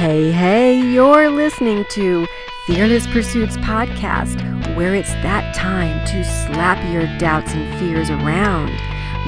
Hey, 0.00 0.32
hey, 0.32 0.80
you're 0.80 1.28
listening 1.28 1.84
to 1.90 2.26
Fearless 2.66 3.06
Pursuits 3.08 3.58
Podcast, 3.58 4.40
where 4.74 4.94
it's 4.94 5.12
that 5.12 5.54
time 5.54 6.06
to 6.06 6.24
slap 6.24 6.82
your 6.90 7.04
doubts 7.18 7.52
and 7.52 7.78
fears 7.78 8.08
around, 8.08 8.70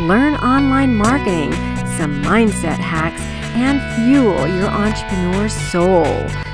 learn 0.09 0.35
online 0.37 0.97
marketing, 0.97 1.53
some 1.99 2.23
mindset 2.23 2.79
hacks, 2.79 3.21
and 3.55 3.83
fuel 3.97 4.49
your 4.49 4.69
entrepreneur 4.69 5.47
soul 5.51 6.07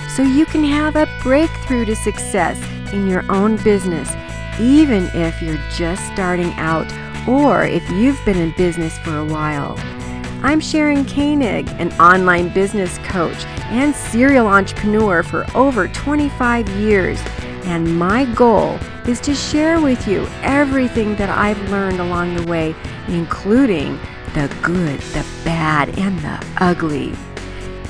so 0.09 0.25
you 0.25 0.47
can 0.47 0.65
have 0.65 0.97
a 0.97 1.07
breakthrough 1.23 1.85
to 1.85 1.95
success 1.95 2.61
in 2.93 3.07
your 3.07 3.25
own 3.31 3.55
business, 3.63 4.11
even 4.59 5.05
if 5.15 5.41
you're 5.41 5.63
just 5.77 6.05
starting 6.13 6.53
out 6.55 6.93
or 7.29 7.63
if 7.63 7.89
you've 7.91 8.19
been 8.25 8.39
in 8.39 8.51
business 8.57 8.99
for 8.99 9.17
a 9.17 9.25
while. 9.25 9.77
I'm 10.43 10.59
Sharon 10.59 11.05
Koenig, 11.05 11.69
an 11.79 11.93
online 12.01 12.49
business 12.53 12.99
coach 12.99 13.45
and 13.71 13.95
serial 13.95 14.47
entrepreneur 14.47 15.23
for 15.23 15.47
over 15.55 15.89
25 15.89 16.69
years, 16.71 17.21
and 17.65 17.99
my 17.99 18.25
goal 18.35 18.79
is 19.07 19.21
to 19.21 19.35
share 19.35 19.81
with 19.81 20.07
you 20.09 20.27
everything 20.43 21.17
that 21.17 21.31
I've 21.31 21.61
learned 21.71 22.01
along 22.01 22.35
the 22.35 22.47
way, 22.51 22.75
including 23.09 23.99
the 24.35 24.55
good, 24.63 25.01
the 25.01 25.27
bad, 25.45 25.99
and 25.99 26.19
the 26.21 26.45
ugly. 26.59 27.15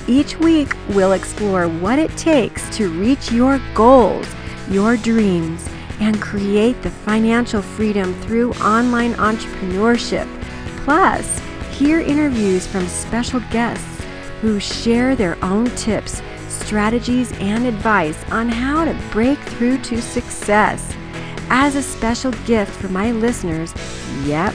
Each 0.07 0.39
week, 0.39 0.75
we'll 0.91 1.13
explore 1.13 1.69
what 1.69 1.99
it 1.99 2.17
takes 2.17 2.69
to 2.77 2.89
reach 2.89 3.31
your 3.31 3.61
goals, 3.75 4.27
your 4.71 4.97
dreams, 4.97 5.69
and 6.01 6.21
create 6.21 6.81
the 6.83 6.91
financial 6.91 7.61
freedom 7.61 8.15
through 8.23 8.53
online 8.55 9.15
entrepreneurship. 9.15 10.27
Plus, 10.85 11.41
hear 11.73 12.01
interviews 12.01 12.67
from 12.67 12.87
special 12.87 13.41
guests 13.51 13.98
who 14.41 14.60
share 14.60 15.17
their 15.17 15.42
own 15.44 15.67
tips, 15.77 16.22
strategies, 16.48 17.33
and 17.41 17.67
advice 17.67 18.22
on 18.31 18.48
how 18.48 18.84
to 18.84 18.95
break 19.11 19.39
through 19.39 19.78
to 19.78 20.00
success. 20.00 20.95
As 21.50 21.77
a 21.77 21.83
special 21.83 22.33
gift 22.47 22.72
for 22.72 22.89
my 22.89 23.11
listeners, 23.11 23.72
yep, 24.25 24.55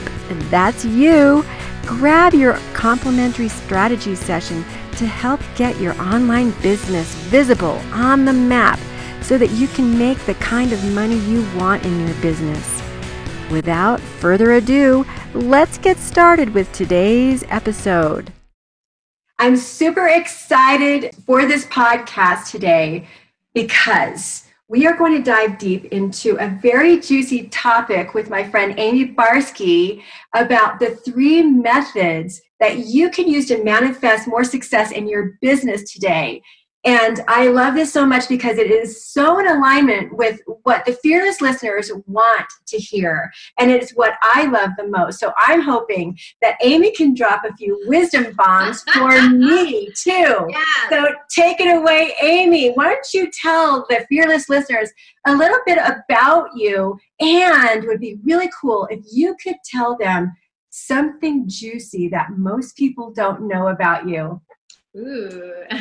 that's 0.50 0.84
you, 0.84 1.44
grab 1.82 2.34
your 2.34 2.54
complimentary 2.72 3.48
strategy 3.48 4.14
session 4.14 4.64
to 4.92 5.06
help 5.06 5.40
get 5.56 5.78
your 5.80 6.00
online 6.00 6.52
business 6.62 7.14
visible 7.26 7.80
on 7.92 8.24
the 8.24 8.32
map 8.32 8.78
so 9.20 9.38
that 9.38 9.50
you 9.50 9.66
can 9.68 9.98
make 9.98 10.18
the 10.26 10.34
kind 10.34 10.72
of 10.72 10.94
money 10.94 11.16
you 11.16 11.44
want 11.56 11.84
in 11.84 12.06
your 12.06 12.14
business. 12.20 12.82
Without 13.50 14.00
further 14.00 14.52
ado, 14.52 15.04
let's 15.34 15.78
get 15.78 15.96
started 15.96 16.54
with 16.54 16.70
today's 16.72 17.42
episode. 17.48 18.33
I'm 19.38 19.56
super 19.56 20.06
excited 20.06 21.14
for 21.26 21.44
this 21.44 21.66
podcast 21.66 22.50
today 22.52 23.08
because 23.52 24.44
we 24.68 24.86
are 24.86 24.96
going 24.96 25.16
to 25.16 25.22
dive 25.22 25.58
deep 25.58 25.86
into 25.86 26.36
a 26.36 26.48
very 26.62 27.00
juicy 27.00 27.48
topic 27.48 28.14
with 28.14 28.30
my 28.30 28.48
friend 28.48 28.78
Amy 28.78 29.12
Barsky 29.12 30.02
about 30.34 30.78
the 30.78 30.94
three 31.04 31.42
methods 31.42 32.40
that 32.60 32.86
you 32.86 33.10
can 33.10 33.28
use 33.28 33.46
to 33.48 33.62
manifest 33.64 34.28
more 34.28 34.44
success 34.44 34.92
in 34.92 35.08
your 35.08 35.36
business 35.40 35.92
today. 35.92 36.40
And 36.84 37.20
I 37.28 37.48
love 37.48 37.74
this 37.74 37.92
so 37.92 38.04
much 38.04 38.28
because 38.28 38.58
it 38.58 38.70
is 38.70 39.04
so 39.04 39.38
in 39.38 39.48
alignment 39.48 40.14
with 40.16 40.40
what 40.64 40.84
the 40.84 40.92
fearless 41.02 41.40
listeners 41.40 41.90
want 42.06 42.46
to 42.66 42.76
hear. 42.76 43.32
And 43.58 43.70
it's 43.70 43.92
what 43.92 44.14
I 44.22 44.44
love 44.46 44.70
the 44.76 44.88
most. 44.88 45.18
So 45.18 45.32
I'm 45.38 45.62
hoping 45.62 46.18
that 46.42 46.58
Amy 46.62 46.90
can 46.90 47.14
drop 47.14 47.44
a 47.44 47.54
few 47.56 47.82
wisdom 47.86 48.34
bombs 48.36 48.82
for 48.92 49.10
me 49.30 49.90
too. 49.96 50.46
Yeah. 50.48 50.88
So 50.90 51.06
take 51.30 51.60
it 51.60 51.74
away, 51.74 52.14
Amy. 52.20 52.72
Why 52.72 52.90
don't 52.94 53.14
you 53.14 53.30
tell 53.30 53.86
the 53.88 54.04
fearless 54.08 54.48
listeners 54.50 54.90
a 55.26 55.34
little 55.34 55.60
bit 55.64 55.78
about 55.78 56.48
you? 56.54 56.98
And 57.20 57.84
would 57.84 58.00
be 58.00 58.18
really 58.24 58.50
cool 58.60 58.86
if 58.90 59.00
you 59.10 59.36
could 59.42 59.56
tell 59.64 59.96
them 59.96 60.32
something 60.76 61.48
juicy 61.48 62.08
that 62.08 62.36
most 62.36 62.76
people 62.76 63.12
don't 63.12 63.46
know 63.46 63.68
about 63.68 64.08
you. 64.08 64.40
Ooh. 64.96 65.52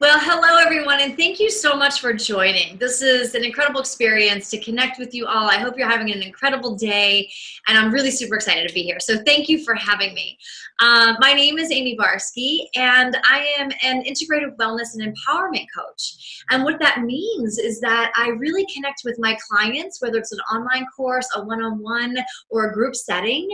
well, 0.00 0.18
hello 0.18 0.56
everyone, 0.56 1.00
and 1.00 1.14
thank 1.14 1.38
you 1.38 1.50
so 1.50 1.76
much 1.76 2.00
for 2.00 2.14
joining. 2.14 2.78
This 2.78 3.02
is 3.02 3.34
an 3.34 3.44
incredible 3.44 3.80
experience 3.80 4.48
to 4.48 4.58
connect 4.60 4.98
with 4.98 5.12
you 5.12 5.26
all. 5.26 5.50
I 5.50 5.58
hope 5.58 5.76
you're 5.76 5.90
having 5.90 6.10
an 6.10 6.22
incredible 6.22 6.74
day, 6.74 7.30
and 7.68 7.76
I'm 7.76 7.92
really 7.92 8.10
super 8.10 8.34
excited 8.34 8.66
to 8.66 8.72
be 8.72 8.82
here. 8.82 8.98
So, 8.98 9.22
thank 9.26 9.50
you 9.50 9.62
for 9.62 9.74
having 9.74 10.14
me. 10.14 10.38
Uh, 10.80 11.14
my 11.20 11.34
name 11.34 11.58
is 11.58 11.70
Amy 11.70 11.94
Barsky, 11.94 12.60
and 12.76 13.14
I 13.24 13.46
am 13.58 13.70
an 13.82 14.04
integrative 14.04 14.56
wellness 14.56 14.94
and 14.94 15.14
empowerment 15.14 15.66
coach. 15.76 16.44
And 16.50 16.64
what 16.64 16.80
that 16.80 17.02
means 17.02 17.58
is 17.58 17.78
that 17.80 18.10
I 18.16 18.30
really 18.30 18.64
connect 18.74 19.02
with 19.04 19.18
my 19.18 19.36
clients, 19.48 20.00
whether 20.00 20.16
it's 20.16 20.32
an 20.32 20.40
online 20.50 20.86
course, 20.96 21.28
a 21.36 21.44
one 21.44 21.62
on 21.62 21.80
one, 21.82 22.16
or 22.48 22.70
a 22.70 22.72
group 22.72 22.96
setting, 22.96 23.48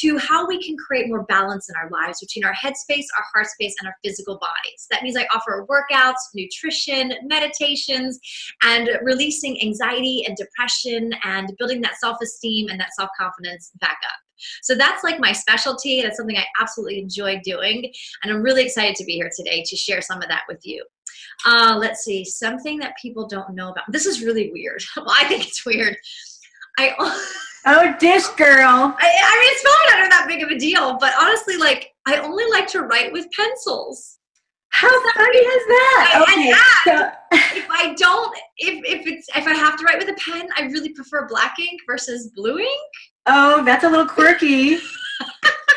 to 0.00 0.18
how 0.18 0.48
we 0.48 0.60
can 0.62 0.76
create 0.76 1.08
more 1.08 1.22
balance 1.22 1.68
in 1.68 1.76
our 1.76 1.88
lives 1.90 2.18
between 2.20 2.44
our 2.44 2.54
headspace, 2.54 3.06
our 3.16 3.24
heart 3.32 3.46
space, 3.46 3.76
and 3.80 3.83
our 3.86 3.94
physical 4.04 4.38
bodies. 4.38 4.86
That 4.90 5.02
means 5.02 5.16
I 5.16 5.26
offer 5.34 5.66
workouts, 5.68 6.14
nutrition, 6.34 7.12
meditations, 7.24 8.18
and 8.62 8.88
releasing 9.02 9.60
anxiety 9.62 10.24
and 10.26 10.36
depression 10.36 11.12
and 11.24 11.52
building 11.58 11.80
that 11.82 11.96
self 11.98 12.18
esteem 12.22 12.68
and 12.68 12.80
that 12.80 12.94
self 12.98 13.10
confidence 13.18 13.70
back 13.80 13.98
up. 14.04 14.18
So 14.62 14.74
that's 14.74 15.04
like 15.04 15.20
my 15.20 15.32
specialty. 15.32 16.02
That's 16.02 16.16
something 16.16 16.36
I 16.36 16.44
absolutely 16.60 16.98
enjoy 16.98 17.40
doing. 17.44 17.90
And 18.22 18.32
I'm 18.32 18.42
really 18.42 18.64
excited 18.64 18.96
to 18.96 19.04
be 19.04 19.14
here 19.14 19.30
today 19.36 19.62
to 19.66 19.76
share 19.76 20.02
some 20.02 20.22
of 20.22 20.28
that 20.28 20.42
with 20.48 20.60
you. 20.64 20.84
Uh, 21.46 21.76
let's 21.78 22.04
see, 22.04 22.24
something 22.24 22.78
that 22.78 22.94
people 23.00 23.26
don't 23.26 23.54
know 23.54 23.70
about. 23.70 23.84
This 23.90 24.06
is 24.06 24.22
really 24.22 24.50
weird. 24.52 24.82
well, 24.96 25.06
I 25.10 25.24
think 25.24 25.46
it's 25.46 25.64
weird. 25.64 25.96
I. 26.78 26.94
Oh, 27.66 27.96
dish 27.98 28.26
girl. 28.36 28.94
I, 28.98 29.08
I 29.22 29.40
mean, 29.40 29.50
it's 29.52 29.62
probably 29.62 30.02
not 30.02 30.10
that 30.10 30.26
big 30.28 30.42
of 30.42 30.50
a 30.50 30.58
deal, 30.58 30.98
but 30.98 31.14
honestly, 31.18 31.56
like, 31.56 31.93
I 32.06 32.18
only 32.18 32.44
like 32.50 32.66
to 32.68 32.82
write 32.82 33.12
with 33.12 33.26
pencils. 33.32 34.18
How 34.68 34.88
funny 35.14 35.38
is 35.38 35.66
that? 35.66 36.24
okay, 36.28 36.52
so. 36.84 37.10
if 37.56 37.66
I 37.70 37.94
don't, 37.94 38.36
if, 38.58 38.84
if 38.84 39.06
it's 39.06 39.28
if 39.36 39.46
I 39.46 39.54
have 39.54 39.78
to 39.78 39.84
write 39.84 39.98
with 39.98 40.08
a 40.08 40.30
pen, 40.30 40.48
I 40.56 40.62
really 40.62 40.90
prefer 40.90 41.28
black 41.28 41.54
ink 41.60 41.80
versus 41.86 42.32
blue 42.34 42.58
ink. 42.58 42.90
Oh, 43.26 43.64
that's 43.64 43.84
a 43.84 43.88
little 43.88 44.06
quirky. 44.06 44.78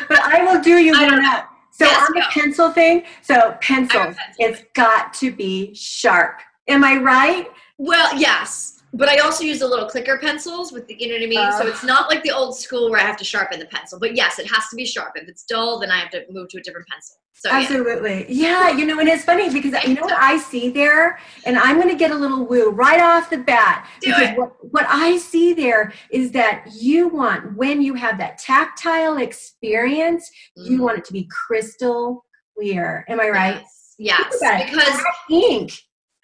but 0.08 0.18
I 0.18 0.44
will 0.44 0.60
do 0.60 0.78
you 0.78 0.92
one 1.00 1.24
up. 1.24 1.48
So 1.70 1.84
yes, 1.84 2.08
on 2.08 2.14
the 2.14 2.24
pencil 2.30 2.70
thing, 2.72 3.04
so 3.22 3.56
pencils, 3.60 4.16
it's 4.38 4.64
got 4.74 5.14
to 5.14 5.30
be 5.30 5.72
sharp. 5.74 6.40
Am 6.66 6.82
I 6.82 6.96
right? 6.96 7.46
Well, 7.78 8.18
yes 8.18 8.77
but 8.92 9.08
I 9.08 9.18
also 9.18 9.44
use 9.44 9.58
the 9.58 9.68
little 9.68 9.86
clicker 9.86 10.18
pencils 10.18 10.72
with 10.72 10.86
the, 10.86 10.96
you 10.98 11.08
know 11.08 11.14
what 11.14 11.22
I 11.22 11.26
mean? 11.26 11.38
Uh, 11.38 11.58
so 11.58 11.66
it's 11.66 11.84
not 11.84 12.08
like 12.08 12.22
the 12.22 12.30
old 12.30 12.56
school 12.56 12.90
where 12.90 13.00
I 13.00 13.04
have 13.04 13.16
to 13.18 13.24
sharpen 13.24 13.58
the 13.58 13.66
pencil. 13.66 13.98
But 13.98 14.16
yes, 14.16 14.38
it 14.38 14.50
has 14.50 14.68
to 14.70 14.76
be 14.76 14.86
sharp. 14.86 15.12
If 15.16 15.28
it's 15.28 15.44
dull, 15.44 15.78
then 15.78 15.90
I 15.90 15.98
have 15.98 16.10
to 16.10 16.24
move 16.30 16.48
to 16.50 16.58
a 16.58 16.62
different 16.62 16.86
pencil. 16.88 17.16
So, 17.34 17.50
Absolutely. 17.50 18.26
Yeah. 18.28 18.70
yeah, 18.70 18.76
you 18.76 18.84
know, 18.84 18.98
and 18.98 19.08
it's 19.08 19.24
funny 19.24 19.48
because 19.48 19.72
you 19.84 19.94
know 19.94 20.02
what 20.02 20.18
I 20.18 20.38
see 20.38 20.70
there? 20.70 21.20
And 21.44 21.56
I'm 21.56 21.76
going 21.76 21.88
to 21.88 21.94
get 21.94 22.10
a 22.10 22.16
little 22.16 22.44
woo 22.44 22.70
right 22.70 23.00
off 23.00 23.30
the 23.30 23.38
bat. 23.38 23.88
Do 24.00 24.08
because 24.08 24.30
it. 24.30 24.38
What, 24.38 24.72
what 24.72 24.86
I 24.88 25.18
see 25.18 25.52
there 25.52 25.92
is 26.10 26.32
that 26.32 26.64
you 26.74 27.08
want, 27.08 27.56
when 27.56 27.80
you 27.80 27.94
have 27.94 28.18
that 28.18 28.38
tactile 28.38 29.18
experience, 29.18 30.28
mm. 30.58 30.68
you 30.68 30.82
want 30.82 30.98
it 30.98 31.04
to 31.04 31.12
be 31.12 31.28
crystal 31.30 32.24
clear. 32.56 33.04
Am 33.08 33.20
I 33.20 33.28
right? 33.28 33.62
Yes. 33.98 34.36
yes. 34.40 34.70
Because 34.70 35.00
ink. 35.30 35.72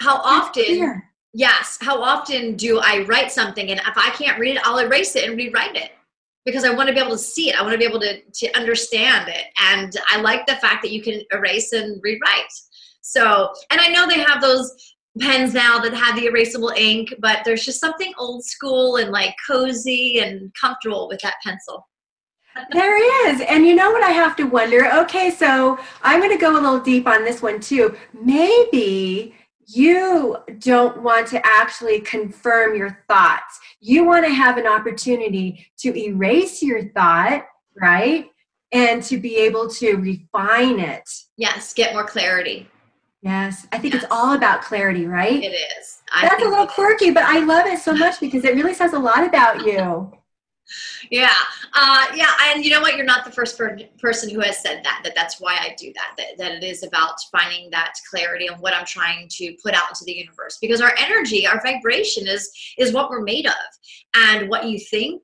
How 0.01 0.17
often 0.17 1.03
Yes. 1.35 1.79
How 1.81 2.01
often 2.01 2.55
do 2.55 2.79
I 2.79 3.05
write 3.09 3.33
something 3.33 3.71
and 3.71 3.81
if 3.81 3.97
I 3.97 4.11
can't 4.11 4.39
read 4.39 4.57
it, 4.57 4.63
I'll 4.65 4.79
erase 4.79 5.17
it 5.17 5.29
and 5.29 5.37
rewrite 5.37 5.75
it 5.75 5.91
because 6.45 6.65
I 6.65 6.73
want 6.73 6.89
to 6.89 6.95
be 6.95 7.01
able 7.01 7.11
to 7.11 7.19
see 7.19 7.51
it. 7.51 7.59
I 7.59 7.63
want 7.63 7.73
to 7.73 7.79
be 7.79 7.85
able 7.85 8.01
to, 8.01 8.21
to 8.21 8.57
understand 8.57 9.29
it. 9.29 9.47
And 9.61 9.97
I 10.07 10.21
like 10.21 10.47
the 10.47 10.57
fact 10.57 10.83
that 10.83 10.93
you 10.93 11.03
can 11.03 11.23
erase 11.33 11.73
and 11.73 12.01
rewrite. 12.03 12.53
So, 13.01 13.53
and 13.71 13.81
I 13.81 13.89
know 13.89 14.07
they 14.07 14.21
have 14.21 14.41
those 14.41 14.95
pens 15.21 15.55
now 15.55 15.81
that 15.81 15.93
have 15.93 16.17
the 16.17 16.27
erasable 16.27 16.77
ink, 16.77 17.15
but 17.19 17.41
there's 17.45 17.65
just 17.65 17.81
something 17.81 18.13
old 18.17 18.45
school 18.45 18.97
and 18.97 19.11
like 19.11 19.35
cozy 19.49 20.21
and 20.21 20.53
comfortable 20.61 21.09
with 21.09 21.21
that 21.23 21.35
pencil. 21.43 21.89
there 22.71 23.29
is. 23.29 23.41
And 23.49 23.67
you 23.67 23.75
know 23.75 23.91
what 23.91 24.05
I 24.05 24.11
have 24.11 24.37
to 24.37 24.45
wonder? 24.45 24.89
Okay, 25.01 25.31
so 25.31 25.81
I'm 26.03 26.21
going 26.21 26.33
to 26.33 26.41
go 26.41 26.53
a 26.53 26.61
little 26.61 26.81
deep 26.81 27.09
on 27.09 27.25
this 27.25 27.43
one 27.43 27.59
too. 27.59 27.97
Maybe 28.13 29.35
you 29.67 30.37
don't 30.59 31.03
want 31.03 31.27
to 31.29 31.41
actually 31.45 32.01
confirm 32.01 32.75
your 32.75 33.05
thoughts. 33.09 33.59
You 33.81 34.05
want 34.05 34.25
to 34.27 34.33
have 34.33 34.59
an 34.59 34.67
opportunity 34.67 35.67
to 35.79 35.97
erase 35.99 36.63
your 36.63 36.89
thought, 36.91 37.47
right? 37.81 38.27
And 38.73 39.03
to 39.05 39.19
be 39.19 39.37
able 39.37 39.69
to 39.71 39.95
refine 39.97 40.81
it. 40.81 41.09
Yes, 41.37 41.73
get 41.73 41.93
more 41.93 42.05
clarity. 42.05 42.69
Yes, 43.23 43.67
I 43.73 43.79
think 43.79 43.95
yes. 43.95 44.03
it's 44.03 44.13
all 44.13 44.35
about 44.35 44.63
clarity, 44.63 45.07
right? 45.07 45.43
It 45.43 45.55
is. 45.79 46.03
I 46.13 46.29
That's 46.29 46.43
a 46.43 46.49
little 46.49 46.67
quirky, 46.67 47.11
but 47.11 47.23
I 47.23 47.39
love 47.39 47.67
it 47.67 47.79
so 47.79 47.95
much 47.95 48.21
because 48.21 48.45
it 48.45 48.55
really 48.55 48.75
says 48.75 48.93
a 48.93 48.99
lot 48.99 49.27
about 49.27 49.65
you. 49.65 50.13
Yeah. 51.11 51.31
Uh, 51.73 52.07
yeah 52.15 52.31
and 52.47 52.65
you 52.65 52.71
know 52.71 52.81
what? 52.81 52.97
You're 52.97 53.07
not 53.07 53.25
the 53.25 53.33
first 53.33 53.59
per- 53.59 53.79
person 53.99 54.31
who 54.31 54.41
has 54.41 54.63
said 54.63 54.83
that 54.85 55.01
that 55.05 55.15
that's 55.15 55.41
why 55.41 55.55
i 55.61 55.75
do 55.79 55.93
that, 55.95 56.15
that 56.17 56.39
that 56.39 56.53
it 56.53 56.65
is 56.65 56.83
about 56.83 57.17
finding 57.31 57.71
that 57.71 57.95
clarity 58.09 58.49
on 58.49 58.59
what 58.61 58.75
i'm 58.75 58.87
trying 58.87 59.29
to 59.31 59.55
put 59.63 59.75
out 59.75 59.89
into 59.91 60.05
the 60.05 60.13
universe. 60.13 60.59
Because 60.61 60.81
our 60.81 60.95
energy 60.99 61.47
our 61.47 61.61
vibration 61.63 62.27
is 62.27 62.51
is 62.79 62.93
what 62.93 63.11
we're 63.11 63.23
made 63.23 63.47
of. 63.47 63.53
And 64.15 64.49
what 64.49 64.67
you 64.67 64.79
think 64.79 65.23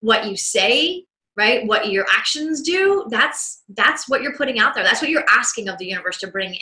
what 0.00 0.26
you 0.26 0.36
say 0.36 1.04
right 1.36 1.66
what 1.66 1.90
your 1.90 2.04
actions 2.10 2.60
do 2.60 3.06
that's 3.08 3.62
that's 3.70 4.08
what 4.08 4.22
you're 4.22 4.36
putting 4.36 4.58
out 4.58 4.74
there. 4.74 4.84
That's 4.84 5.00
what 5.00 5.10
you're 5.10 5.24
asking 5.30 5.68
of 5.68 5.78
the 5.78 5.86
universe 5.86 6.18
to 6.18 6.26
bring 6.26 6.54
in. 6.54 6.60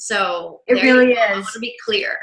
So 0.00 0.60
it 0.66 0.74
really 0.82 1.12
is 1.12 1.18
i 1.18 1.32
want 1.34 1.46
to 1.52 1.58
be 1.58 1.76
clear. 1.84 2.18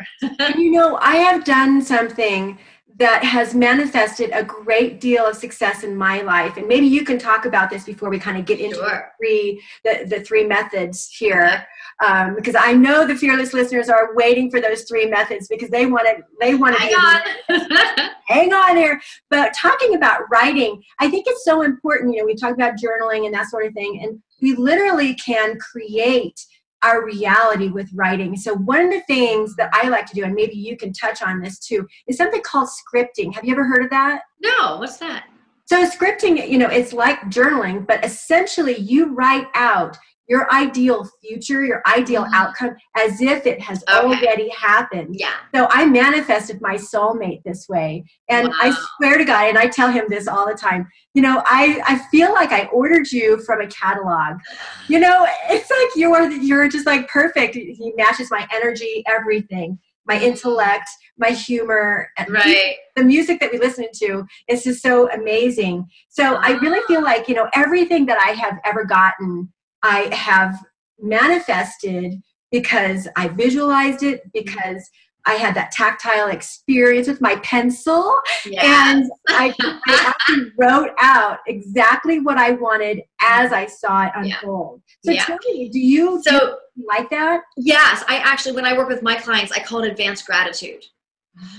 You 0.56 0.72
know 0.72 0.98
i 1.02 1.16
have 1.18 1.44
done 1.44 1.82
something 1.82 2.58
that 2.98 3.24
has 3.24 3.54
manifested 3.54 4.32
a 4.34 4.44
great 4.44 5.02
deal 5.02 5.26
of 5.26 5.36
success 5.36 5.84
in 5.84 5.96
my 5.96 6.22
life. 6.22 6.56
And 6.58 6.68
maybe 6.68 6.88
you 6.88 7.04
can 7.04 7.18
talk 7.18 7.46
about 7.46 7.70
this 7.70 7.84
before 7.84 8.10
we 8.10 8.18
kind 8.18 8.38
of 8.38 8.46
get 8.46 8.60
into 8.60 8.78
sure. 8.78 8.86
the 8.86 9.04
three 9.18 9.62
the, 9.84 10.06
the 10.08 10.24
three 10.24 10.46
methods 10.46 11.10
here. 11.10 11.66
Um, 12.06 12.36
because 12.36 12.56
i 12.60 12.74
know 12.74 13.08
the 13.08 13.16
fearless 13.16 13.54
listeners 13.54 13.88
are 13.88 14.14
waiting 14.16 14.52
for 14.52 14.60
those 14.60 14.84
three 14.84 15.06
methods 15.06 15.48
because 15.48 15.70
they 15.70 15.86
want 15.86 16.06
to 16.06 16.24
they 16.42 16.54
want 16.54 16.76
to 16.76 16.82
hang 16.82 16.94
on. 16.94 18.10
Hang 18.28 18.54
on 18.54 18.76
here 18.76 19.00
but 19.30 19.54
talking 19.54 19.96
about 19.96 20.30
writing 20.30 20.84
i 21.00 21.10
think 21.10 21.26
it's 21.26 21.46
so 21.46 21.62
important 21.62 22.14
you 22.14 22.20
know 22.20 22.26
we 22.26 22.36
talk 22.36 22.54
about 22.54 22.74
journaling 22.74 23.26
and 23.26 23.34
that 23.34 23.48
sort 23.48 23.66
of 23.66 23.74
thing 23.74 24.02
and 24.04 24.22
we 24.42 24.56
literally 24.56 25.14
can 25.16 25.58
create 25.58 26.46
our 26.86 27.04
reality 27.04 27.70
with 27.70 27.90
writing. 27.94 28.38
So, 28.38 28.54
one 28.54 28.86
of 28.86 28.92
the 28.92 29.02
things 29.02 29.56
that 29.56 29.70
I 29.74 29.90
like 29.90 30.06
to 30.08 30.16
do, 30.16 30.24
and 30.24 30.34
maybe 30.34 30.56
you 30.56 30.78
can 30.78 30.94
touch 30.94 31.22
on 31.22 31.42
this 31.42 31.60
too, 31.60 31.88
is 32.08 32.18
something 32.18 32.42
called 32.42 32.70
scripting. 32.70 33.34
Have 33.34 33.44
you 33.44 33.54
ever 33.54 33.66
heard 33.66 33.84
of 33.84 33.90
that? 33.90 34.22
No, 34.42 34.78
what's 34.78 34.98
that? 34.98 35.26
So, 35.66 35.88
scripting, 35.90 36.48
you 36.48 36.60
know, 36.60 36.70
it's 36.70 36.94
like 36.94 37.20
journaling, 37.24 37.88
but 37.88 38.06
essentially 38.06 38.78
you 38.78 39.14
write 39.14 39.48
out 39.56 39.98
your 40.28 40.52
ideal 40.54 41.08
future, 41.22 41.64
your 41.64 41.82
ideal 41.88 42.24
mm-hmm. 42.24 42.34
outcome, 42.34 42.76
as 42.98 43.22
if 43.22 43.46
it 43.46 43.62
has 43.62 43.84
okay. 43.84 43.98
already 43.98 44.50
happened. 44.50 45.16
Yeah. 45.18 45.34
So 45.54 45.68
I 45.70 45.86
manifested 45.86 46.62
my 46.62 46.76
soulmate 46.76 47.44
this 47.44 47.68
way. 47.70 48.04
And 48.30 48.48
wow. 48.48 48.56
I 48.62 48.78
swear 48.98 49.18
to 49.18 49.26
God, 49.26 49.50
and 49.50 49.58
I 49.58 49.68
tell 49.68 49.92
him 49.92 50.06
this 50.10 50.28
all 50.28 50.48
the 50.48 50.56
time, 50.56 50.88
you 51.14 51.22
know, 51.22 51.44
I, 51.46 51.82
I 51.88 52.00
feel 52.10 52.34
like 52.34 52.52
I 52.52 52.66
ordered 52.66 53.12
you 53.12 53.42
from 53.44 53.62
a 53.62 53.68
catalog. 53.68 54.40
You 54.88 55.00
know, 55.00 55.28
it's 55.50 55.70
like 55.70 55.90
you're 55.96 56.32
you're 56.32 56.68
just 56.68 56.86
like 56.86 57.08
perfect. 57.08 57.56
He 57.56 57.94
matches 57.96 58.32
my 58.32 58.48
energy, 58.54 59.04
everything. 59.08 59.80
My 60.08 60.22
intellect, 60.22 60.88
my 61.18 61.30
humor, 61.30 62.12
and 62.20 62.30
right. 62.30 62.76
the 62.96 63.04
music 63.04 63.40
that 63.40 63.52
we 63.52 63.58
listen 63.58 63.88
to 64.04 64.24
is 64.48 64.64
just 64.64 64.84
so 64.84 65.12
amazing. 65.12 65.88
So 66.10 66.36
I 66.36 66.52
really 66.60 66.82
feel 66.88 67.02
like, 67.02 67.28
you 67.28 67.34
know, 67.34 67.50
everything 67.56 68.06
that 68.06 68.20
I 68.20 68.34
have 68.34 68.60
ever 68.66 68.86
gotten 68.86 69.52
I 69.86 70.14
have 70.16 70.58
manifested 71.00 72.22
because 72.52 73.08
I 73.16 73.28
visualized 73.28 74.02
it, 74.02 74.22
mm-hmm. 74.22 74.30
because 74.34 74.90
I 75.28 75.34
had 75.34 75.56
that 75.56 75.72
tactile 75.72 76.30
experience 76.30 77.08
with 77.08 77.22
my 77.22 77.36
pencil, 77.38 78.16
yes. 78.46 78.64
and 78.64 79.12
I, 79.30 79.54
I, 79.88 80.14
actually 80.14 80.52
wrote 80.58 80.92
out 81.00 81.40
exactly 81.48 82.20
what 82.20 82.38
I 82.38 82.52
wanted 82.52 83.02
as 83.22 83.52
I 83.52 83.66
saw 83.66 84.06
it 84.06 84.12
unfold. 84.16 84.82
Yeah. 85.04 85.12
So 85.12 85.16
yeah. 85.16 85.26
tell 85.26 85.38
me, 85.54 85.70
do 85.70 85.80
you, 85.80 86.22
so, 86.24 86.32
do 86.32 86.46
you 86.76 86.88
like 86.88 87.10
that? 87.10 87.42
Yes, 87.58 88.04
I 88.08 88.18
actually, 88.18 88.54
when 88.54 88.66
I 88.66 88.78
work 88.78 88.88
with 88.88 89.02
my 89.02 89.16
clients, 89.16 89.52
I 89.52 89.60
call 89.60 89.84
it 89.84 89.92
advanced 89.92 90.26
gratitude 90.26 90.84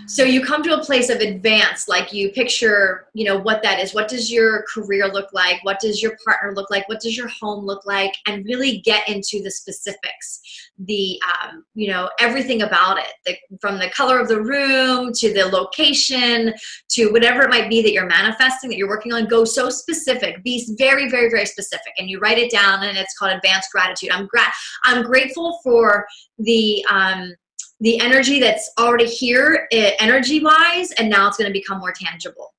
so 0.06 0.22
you 0.22 0.44
come 0.44 0.62
to 0.62 0.78
a 0.78 0.84
place 0.84 1.10
of 1.10 1.20
advance 1.20 1.88
like 1.88 2.12
you 2.12 2.30
picture 2.30 3.08
you 3.14 3.24
know 3.24 3.38
what 3.38 3.62
that 3.62 3.80
is. 3.80 3.94
What 3.94 4.08
does 4.08 4.30
your 4.30 4.64
career 4.72 5.08
look 5.08 5.32
like? 5.32 5.62
What 5.64 5.80
does 5.80 6.02
your 6.02 6.16
partner 6.24 6.54
look 6.54 6.70
like? 6.70 6.88
What 6.88 7.00
does 7.00 7.16
your 7.16 7.28
home 7.28 7.64
look 7.64 7.86
like? 7.86 8.14
And 8.26 8.44
really 8.44 8.78
get 8.78 9.08
into 9.08 9.42
the 9.42 9.50
specifics 9.50 10.40
the 10.78 11.20
um, 11.24 11.64
you 11.74 11.88
know 11.88 12.10
everything 12.20 12.62
about 12.62 12.98
it. 12.98 13.12
The, 13.24 13.36
from 13.60 13.78
the 13.78 13.90
color 13.90 14.20
of 14.20 14.28
the 14.28 14.40
room 14.40 15.12
to 15.14 15.32
the 15.32 15.46
location 15.46 16.54
to 16.90 17.08
whatever 17.08 17.42
it 17.42 17.50
might 17.50 17.70
be 17.70 17.82
that 17.82 17.92
you're 17.92 18.06
manifesting 18.06 18.70
that 18.70 18.76
you're 18.76 18.88
working 18.88 19.12
on 19.12 19.26
go 19.26 19.44
so 19.44 19.70
specific. 19.70 20.42
Be 20.42 20.66
very 20.78 21.10
very 21.10 21.30
very 21.30 21.46
specific. 21.46 21.92
And 21.98 22.10
you 22.10 22.18
write 22.18 22.38
it 22.38 22.50
down 22.50 22.82
and 22.84 22.96
it's 22.98 23.16
called 23.16 23.32
advanced 23.32 23.70
gratitude. 23.72 24.10
I'm 24.12 24.26
gra- 24.26 24.52
i'm 24.84 25.02
grateful 25.02 25.60
for 25.62 26.06
the 26.38 26.84
um, 26.90 27.32
the 27.80 28.00
energy 28.00 28.40
that's 28.40 28.70
already 28.78 29.06
here 29.06 29.68
eh, 29.72 29.92
energy 30.00 30.42
wise 30.42 30.92
and 30.92 31.10
now 31.10 31.28
it's 31.28 31.36
going 31.36 31.48
to 31.48 31.52
become 31.52 31.78
more 31.78 31.92
tangible. 31.92 32.54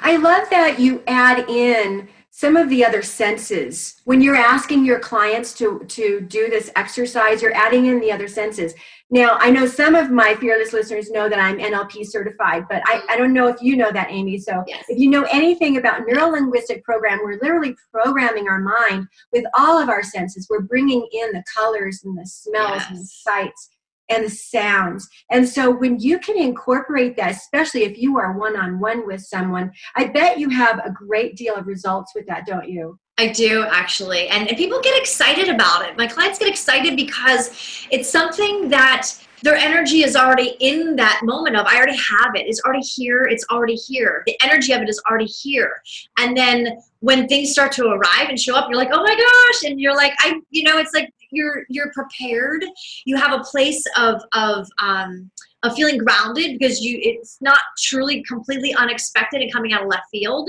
I 0.00 0.16
love 0.16 0.48
that 0.50 0.78
you 0.78 1.02
add 1.06 1.48
in 1.48 2.08
some 2.30 2.56
of 2.56 2.68
the 2.68 2.84
other 2.84 3.00
senses. 3.00 4.00
When 4.04 4.20
you're 4.20 4.34
asking 4.34 4.84
your 4.84 4.98
clients 4.98 5.54
to 5.54 5.84
to 5.86 6.20
do 6.20 6.50
this 6.50 6.70
exercise 6.74 7.40
you're 7.40 7.54
adding 7.54 7.86
in 7.86 8.00
the 8.00 8.10
other 8.10 8.26
senses. 8.28 8.74
Now 9.08 9.36
i 9.40 9.50
know 9.50 9.66
some 9.66 9.94
of 9.94 10.10
my 10.10 10.34
fearless 10.34 10.72
listeners 10.72 11.10
know 11.10 11.28
that 11.28 11.38
i'm 11.38 11.58
nlp 11.58 12.04
certified 12.04 12.64
but 12.68 12.82
i, 12.86 13.02
I 13.08 13.16
don't 13.16 13.32
know 13.32 13.46
if 13.46 13.62
you 13.62 13.76
know 13.76 13.92
that 13.92 14.10
amy. 14.10 14.38
So 14.38 14.64
yes. 14.66 14.84
if 14.88 14.98
you 14.98 15.10
know 15.10 15.26
anything 15.30 15.76
about 15.76 16.02
neuro-linguistic 16.06 16.82
program 16.82 17.20
we're 17.22 17.38
literally 17.40 17.76
programming 17.92 18.48
our 18.48 18.60
mind 18.60 19.06
with 19.32 19.44
all 19.56 19.78
of 19.80 19.88
our 19.88 20.02
senses. 20.02 20.48
We're 20.50 20.62
bringing 20.62 21.06
in 21.12 21.32
the 21.32 21.44
colors 21.54 22.02
and 22.04 22.18
the 22.18 22.26
smells 22.26 22.82
yes. 22.82 22.90
and 22.90 22.98
the 22.98 23.04
sights 23.04 23.70
and 24.08 24.30
sounds. 24.30 25.08
And 25.30 25.48
so 25.48 25.70
when 25.70 25.98
you 25.98 26.18
can 26.18 26.38
incorporate 26.38 27.16
that, 27.16 27.30
especially 27.30 27.84
if 27.84 27.98
you 27.98 28.18
are 28.18 28.38
one 28.38 28.56
on 28.56 28.80
one 28.80 29.06
with 29.06 29.20
someone, 29.22 29.72
I 29.96 30.08
bet 30.08 30.38
you 30.38 30.48
have 30.50 30.80
a 30.84 30.90
great 30.90 31.36
deal 31.36 31.54
of 31.54 31.66
results 31.66 32.12
with 32.14 32.26
that, 32.26 32.46
don't 32.46 32.68
you? 32.68 32.98
I 33.16 33.28
do 33.28 33.64
actually. 33.70 34.28
And, 34.28 34.48
and 34.48 34.56
people 34.56 34.80
get 34.80 35.00
excited 35.00 35.48
about 35.48 35.88
it. 35.88 35.96
My 35.96 36.06
clients 36.06 36.38
get 36.38 36.48
excited 36.48 36.96
because 36.96 37.86
it's 37.90 38.10
something 38.10 38.68
that 38.70 39.08
their 39.42 39.54
energy 39.54 40.02
is 40.02 40.16
already 40.16 40.56
in 40.60 40.96
that 40.96 41.20
moment 41.22 41.54
of 41.54 41.66
I 41.66 41.76
already 41.76 41.96
have 41.96 42.34
it. 42.34 42.46
It's 42.46 42.62
already 42.64 42.80
here. 42.80 43.24
It's 43.24 43.44
already 43.52 43.74
here. 43.74 44.22
The 44.26 44.36
energy 44.42 44.72
of 44.72 44.80
it 44.80 44.88
is 44.88 45.00
already 45.08 45.26
here. 45.26 45.82
And 46.18 46.34
then 46.34 46.78
when 47.00 47.28
things 47.28 47.52
start 47.52 47.70
to 47.72 47.88
arrive 47.88 48.30
and 48.30 48.40
show 48.40 48.56
up, 48.56 48.68
you're 48.70 48.78
like, 48.78 48.88
oh 48.90 49.02
my 49.02 49.14
gosh. 49.14 49.70
And 49.70 49.78
you're 49.78 49.94
like, 49.94 50.14
I, 50.20 50.40
you 50.50 50.64
know, 50.64 50.78
it's 50.78 50.94
like 50.94 51.12
you're 51.34 51.64
you're 51.68 51.92
prepared. 51.92 52.64
You 53.04 53.16
have 53.16 53.38
a 53.38 53.42
place 53.44 53.82
of 53.96 54.22
of 54.32 54.68
um, 54.82 55.30
of 55.62 55.74
feeling 55.74 55.98
grounded 55.98 56.58
because 56.58 56.80
you 56.80 56.98
it's 57.02 57.38
not 57.40 57.58
truly 57.78 58.22
completely 58.24 58.74
unexpected 58.74 59.40
and 59.40 59.52
coming 59.52 59.72
out 59.72 59.82
of 59.82 59.88
left 59.88 60.08
field 60.10 60.48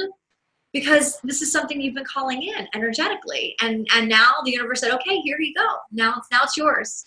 because 0.73 1.19
this 1.23 1.41
is 1.41 1.51
something 1.51 1.79
you've 1.79 1.95
been 1.95 2.05
calling 2.05 2.43
in 2.43 2.67
energetically. 2.73 3.55
And 3.61 3.87
and 3.95 4.09
now 4.09 4.33
the 4.43 4.51
universe 4.51 4.81
said 4.81 4.91
okay 4.91 5.19
here 5.21 5.39
you 5.39 5.53
go. 5.53 5.67
Now 5.91 6.15
it's 6.17 6.27
now 6.31 6.41
it's 6.43 6.57
yours. 6.57 7.05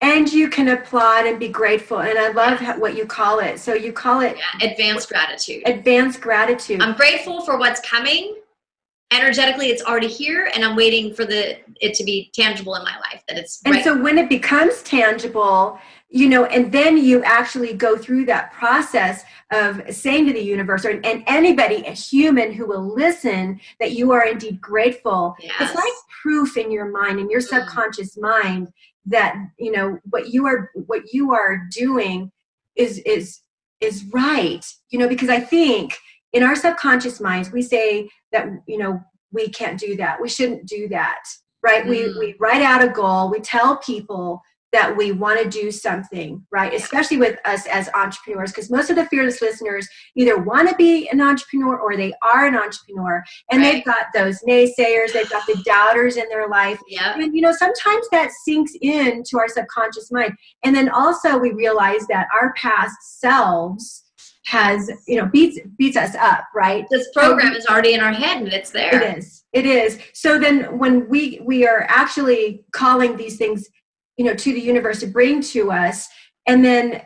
And 0.00 0.32
you 0.32 0.48
can 0.48 0.66
applaud 0.66 1.26
and 1.26 1.38
be 1.38 1.48
grateful. 1.48 2.00
And 2.00 2.18
i 2.18 2.32
love 2.32 2.60
what 2.80 2.96
you 2.96 3.06
call 3.06 3.38
it. 3.38 3.60
So 3.60 3.74
you 3.74 3.92
call 3.92 4.20
it 4.20 4.36
yeah, 4.36 4.70
advanced 4.70 5.08
gratitude. 5.08 5.62
advanced 5.64 6.20
gratitude. 6.20 6.82
I'm 6.82 6.96
grateful 6.96 7.42
for 7.42 7.56
what's 7.56 7.80
coming 7.88 8.34
energetically 9.12 9.66
it's 9.66 9.82
already 9.82 10.08
here 10.08 10.50
and 10.54 10.64
i'm 10.64 10.76
waiting 10.76 11.14
for 11.14 11.24
the 11.24 11.58
it 11.80 11.94
to 11.94 12.04
be 12.04 12.30
tangible 12.34 12.74
in 12.74 12.84
my 12.84 12.96
life 12.98 13.22
that 13.28 13.36
it's 13.36 13.60
and 13.64 13.74
right. 13.74 13.84
so 13.84 14.00
when 14.00 14.18
it 14.18 14.28
becomes 14.28 14.82
tangible 14.82 15.78
you 16.08 16.28
know 16.28 16.44
and 16.46 16.70
then 16.72 16.96
you 16.96 17.22
actually 17.24 17.72
go 17.72 17.96
through 17.96 18.24
that 18.24 18.52
process 18.52 19.24
of 19.50 19.82
saying 19.90 20.26
to 20.26 20.32
the 20.32 20.40
universe 20.40 20.84
or, 20.84 20.90
and 21.04 21.22
anybody 21.26 21.84
a 21.86 21.92
human 21.92 22.52
who 22.52 22.66
will 22.66 22.94
listen 22.94 23.60
that 23.80 23.92
you 23.92 24.12
are 24.12 24.26
indeed 24.26 24.60
grateful 24.60 25.34
yes. 25.40 25.54
it's 25.60 25.74
like 25.74 25.92
proof 26.22 26.56
in 26.56 26.70
your 26.70 26.86
mind 26.86 27.18
in 27.18 27.28
your 27.28 27.40
mm. 27.40 27.48
subconscious 27.48 28.16
mind 28.16 28.68
that 29.06 29.36
you 29.58 29.72
know 29.72 29.98
what 30.10 30.28
you 30.28 30.46
are 30.46 30.70
what 30.86 31.12
you 31.12 31.32
are 31.32 31.66
doing 31.70 32.30
is 32.76 32.98
is 32.98 33.40
is 33.80 34.04
right 34.12 34.64
you 34.90 34.98
know 34.98 35.08
because 35.08 35.28
i 35.28 35.40
think 35.40 35.98
in 36.32 36.42
our 36.42 36.56
subconscious 36.56 37.20
minds 37.20 37.52
we 37.52 37.62
say 37.62 38.08
that 38.32 38.48
you 38.66 38.78
know 38.78 39.00
we 39.32 39.48
can't 39.48 39.78
do 39.78 39.96
that 39.96 40.20
we 40.20 40.28
shouldn't 40.28 40.66
do 40.66 40.88
that 40.88 41.22
right 41.62 41.84
mm. 41.84 41.88
we 41.88 42.18
we 42.18 42.34
write 42.38 42.62
out 42.62 42.84
a 42.84 42.88
goal 42.88 43.30
we 43.30 43.40
tell 43.40 43.76
people 43.78 44.42
that 44.72 44.96
we 44.96 45.12
want 45.12 45.40
to 45.40 45.48
do 45.48 45.70
something, 45.70 46.44
right? 46.50 46.72
Especially 46.72 47.18
with 47.18 47.38
us 47.44 47.66
as 47.66 47.90
entrepreneurs, 47.94 48.52
because 48.52 48.70
most 48.70 48.88
of 48.88 48.96
the 48.96 49.04
fearless 49.06 49.42
listeners 49.42 49.86
either 50.16 50.38
want 50.42 50.68
to 50.68 50.74
be 50.76 51.08
an 51.10 51.20
entrepreneur 51.20 51.78
or 51.78 51.94
they 51.94 52.12
are 52.22 52.46
an 52.46 52.56
entrepreneur, 52.56 53.22
and 53.50 53.60
right. 53.60 53.72
they've 53.72 53.84
got 53.84 54.06
those 54.14 54.40
naysayers, 54.48 55.12
they've 55.12 55.30
got 55.30 55.46
the 55.46 55.62
doubters 55.66 56.16
in 56.16 56.26
their 56.30 56.48
life, 56.48 56.80
yeah. 56.88 57.14
and 57.14 57.34
you 57.34 57.42
know 57.42 57.52
sometimes 57.52 58.08
that 58.10 58.30
sinks 58.44 58.72
into 58.80 59.38
our 59.38 59.48
subconscious 59.48 60.10
mind, 60.10 60.32
and 60.64 60.74
then 60.74 60.88
also 60.88 61.36
we 61.38 61.52
realize 61.52 62.06
that 62.06 62.28
our 62.34 62.54
past 62.54 62.96
selves 63.20 64.01
has 64.44 64.90
you 65.06 65.16
know 65.16 65.26
beats 65.26 65.58
beats 65.78 65.96
us 65.96 66.14
up 66.16 66.44
right 66.54 66.84
this 66.90 67.08
program 67.12 67.52
is 67.52 67.66
already 67.66 67.94
in 67.94 68.00
our 68.00 68.12
head 68.12 68.38
and 68.38 68.52
it's 68.52 68.70
there 68.70 69.00
it 69.00 69.18
is 69.18 69.44
it 69.52 69.64
is 69.64 70.00
so 70.14 70.38
then 70.38 70.78
when 70.78 71.08
we 71.08 71.40
we 71.44 71.66
are 71.66 71.86
actually 71.88 72.64
calling 72.72 73.16
these 73.16 73.36
things 73.36 73.68
you 74.16 74.24
know 74.24 74.34
to 74.34 74.52
the 74.52 74.60
universe 74.60 74.98
to 75.00 75.06
bring 75.06 75.40
to 75.40 75.70
us 75.70 76.08
and 76.48 76.64
then 76.64 77.00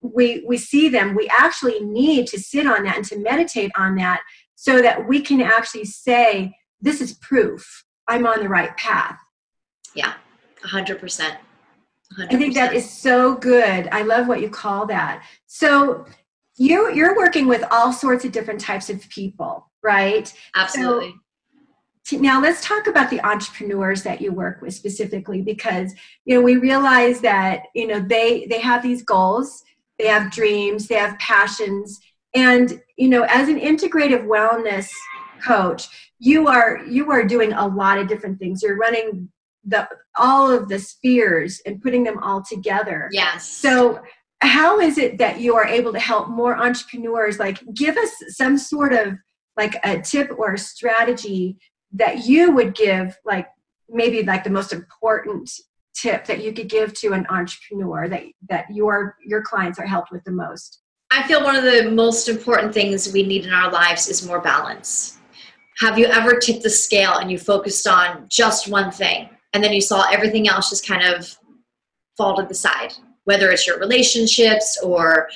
we 0.00 0.44
we 0.46 0.56
see 0.56 0.88
them 0.88 1.16
we 1.16 1.28
actually 1.36 1.80
need 1.80 2.26
to 2.28 2.38
sit 2.38 2.66
on 2.66 2.84
that 2.84 2.96
and 2.96 3.04
to 3.04 3.18
meditate 3.18 3.72
on 3.76 3.96
that 3.96 4.20
so 4.56 4.80
that 4.82 5.06
we 5.06 5.20
can 5.20 5.40
actually 5.40 5.84
say, 5.84 6.56
this 6.80 7.00
is 7.00 7.12
proof 7.14 7.84
I'm 8.08 8.26
on 8.26 8.40
the 8.40 8.48
right 8.48 8.76
path. 8.76 9.18
Yeah, 9.94 10.14
100%. 10.64 10.98
100%. 10.98 11.36
I 12.18 12.36
think 12.36 12.54
that 12.54 12.72
is 12.72 12.88
so 12.88 13.34
good. 13.34 13.88
I 13.92 14.02
love 14.02 14.28
what 14.28 14.40
you 14.40 14.48
call 14.48 14.86
that. 14.86 15.24
So 15.46 16.06
you 16.56 16.92
you're 16.92 17.16
working 17.16 17.46
with 17.46 17.64
all 17.70 17.92
sorts 17.92 18.24
of 18.24 18.32
different 18.32 18.60
types 18.60 18.90
of 18.90 19.08
people, 19.08 19.70
right? 19.82 20.32
Absolutely. 20.54 21.14
So, 22.04 22.18
now 22.18 22.40
let's 22.40 22.64
talk 22.64 22.86
about 22.86 23.10
the 23.10 23.20
entrepreneurs 23.26 24.02
that 24.04 24.20
you 24.20 24.32
work 24.32 24.62
with 24.62 24.74
specifically 24.74 25.42
because 25.42 25.92
you 26.24 26.36
know 26.36 26.42
we 26.42 26.56
realize 26.56 27.20
that 27.20 27.64
you 27.74 27.86
know 27.86 28.00
they 28.00 28.46
they 28.46 28.60
have 28.60 28.82
these 28.82 29.02
goals, 29.02 29.64
they 29.98 30.06
have 30.06 30.30
dreams, 30.30 30.86
they 30.86 30.94
have 30.94 31.18
passions, 31.18 32.00
and 32.34 32.80
you 32.96 33.08
know 33.08 33.22
as 33.28 33.48
an 33.48 33.60
integrative 33.60 34.26
wellness 34.26 34.88
coach, 35.42 35.88
you 36.18 36.48
are 36.48 36.80
you 36.86 37.10
are 37.10 37.24
doing 37.24 37.52
a 37.52 37.66
lot 37.66 37.98
of 37.98 38.08
different 38.08 38.38
things. 38.38 38.62
You're 38.62 38.76
running 38.76 39.28
the 39.66 39.88
all 40.16 40.50
of 40.50 40.68
the 40.68 40.78
spheres 40.78 41.60
and 41.66 41.82
putting 41.82 42.04
them 42.04 42.18
all 42.18 42.42
together. 42.42 43.08
Yes. 43.12 43.48
So 43.48 44.00
how 44.40 44.80
is 44.80 44.98
it 44.98 45.18
that 45.18 45.40
you 45.40 45.54
are 45.54 45.66
able 45.66 45.92
to 45.92 45.98
help 45.98 46.28
more 46.28 46.56
entrepreneurs 46.56 47.38
like 47.38 47.62
give 47.74 47.96
us 47.96 48.10
some 48.28 48.58
sort 48.58 48.92
of 48.92 49.14
like 49.56 49.76
a 49.84 50.00
tip 50.00 50.30
or 50.36 50.54
a 50.54 50.58
strategy 50.58 51.56
that 51.92 52.26
you 52.26 52.52
would 52.52 52.74
give 52.74 53.16
like 53.24 53.46
maybe 53.88 54.22
like 54.22 54.44
the 54.44 54.50
most 54.50 54.72
important 54.72 55.50
tip 55.94 56.26
that 56.26 56.42
you 56.42 56.52
could 56.52 56.68
give 56.68 56.92
to 56.92 57.12
an 57.12 57.26
entrepreneur 57.30 58.08
that 58.08 58.24
that 58.48 58.66
your 58.70 59.16
your 59.24 59.42
clients 59.42 59.78
are 59.78 59.86
helped 59.86 60.10
with 60.10 60.22
the 60.24 60.32
most? 60.32 60.80
I 61.10 61.26
feel 61.26 61.42
one 61.42 61.56
of 61.56 61.64
the 61.64 61.90
most 61.90 62.28
important 62.28 62.74
things 62.74 63.12
we 63.12 63.22
need 63.22 63.46
in 63.46 63.52
our 63.52 63.70
lives 63.70 64.08
is 64.08 64.26
more 64.26 64.40
balance. 64.40 65.18
Have 65.78 65.98
you 65.98 66.06
ever 66.06 66.38
tipped 66.38 66.62
the 66.62 66.70
scale 66.70 67.18
and 67.18 67.30
you 67.30 67.38
focused 67.38 67.86
on 67.86 68.26
just 68.28 68.68
one 68.68 68.90
thing 68.90 69.30
and 69.52 69.62
then 69.62 69.72
you 69.72 69.80
saw 69.80 70.06
everything 70.10 70.48
else 70.48 70.70
just 70.70 70.86
kind 70.86 71.04
of 71.04 71.38
fall 72.16 72.36
to 72.36 72.42
the 72.42 72.54
side 72.54 72.92
whether 73.26 73.50
it's 73.50 73.66
your 73.66 73.78
relationships 73.78 74.78
or 74.82 75.28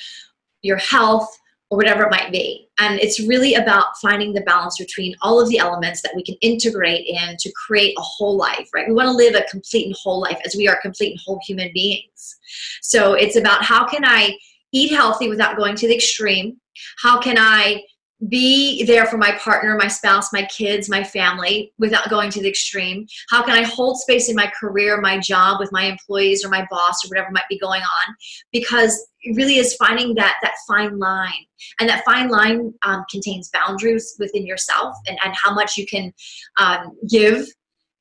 your 0.63 0.79
health 0.79 1.29
or 1.71 1.77
whatever 1.77 2.05
it 2.05 2.11
might 2.11 2.33
be. 2.33 2.69
And 2.81 2.99
it's 2.99 3.21
really 3.21 3.55
about 3.55 3.97
finding 4.03 4.33
the 4.33 4.41
balance 4.41 4.79
between 4.79 5.15
all 5.23 5.41
of 5.41 5.49
the 5.49 5.59
elements 5.59 6.03
that 6.03 6.13
we 6.17 6.25
can 6.25 6.35
integrate 6.41 7.07
in 7.07 7.37
to 7.39 7.53
create 7.53 7.95
a 7.97 8.03
whole 8.03 8.37
life, 8.37 8.69
right? 8.75 8.89
We 8.89 8.95
want 8.95 9.07
to 9.07 9.13
live 9.13 9.35
a 9.35 9.49
complete 9.49 9.87
and 9.87 9.95
whole 10.03 10.21
life 10.21 10.41
as 10.45 10.57
we 10.57 10.67
are 10.67 10.81
complete 10.81 11.13
and 11.13 11.21
whole 11.25 11.41
human 11.47 11.71
beings. 11.73 12.37
So 12.83 13.15
it's 13.15 13.37
about 13.37 13.65
how 13.65 13.87
can 13.87 14.05
I 14.05 14.37
eat 14.73 14.91
healthy 14.91 15.29
without 15.29 15.57
going 15.57 15.77
to 15.77 15.87
the 15.87 15.95
extreme? 15.95 16.61
How 17.01 17.21
can 17.21 17.37
I 17.39 17.85
be 18.29 18.85
there 18.85 19.07
for 19.07 19.17
my 19.17 19.33
partner, 19.33 19.77
my 19.77 19.89
spouse, 19.89 20.33
my 20.33 20.45
kids, 20.47 20.89
my 20.89 21.03
family 21.03 21.73
without 21.79 22.11
going 22.11 22.31
to 22.31 22.43
the 22.43 22.49
extreme? 22.49 23.07
How 23.31 23.43
can 23.43 23.57
I 23.57 23.63
hold 23.63 23.99
space 23.99 24.29
in 24.29 24.37
my 24.37 24.51
career, 24.59 25.01
my 25.01 25.19
job 25.19 25.59
with 25.59 25.73
my 25.73 25.85
employees 25.85 26.45
or 26.45 26.49
my 26.49 26.67
boss 26.71 27.05
or 27.05 27.09
whatever 27.09 27.31
might 27.31 27.49
be 27.49 27.59
going 27.59 27.83
on? 27.83 28.15
Because 28.53 29.07
it 29.23 29.37
really 29.37 29.57
is 29.57 29.75
finding 29.77 30.15
that 30.15 30.37
that 30.43 30.55
fine 30.69 30.99
line. 30.99 31.47
And 31.79 31.89
that 31.89 32.05
fine 32.05 32.29
line 32.29 32.73
um, 32.85 33.05
contains 33.11 33.51
boundaries 33.53 34.17
within 34.19 34.47
yourself 34.47 34.97
and, 35.07 35.19
and 35.25 35.35
how 35.35 35.53
much 35.55 35.77
you 35.77 35.87
can 35.87 36.13
um, 36.59 36.97
give 37.09 37.47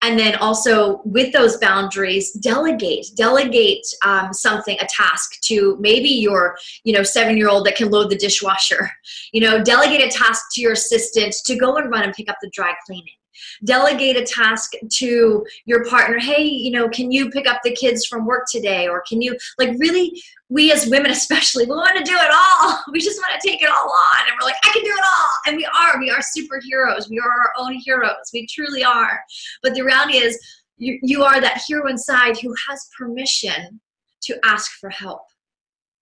and 0.01 0.18
then 0.18 0.36
also 0.36 1.01
with 1.03 1.34
those 1.34 1.58
boundaries 1.58 2.32
delegate 2.32 3.06
delegate 3.15 3.86
um, 4.06 4.34
something 4.34 4.77
a 4.79 4.88
task 4.88 5.39
to 5.41 5.77
maybe 5.79 6.10
your 6.10 6.58
you 6.84 6.94
know 6.94 7.03
seven 7.03 7.38
year 7.38 7.50
old 7.50 7.65
that 7.65 7.75
can 7.75 7.89
load 7.89 8.10
the 8.10 8.18
dishwasher. 8.18 8.89
You 9.32 9.41
know 9.41 9.63
delegate 9.63 10.01
a 10.01 10.10
task 10.10 10.46
to 10.53 10.62
your 10.62 10.72
assistant 10.72 11.36
to 11.46 11.56
go 11.56 11.77
and 11.77 11.91
run 11.91 12.03
and 12.03 12.13
pick 12.13 12.29
up 12.29 12.38
the 12.41 12.50
dry 12.50 12.74
cleaning 12.86 13.19
delegate 13.63 14.17
a 14.17 14.24
task 14.24 14.74
to 14.89 15.46
your 15.65 15.86
partner. 15.86 16.19
Hey 16.19 16.43
you 16.43 16.72
know 16.72 16.89
can 16.89 17.12
you 17.12 17.29
pick 17.29 17.48
up 17.48 17.62
the 17.63 17.75
kids 17.75 18.05
from 18.05 18.25
work 18.25 18.46
today? 18.51 18.88
Or 18.88 19.03
can 19.08 19.22
you 19.22 19.38
like 19.58 19.75
really 19.79 20.22
we 20.50 20.72
as 20.72 20.88
women 20.88 21.12
especially 21.19 21.65
we 21.65 21.75
want 21.75 21.98
to 21.98 22.03
do 22.03 22.15
it 22.15 22.31
all. 22.31 22.79
We 22.91 23.00
just 23.00 23.19
want 23.19 23.39
to 23.39 23.48
take 23.48 23.62
it 23.62 23.69
all 23.69 23.91
on. 23.91 24.27
And 24.27 24.36
we're 24.39 24.46
like 24.46 24.55
i 24.63 24.69
can 24.74 24.84
do 24.84 24.91
it 24.91 25.03
all. 25.03 25.29
And 25.48 25.58
we 25.58 25.65
are. 25.65 26.00
We 26.00 26.10
are 26.10 26.19
superheroes. 26.19 27.10
We 27.10 27.19
are 27.19 27.29
our 27.29 27.53
own 27.58 27.74
heroes. 27.74 28.29
We 28.34 28.48
truly 28.48 28.84
are. 28.84 29.22
But 29.62 29.75
the 29.75 29.84
reality 29.84 30.17
is 30.17 30.39
you, 30.77 30.98
you 31.03 31.24
are 31.24 31.39
that 31.39 31.62
hero 31.67 31.88
inside 31.88 32.38
who 32.39 32.53
has 32.67 32.89
permission 32.98 33.79
to 34.24 34.39
ask 34.43 34.72
for 34.79 34.89
help. 34.89 35.22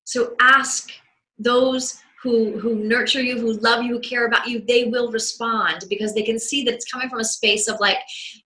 So 0.05 0.35
ask 0.39 0.89
those 1.37 2.01
who 2.21 2.57
who 2.59 2.75
nurture 2.75 3.21
you 3.21 3.39
who 3.39 3.53
love 3.59 3.83
you 3.83 3.93
who 3.93 3.99
care 3.99 4.25
about 4.25 4.47
you 4.47 4.63
they 4.67 4.85
will 4.85 5.11
respond 5.11 5.83
because 5.89 6.13
they 6.13 6.23
can 6.23 6.39
see 6.39 6.63
that 6.63 6.73
it's 6.73 6.91
coming 6.91 7.09
from 7.09 7.19
a 7.19 7.25
space 7.25 7.67
of 7.67 7.79
like 7.79 7.97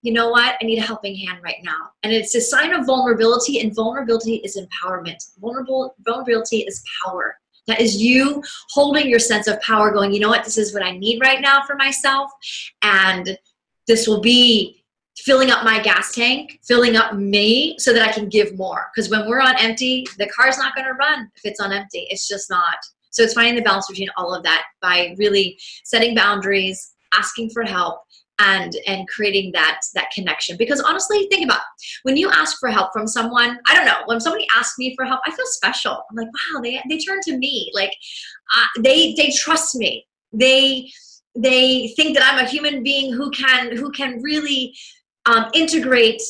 you 0.02 0.12
know 0.12 0.28
what 0.28 0.56
i 0.60 0.64
need 0.64 0.78
a 0.78 0.82
helping 0.82 1.16
hand 1.16 1.38
right 1.42 1.62
now 1.62 1.90
and 2.02 2.12
it's 2.12 2.34
a 2.34 2.40
sign 2.40 2.72
of 2.72 2.86
vulnerability 2.86 3.60
and 3.60 3.74
vulnerability 3.74 4.36
is 4.36 4.58
empowerment 4.58 5.16
vulnerable 5.40 5.94
vulnerability 6.04 6.58
is 6.60 6.82
power 7.04 7.38
that 7.66 7.80
is 7.80 8.02
you 8.02 8.42
holding 8.70 9.08
your 9.08 9.18
sense 9.18 9.46
of 9.46 9.60
power 9.62 9.90
going 9.90 10.12
you 10.12 10.20
know 10.20 10.28
what 10.28 10.44
this 10.44 10.58
is 10.58 10.74
what 10.74 10.82
i 10.82 10.90
need 10.90 11.20
right 11.20 11.40
now 11.40 11.62
for 11.62 11.76
myself 11.76 12.30
and 12.82 13.38
this 13.86 14.06
will 14.06 14.20
be 14.20 14.82
filling 15.16 15.50
up 15.50 15.62
my 15.62 15.80
gas 15.80 16.14
tank, 16.14 16.58
filling 16.62 16.96
up 16.96 17.14
me 17.14 17.78
so 17.78 17.92
that 17.92 18.02
I 18.02 18.10
can 18.10 18.28
give 18.28 18.56
more. 18.56 18.90
Because 18.94 19.10
when 19.10 19.28
we're 19.28 19.40
on 19.40 19.56
empty, 19.58 20.06
the 20.18 20.26
car's 20.28 20.58
not 20.58 20.74
going 20.74 20.86
to 20.86 20.94
run 20.94 21.30
if 21.36 21.42
it's 21.44 21.60
on 21.60 21.72
empty. 21.72 22.06
It's 22.10 22.26
just 22.26 22.50
not. 22.50 22.76
So 23.12 23.22
it's 23.22 23.34
finding 23.34 23.54
the 23.54 23.62
balance 23.62 23.86
between 23.88 24.08
all 24.16 24.34
of 24.34 24.42
that 24.42 24.64
by 24.80 25.14
really 25.18 25.58
setting 25.84 26.14
boundaries, 26.14 26.92
asking 27.14 27.50
for 27.50 27.62
help, 27.62 28.00
and 28.38 28.74
and 28.86 29.08
creating 29.08 29.52
that 29.52 29.80
that 29.94 30.10
connection. 30.14 30.56
Because 30.56 30.80
honestly 30.80 31.26
think 31.30 31.44
about 31.44 31.60
when 32.02 32.16
you 32.16 32.30
ask 32.30 32.58
for 32.58 32.68
help 32.70 32.92
from 32.92 33.06
someone 33.06 33.58
i 33.66 33.74
don't 33.74 33.86
know 33.86 34.02
when 34.06 34.20
somebody 34.20 34.46
asks 34.54 34.78
me 34.78 34.94
for 34.96 35.04
help 35.04 35.20
i 35.26 35.30
feel 35.30 35.46
special. 35.46 36.02
I'm 36.10 36.16
like 36.16 36.26
wow 36.26 36.60
they, 36.60 36.82
they 36.88 36.98
turn 36.98 37.20
to 37.22 37.36
me. 37.36 37.70
Like 37.74 37.94
uh, 38.54 38.66
they 38.80 39.14
they 39.14 39.30
trust 39.30 39.76
me. 39.76 40.06
They 40.32 40.90
they 41.34 41.88
think 41.96 42.14
that 42.14 42.30
i'm 42.30 42.44
a 42.44 42.48
human 42.48 42.82
being 42.82 43.10
who 43.10 43.30
can 43.30 43.74
who 43.74 43.90
can 43.90 44.20
really 44.20 44.74
um, 45.24 45.46
integrate 45.54 46.20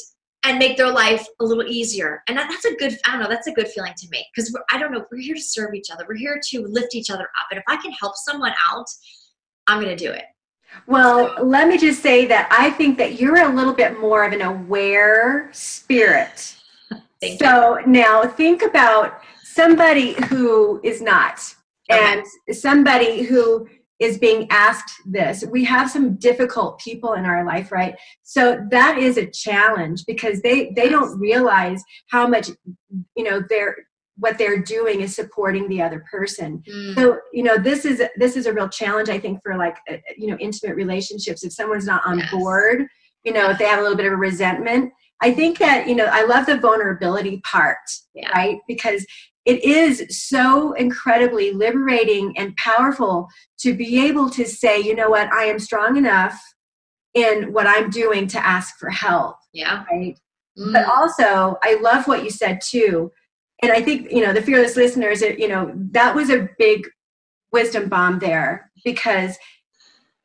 and 0.45 0.59
make 0.59 0.77
their 0.77 0.91
life 0.91 1.27
a 1.41 1.45
little 1.45 1.65
easier. 1.65 2.23
And 2.27 2.37
that, 2.37 2.49
that's 2.51 2.65
a 2.65 2.75
good, 2.75 2.99
I 3.07 3.13
don't 3.13 3.21
know, 3.21 3.29
that's 3.29 3.47
a 3.47 3.53
good 3.53 3.69
feeling 3.69 3.95
to 3.97 4.09
me 4.11 4.27
because 4.35 4.57
I 4.73 4.79
don't 4.79 4.93
know, 4.93 5.05
we're 5.11 5.19
here 5.19 5.35
to 5.35 5.41
serve 5.41 5.75
each 5.75 5.91
other. 5.91 6.05
We're 6.09 6.17
here 6.17 6.41
to 6.51 6.67
lift 6.67 6.95
each 6.95 7.11
other 7.11 7.25
up. 7.25 7.47
And 7.51 7.59
if 7.59 7.65
I 7.69 7.77
can 7.77 7.93
help 7.93 8.17
someone 8.17 8.53
out, 8.71 8.87
I'm 9.67 9.81
going 9.81 9.97
to 9.97 10.05
do 10.05 10.11
it. 10.11 10.25
Well, 10.87 11.35
let 11.45 11.69
me 11.69 11.79
just 11.79 12.03
say 12.03 12.27
that 12.27 12.49
I 12.51 12.71
think 12.71 12.99
that 12.99 13.21
you're 13.21 13.43
a 13.43 13.55
little 13.55 13.75
bit 13.75 14.01
more 14.01 14.25
of 14.25 14.33
an 14.33 14.43
aware 14.43 15.49
spirit. 15.53 16.57
So 17.39 17.79
you. 17.79 17.87
now 17.87 18.27
think 18.27 18.63
about 18.63 19.21
somebody 19.45 20.15
who 20.27 20.81
is 20.83 21.01
not, 21.01 21.39
okay. 21.89 22.01
and 22.01 22.57
somebody 22.57 23.23
who 23.23 23.69
is 24.03 24.19
being 24.19 24.49
asked 24.51 24.93
this. 25.07 25.45
We 25.49 25.65
have 25.65 25.89
some 25.89 26.17
difficult 26.17 26.81
people 26.81 27.13
in 27.13 27.25
our 27.25 27.45
life, 27.45 27.71
right? 27.71 27.95
So 28.25 28.67
that 28.71 28.99
is 28.99 29.17
a 29.17 29.31
challenge 29.31 30.05
because 30.07 30.43
they 30.43 30.73
they 30.75 30.89
don't 30.89 31.19
realize 31.21 31.83
how 32.11 32.27
much 32.27 32.51
you 33.17 33.25
know 33.25 33.43
they're 33.49 33.77
what 34.17 34.39
they're 34.39 34.63
doing 34.63 35.01
is 35.01 35.15
supporting 35.15 35.69
the 35.69 35.81
other 35.81 36.05
person. 36.11 36.63
Mm. 36.69 36.95
So 36.97 37.21
you 37.33 37.45
know 37.45 37.57
this 37.57 37.85
is 37.85 38.03
this 38.17 38.37
is 38.37 38.47
a 38.47 38.53
real 38.53 38.69
challenge 38.69 39.09
I 39.09 39.21
think 39.21 39.39
for 39.43 39.57
like 39.57 39.77
uh, 39.89 39.99
you 40.17 40.27
know 40.27 40.37
intimate 40.39 40.75
relationships. 40.75 41.45
If 41.45 41.53
someone's 41.53 41.87
not 41.87 42.05
on 42.05 42.19
yes. 42.19 42.31
board, 42.33 42.87
you 43.25 43.33
know 43.33 43.51
if 43.51 43.59
they 43.59 43.67
have 43.67 43.79
a 43.79 43.83
little 43.83 43.97
bit 43.97 44.07
of 44.07 44.13
a 44.13 44.17
resentment. 44.17 44.93
I 45.25 45.33
think 45.33 45.59
that 45.59 45.87
you 45.87 45.95
know 45.95 46.07
I 46.07 46.25
love 46.25 46.47
the 46.47 46.59
vulnerability 46.59 47.41
part, 47.45 47.79
yeah. 48.15 48.29
right? 48.33 48.59
Because 48.67 49.07
it 49.45 49.65
is 49.65 50.05
so 50.11 50.73
incredibly 50.75 51.53
liberating 51.53 52.37
and 52.39 52.55
powerful 52.57 53.29
to 53.59 53.75
be 53.75 54.05
able 54.07 54.31
to 54.31 54.47
say, 54.47 54.81
you 54.81 54.95
know 54.95 55.11
what, 55.11 55.33
I 55.33 55.45
am 55.45 55.59
strong 55.59 55.97
enough 55.97 56.41
in 57.15 57.53
what 57.53 57.67
I'm 57.67 57.91
doing 57.91 58.27
to 58.29 58.45
ask 58.45 58.79
for 58.79 58.91
help. 58.91 59.37
Yeah. 59.53 59.85
Right. 59.91 60.19
Mm. 60.59 60.73
But 60.73 60.87
also, 60.87 61.59
I 61.63 61.79
love 61.81 62.07
what 62.07 62.25
you 62.25 62.31
said 62.31 62.61
too. 62.61 63.11
And 63.63 63.73
I 63.73 63.83
think, 63.83 64.11
you 64.11 64.25
know, 64.25 64.33
the 64.33 64.43
fearless 64.43 64.77
listeners, 64.77 65.23
you 65.23 65.49
know, 65.49 65.73
that 65.93 66.15
was 66.15 66.31
a 66.31 66.49
big 66.59 66.87
wisdom 67.53 67.89
bomb 67.89 68.19
there 68.19 68.71
because, 68.85 69.37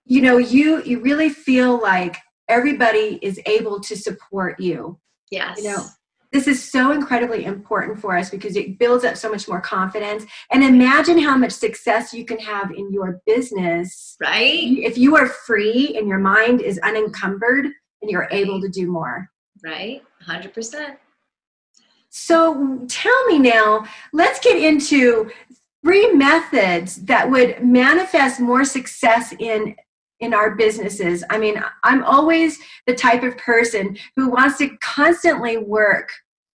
you 0.06 0.22
know, 0.22 0.38
you 0.38 0.82
you 0.84 1.00
really 1.02 1.30
feel 1.30 1.80
like 1.80 2.18
everybody 2.48 3.20
is 3.22 3.40
able 3.46 3.80
to 3.82 3.96
support 3.96 4.60
you. 4.60 5.00
Yes. 5.30 5.58
You 5.58 5.66
know, 5.66 5.86
this 6.32 6.48
is 6.48 6.64
so 6.64 6.92
incredibly 6.92 7.46
important 7.46 8.00
for 8.00 8.18
us 8.18 8.30
because 8.30 8.56
it 8.56 8.78
builds 8.80 9.06
up 9.06 9.18
so 9.18 9.30
much 9.30 9.48
more 9.48 9.62
confidence. 9.62 10.26
And 10.52 10.64
imagine 10.64 11.20
how 11.20 11.38
much 11.38 11.54
success 11.54 12.14
you 12.14 12.26
can 12.26 12.40
have 12.40 12.72
in 12.72 12.92
your 12.92 13.22
business 13.26 14.16
right. 14.22 14.64
if 14.64 14.98
you 14.98 15.16
are 15.16 15.28
free 15.28 15.96
and 15.98 16.08
your 16.08 16.20
mind 16.20 16.62
is 16.62 16.80
unencumbered 16.80 17.66
and 18.02 18.12
you're 18.12 18.28
able 18.32 18.62
to 18.62 18.70
do 18.70 18.92
more. 18.92 19.30
Right. 19.64 20.02
100% 20.28 20.98
so 22.10 22.80
tell 22.88 23.26
me 23.26 23.38
now 23.38 23.86
let's 24.14 24.40
get 24.40 24.58
into 24.58 25.30
three 25.84 26.12
methods 26.14 26.98
that 27.06 27.30
would 27.30 27.64
manifest 27.64 28.40
more 28.40 28.66
success 28.66 29.34
in 29.40 29.76
in 30.20 30.34
our 30.34 30.56
businesses. 30.56 31.24
I 31.30 31.38
mean, 31.38 31.62
I'm 31.84 32.04
always 32.04 32.60
the 32.86 32.96
type 32.96 33.24
of 33.24 33.38
person 33.38 33.98
who 34.16 34.30
wants 34.30 34.58
to 34.60 34.76
constantly 34.78 35.58
work 35.58 36.10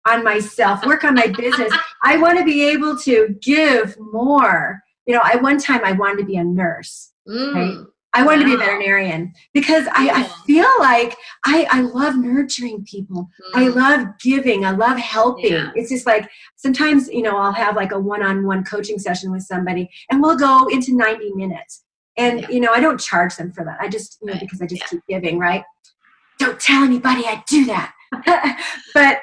on 0.07 0.23
myself, 0.23 0.85
work 0.85 1.03
on 1.03 1.13
my 1.13 1.27
business. 1.27 1.73
I 2.03 2.17
want 2.17 2.37
to 2.39 2.45
be 2.45 2.67
able 2.69 2.97
to 2.99 3.35
give 3.41 3.97
more. 3.99 4.81
You 5.05 5.15
know, 5.15 5.21
at 5.23 5.41
one 5.41 5.57
time 5.57 5.81
I 5.83 5.91
wanted 5.93 6.19
to 6.19 6.25
be 6.25 6.37
a 6.37 6.43
nurse. 6.43 7.11
Mm. 7.27 7.53
Right? 7.53 7.85
I 8.13 8.23
wanted 8.23 8.47
wow. 8.47 8.53
to 8.53 8.57
be 8.57 8.63
a 8.63 8.65
veterinarian 8.65 9.33
because 9.53 9.85
I, 9.91 10.09
I, 10.09 10.23
feel 10.45 10.67
like 10.79 11.15
I, 11.45 11.67
I 11.69 11.81
love 11.81 12.17
nurturing 12.17 12.83
people. 12.83 13.29
Mm. 13.53 13.59
I 13.59 13.67
love 13.67 14.07
giving. 14.19 14.65
I 14.65 14.71
love 14.71 14.97
helping. 14.97 15.53
Yeah. 15.53 15.71
It's 15.75 15.89
just 15.89 16.07
like 16.07 16.27
sometimes, 16.55 17.07
you 17.09 17.21
know, 17.21 17.37
I'll 17.37 17.51
have 17.51 17.75
like 17.75 17.91
a 17.91 17.99
one 17.99 18.23
on 18.23 18.47
one 18.47 18.63
coaching 18.63 18.97
session 18.97 19.31
with 19.31 19.43
somebody 19.43 19.89
and 20.09 20.21
we'll 20.21 20.37
go 20.37 20.67
into 20.69 20.95
90 20.95 21.33
minutes. 21.35 21.83
And, 22.19 22.45
you 22.49 22.59
know, 22.59 22.71
I 22.73 22.79
don't 22.79 22.99
charge 22.99 23.35
them 23.37 23.51
for 23.51 23.63
that. 23.63 23.77
I 23.79 23.87
just, 23.87 24.17
you 24.21 24.27
know, 24.27 24.33
right. 24.33 24.41
because 24.41 24.61
I 24.61 24.65
just 24.65 24.83
keep 24.89 25.01
giving, 25.07 25.39
right? 25.39 25.63
Don't 26.37 26.59
tell 26.59 26.83
anybody 26.83 27.23
I 27.25 27.43
do 27.47 27.65
that. 27.65 27.93
but, 28.93 29.21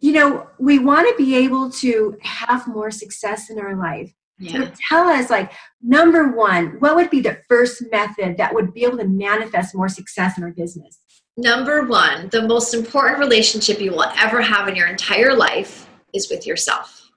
you 0.00 0.12
know, 0.12 0.48
we 0.58 0.78
want 0.78 1.08
to 1.08 1.14
be 1.16 1.36
able 1.36 1.70
to 1.70 2.16
have 2.22 2.66
more 2.66 2.90
success 2.90 3.48
in 3.48 3.58
our 3.58 3.76
life. 3.76 4.12
Yeah. 4.38 4.52
So 4.52 4.72
tell 4.88 5.08
us, 5.08 5.30
like, 5.30 5.52
number 5.82 6.32
one, 6.32 6.76
what 6.80 6.96
would 6.96 7.10
be 7.10 7.20
the 7.20 7.38
first 7.48 7.82
method 7.90 8.36
that 8.36 8.52
would 8.52 8.74
be 8.74 8.84
able 8.84 8.98
to 8.98 9.08
manifest 9.08 9.74
more 9.74 9.88
success 9.88 10.36
in 10.36 10.44
our 10.44 10.50
business? 10.50 10.98
Number 11.38 11.84
one, 11.84 12.28
the 12.30 12.42
most 12.42 12.74
important 12.74 13.18
relationship 13.18 13.80
you 13.80 13.92
will 13.92 14.10
ever 14.16 14.42
have 14.42 14.68
in 14.68 14.76
your 14.76 14.88
entire 14.88 15.34
life 15.34 15.88
is 16.12 16.30
with 16.30 16.46
yourself. 16.46 17.10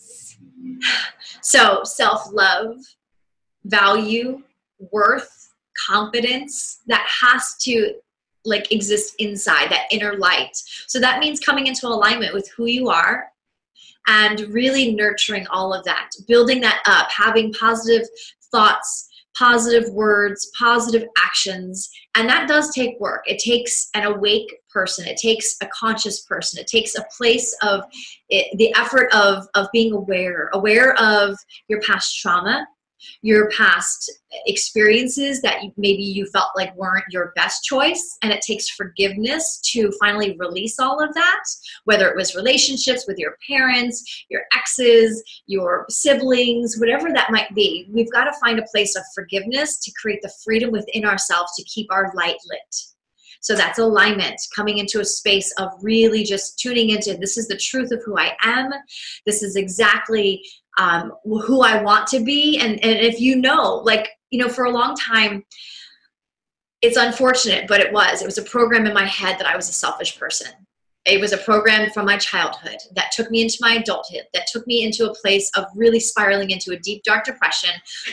Yes. 0.00 0.36
So, 1.44 1.82
self 1.82 2.32
love, 2.32 2.76
value, 3.64 4.42
worth, 4.90 5.52
confidence 5.88 6.80
that 6.86 7.06
has 7.08 7.56
to 7.62 7.94
like 8.44 8.72
exist 8.72 9.14
inside 9.18 9.70
that 9.70 9.86
inner 9.90 10.16
light. 10.16 10.56
So 10.86 10.98
that 11.00 11.20
means 11.20 11.40
coming 11.40 11.66
into 11.66 11.86
alignment 11.86 12.34
with 12.34 12.50
who 12.56 12.66
you 12.66 12.88
are 12.88 13.26
and 14.08 14.40
really 14.52 14.94
nurturing 14.94 15.46
all 15.48 15.72
of 15.72 15.84
that, 15.84 16.10
building 16.26 16.60
that 16.60 16.82
up, 16.86 17.08
having 17.10 17.52
positive 17.52 18.06
thoughts, 18.50 19.08
positive 19.36 19.88
words, 19.90 20.50
positive 20.58 21.08
actions. 21.16 21.88
And 22.16 22.28
that 22.28 22.48
does 22.48 22.74
take 22.74 22.98
work. 23.00 23.22
It 23.26 23.38
takes 23.38 23.88
an 23.94 24.04
awake 24.04 24.52
person, 24.70 25.06
it 25.06 25.16
takes 25.16 25.56
a 25.62 25.68
conscious 25.68 26.22
person, 26.22 26.60
it 26.60 26.66
takes 26.66 26.96
a 26.96 27.04
place 27.16 27.56
of 27.62 27.84
it, 28.28 28.56
the 28.58 28.74
effort 28.74 29.12
of, 29.14 29.46
of 29.54 29.68
being 29.72 29.92
aware, 29.92 30.50
aware 30.52 30.94
of 31.00 31.38
your 31.68 31.80
past 31.80 32.18
trauma, 32.18 32.66
your 33.22 33.50
past 33.50 34.10
experiences 34.46 35.40
that 35.42 35.62
maybe 35.76 36.02
you 36.02 36.26
felt 36.26 36.48
like 36.56 36.74
weren't 36.76 37.04
your 37.10 37.32
best 37.36 37.64
choice 37.64 38.16
and 38.22 38.32
it 38.32 38.40
takes 38.40 38.68
forgiveness 38.68 39.60
to 39.64 39.92
finally 40.00 40.36
release 40.38 40.78
all 40.78 41.02
of 41.02 41.12
that 41.14 41.42
whether 41.84 42.08
it 42.08 42.16
was 42.16 42.34
relationships 42.34 43.04
with 43.06 43.18
your 43.18 43.36
parents 43.48 44.24
your 44.30 44.42
exes 44.56 45.22
your 45.46 45.84
siblings 45.88 46.76
whatever 46.78 47.12
that 47.12 47.30
might 47.30 47.54
be 47.54 47.86
we've 47.92 48.12
got 48.12 48.24
to 48.24 48.40
find 48.40 48.58
a 48.58 48.66
place 48.72 48.96
of 48.96 49.02
forgiveness 49.14 49.78
to 49.80 49.92
create 50.00 50.20
the 50.22 50.32
freedom 50.44 50.70
within 50.70 51.04
ourselves 51.04 51.52
to 51.56 51.64
keep 51.64 51.90
our 51.92 52.12
light 52.14 52.36
lit 52.48 52.74
so 53.42 53.56
that's 53.56 53.80
alignment, 53.80 54.40
coming 54.54 54.78
into 54.78 55.00
a 55.00 55.04
space 55.04 55.52
of 55.58 55.70
really 55.82 56.22
just 56.22 56.60
tuning 56.60 56.90
into 56.90 57.16
this 57.16 57.36
is 57.36 57.48
the 57.48 57.56
truth 57.56 57.90
of 57.90 58.00
who 58.04 58.16
I 58.16 58.36
am. 58.40 58.70
This 59.26 59.42
is 59.42 59.56
exactly 59.56 60.44
um, 60.78 61.12
who 61.24 61.62
I 61.62 61.82
want 61.82 62.06
to 62.08 62.20
be. 62.20 62.58
And, 62.58 62.82
and 62.84 62.98
if 62.98 63.20
you 63.20 63.36
know, 63.36 63.76
like, 63.84 64.08
you 64.30 64.38
know, 64.38 64.48
for 64.48 64.64
a 64.64 64.70
long 64.70 64.94
time, 64.94 65.44
it's 66.80 66.96
unfortunate, 66.96 67.68
but 67.68 67.80
it 67.80 67.92
was. 67.92 68.22
It 68.22 68.26
was 68.26 68.38
a 68.38 68.42
program 68.42 68.86
in 68.86 68.94
my 68.94 69.04
head 69.04 69.38
that 69.38 69.46
I 69.46 69.56
was 69.56 69.68
a 69.68 69.72
selfish 69.72 70.18
person. 70.18 70.48
It 71.04 71.20
was 71.20 71.32
a 71.32 71.38
program 71.38 71.90
from 71.90 72.06
my 72.06 72.16
childhood 72.16 72.76
that 72.94 73.10
took 73.12 73.30
me 73.30 73.42
into 73.42 73.58
my 73.60 73.74
adulthood, 73.74 74.22
that 74.34 74.46
took 74.52 74.66
me 74.66 74.84
into 74.84 75.10
a 75.10 75.14
place 75.14 75.50
of 75.56 75.64
really 75.74 75.98
spiraling 75.98 76.50
into 76.50 76.72
a 76.72 76.78
deep, 76.78 77.02
dark 77.02 77.24
depression, 77.24 77.70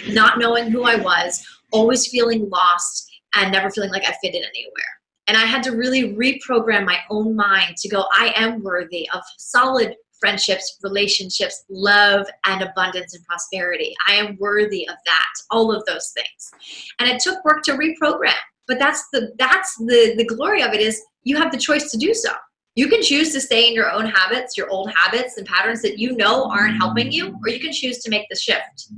not 0.10 0.40
knowing 0.40 0.72
who 0.72 0.84
I 0.84 0.96
was, 0.96 1.46
always 1.72 2.08
feeling 2.08 2.50
lost, 2.50 3.10
and 3.36 3.52
never 3.52 3.70
feeling 3.70 3.92
like 3.92 4.08
I 4.08 4.16
fit 4.22 4.34
in 4.34 4.44
anywhere. 4.44 5.00
And 5.28 5.38
I 5.38 5.46
had 5.46 5.62
to 5.64 5.76
really 5.76 6.16
reprogram 6.16 6.86
my 6.86 6.98
own 7.12 7.36
mind 7.36 7.78
to 7.78 7.90
go, 7.90 8.06
I 8.12 8.34
am 8.36 8.64
worthy 8.64 9.08
of 9.14 9.22
solid 9.38 9.96
friendships, 10.20 10.78
relationships, 10.84 11.64
love, 11.70 12.28
and 12.46 12.62
abundance 12.62 13.16
and 13.16 13.26
prosperity. 13.26 13.96
I 14.08 14.14
am 14.14 14.38
worthy 14.40 14.88
of 14.88 14.96
that, 15.06 15.34
all 15.52 15.72
of 15.72 15.86
those 15.86 16.12
things. 16.12 16.52
And 17.00 17.10
it 17.10 17.22
took 17.22 17.44
work 17.46 17.64
to 17.64 17.74
reprogram. 17.74 18.34
But 18.68 18.80
that's 18.80 19.08
the 19.12 19.34
that's 19.40 19.76
the 19.78 20.14
the 20.16 20.26
glory 20.26 20.62
of 20.62 20.74
it 20.74 20.82
is 20.82 21.02
you 21.24 21.38
have 21.38 21.52
the 21.52 21.58
choice 21.58 21.90
to 21.92 21.98
do 21.98 22.14
so. 22.14 22.32
You 22.76 22.88
can 22.88 23.02
choose 23.02 23.34
to 23.34 23.42
stay 23.42 23.68
in 23.68 23.74
your 23.74 23.92
own 23.92 24.06
habits, 24.06 24.56
your 24.56 24.70
old 24.70 24.92
habits 24.96 25.38
and 25.38 25.48
patterns 25.48 25.82
that 25.82 25.98
you 25.98 26.16
know 26.16 26.46
aren't 26.46 26.78
helping 26.78 27.12
you, 27.12 27.36
or 27.44 27.50
you 27.50 27.60
can 27.60 27.74
choose 27.74 27.98
to 28.00 28.12
make 28.12 28.28
the 28.30 28.36
shift. 28.36 28.90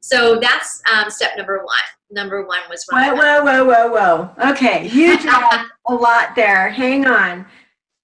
So 0.00 0.38
that's 0.38 0.82
um, 0.92 1.10
step 1.10 1.30
number 1.36 1.58
one. 1.58 1.76
Number 2.10 2.44
one 2.46 2.60
was 2.68 2.84
whoa, 2.90 3.14
whoa, 3.14 3.42
whoa, 3.42 3.64
whoa, 3.64 3.88
whoa. 3.88 4.50
Okay, 4.50 4.88
you 4.88 5.18
dropped 5.22 5.70
a 5.88 5.94
lot 5.94 6.34
there. 6.36 6.68
Hang 6.68 7.06
on. 7.06 7.46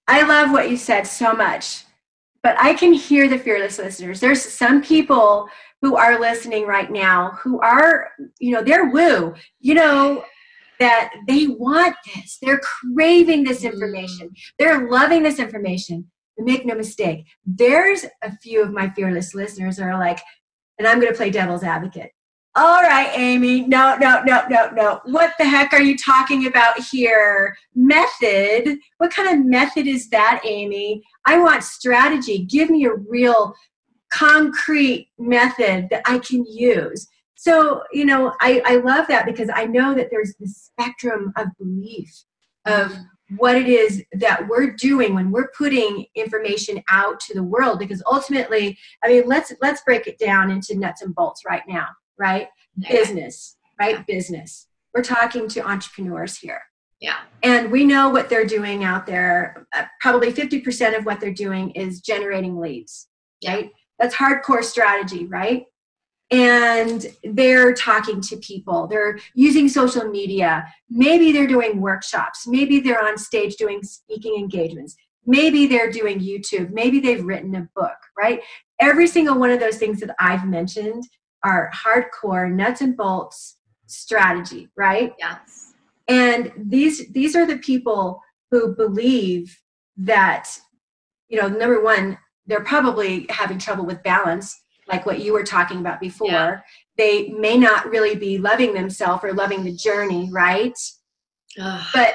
I 0.08 0.22
love 0.22 0.50
what 0.50 0.70
you 0.70 0.76
said 0.76 1.02
so 1.02 1.32
much 1.32 1.85
but 2.46 2.54
I 2.60 2.74
can 2.74 2.92
hear 2.92 3.26
the 3.26 3.40
fearless 3.40 3.76
listeners. 3.76 4.20
There's 4.20 4.40
some 4.40 4.80
people 4.80 5.48
who 5.82 5.96
are 5.96 6.20
listening 6.20 6.64
right 6.64 6.92
now 6.92 7.32
who 7.42 7.58
are, 7.58 8.12
you 8.38 8.52
know, 8.52 8.62
they're 8.62 8.88
woo, 8.88 9.34
you 9.58 9.74
know, 9.74 10.24
that 10.78 11.12
they 11.26 11.48
want 11.48 11.96
this. 12.14 12.38
They're 12.40 12.60
craving 12.60 13.42
this 13.42 13.62
mm. 13.62 13.72
information. 13.72 14.30
They're 14.60 14.88
loving 14.88 15.24
this 15.24 15.40
information. 15.40 16.08
Make 16.38 16.64
no 16.64 16.76
mistake, 16.76 17.26
there's 17.44 18.04
a 18.22 18.30
few 18.36 18.62
of 18.62 18.70
my 18.70 18.90
fearless 18.90 19.34
listeners 19.34 19.78
that 19.78 19.88
are 19.88 19.98
like, 19.98 20.20
and 20.78 20.86
I'm 20.86 21.00
going 21.00 21.10
to 21.10 21.16
play 21.16 21.30
devil's 21.30 21.64
advocate 21.64 22.12
all 22.56 22.82
right, 22.82 23.10
Amy, 23.14 23.66
no, 23.66 23.96
no, 24.00 24.22
no, 24.24 24.44
no, 24.48 24.70
no. 24.70 25.00
What 25.04 25.34
the 25.38 25.44
heck 25.44 25.74
are 25.74 25.82
you 25.82 25.94
talking 25.94 26.46
about 26.46 26.78
here? 26.78 27.54
Method? 27.74 28.78
What 28.96 29.10
kind 29.10 29.28
of 29.28 29.44
method 29.44 29.86
is 29.86 30.08
that, 30.08 30.40
Amy? 30.42 31.02
I 31.26 31.38
want 31.38 31.62
strategy. 31.64 32.46
Give 32.46 32.70
me 32.70 32.86
a 32.86 32.94
real 32.94 33.54
concrete 34.10 35.10
method 35.18 35.88
that 35.90 36.02
I 36.06 36.18
can 36.18 36.46
use. 36.46 37.06
So, 37.34 37.82
you 37.92 38.06
know, 38.06 38.32
I, 38.40 38.62
I 38.64 38.76
love 38.76 39.06
that 39.08 39.26
because 39.26 39.50
I 39.54 39.66
know 39.66 39.94
that 39.94 40.08
there's 40.10 40.34
this 40.40 40.56
spectrum 40.56 41.34
of 41.36 41.48
belief 41.58 42.10
of 42.64 42.96
what 43.36 43.56
it 43.56 43.68
is 43.68 44.02
that 44.12 44.48
we're 44.48 44.70
doing 44.70 45.14
when 45.14 45.30
we're 45.30 45.50
putting 45.58 46.06
information 46.14 46.82
out 46.88 47.20
to 47.20 47.34
the 47.34 47.42
world 47.42 47.80
because 47.80 48.00
ultimately 48.06 48.78
i 49.02 49.08
mean 49.08 49.24
let's 49.26 49.52
let's 49.60 49.82
break 49.82 50.06
it 50.06 50.16
down 50.16 50.48
into 50.48 50.78
nuts 50.78 51.02
and 51.02 51.12
bolts 51.12 51.42
right 51.44 51.64
now 51.66 51.88
right? 52.18 52.48
Business, 52.78 53.56
right? 53.80 53.96
Yeah. 53.96 54.04
Business. 54.06 54.66
We're 54.94 55.02
talking 55.02 55.48
to 55.48 55.66
entrepreneurs 55.66 56.38
here. 56.38 56.62
Yeah. 57.00 57.18
And 57.42 57.70
we 57.70 57.84
know 57.84 58.08
what 58.08 58.28
they're 58.28 58.46
doing 58.46 58.84
out 58.84 59.06
there. 59.06 59.66
Uh, 59.74 59.84
probably 60.00 60.32
50% 60.32 60.96
of 60.96 61.04
what 61.04 61.20
they're 61.20 61.32
doing 61.32 61.70
is 61.72 62.00
generating 62.00 62.58
leads, 62.58 63.08
yeah. 63.40 63.54
right? 63.54 63.70
That's 63.98 64.14
hardcore 64.14 64.64
strategy, 64.64 65.26
right? 65.26 65.64
And 66.30 67.06
they're 67.22 67.72
talking 67.72 68.20
to 68.22 68.36
people. 68.38 68.86
They're 68.86 69.18
using 69.34 69.68
social 69.68 70.04
media. 70.04 70.66
Maybe 70.90 71.32
they're 71.32 71.46
doing 71.46 71.80
workshops. 71.80 72.46
Maybe 72.46 72.80
they're 72.80 73.04
on 73.04 73.16
stage 73.16 73.56
doing 73.56 73.82
speaking 73.82 74.36
engagements. 74.36 74.96
Maybe 75.24 75.66
they're 75.66 75.90
doing 75.90 76.20
YouTube. 76.20 76.70
Maybe 76.70 77.00
they've 77.00 77.24
written 77.24 77.54
a 77.54 77.68
book, 77.76 77.96
right? 78.18 78.40
Every 78.80 79.06
single 79.06 79.38
one 79.38 79.50
of 79.50 79.60
those 79.60 79.76
things 79.76 80.00
that 80.00 80.14
I've 80.18 80.46
mentioned 80.46 81.04
are 81.46 81.70
hardcore 81.72 82.50
nuts 82.50 82.80
and 82.80 82.96
bolts 82.96 83.58
strategy, 83.86 84.68
right? 84.76 85.14
Yes. 85.18 85.74
And 86.08 86.52
these 86.56 87.08
these 87.12 87.36
are 87.36 87.46
the 87.46 87.58
people 87.58 88.20
who 88.50 88.74
believe 88.74 89.56
that 89.96 90.50
you 91.28 91.40
know 91.40 91.48
number 91.48 91.82
one 91.82 92.18
they're 92.46 92.64
probably 92.64 93.26
having 93.30 93.58
trouble 93.58 93.84
with 93.84 94.02
balance 94.02 94.60
like 94.88 95.06
what 95.06 95.20
you 95.20 95.32
were 95.32 95.42
talking 95.42 95.78
about 95.78 96.00
before 96.00 96.28
yeah. 96.28 96.60
they 96.96 97.28
may 97.28 97.56
not 97.56 97.88
really 97.88 98.14
be 98.14 98.38
loving 98.38 98.74
themselves 98.74 99.24
or 99.24 99.32
loving 99.32 99.64
the 99.64 99.74
journey 99.74 100.28
right 100.30 100.78
Ugh. 101.58 101.86
but 101.94 102.14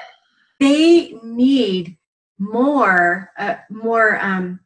they 0.60 1.16
need 1.24 1.98
more 2.38 3.32
uh, 3.38 3.56
more 3.70 4.20
um 4.22 4.60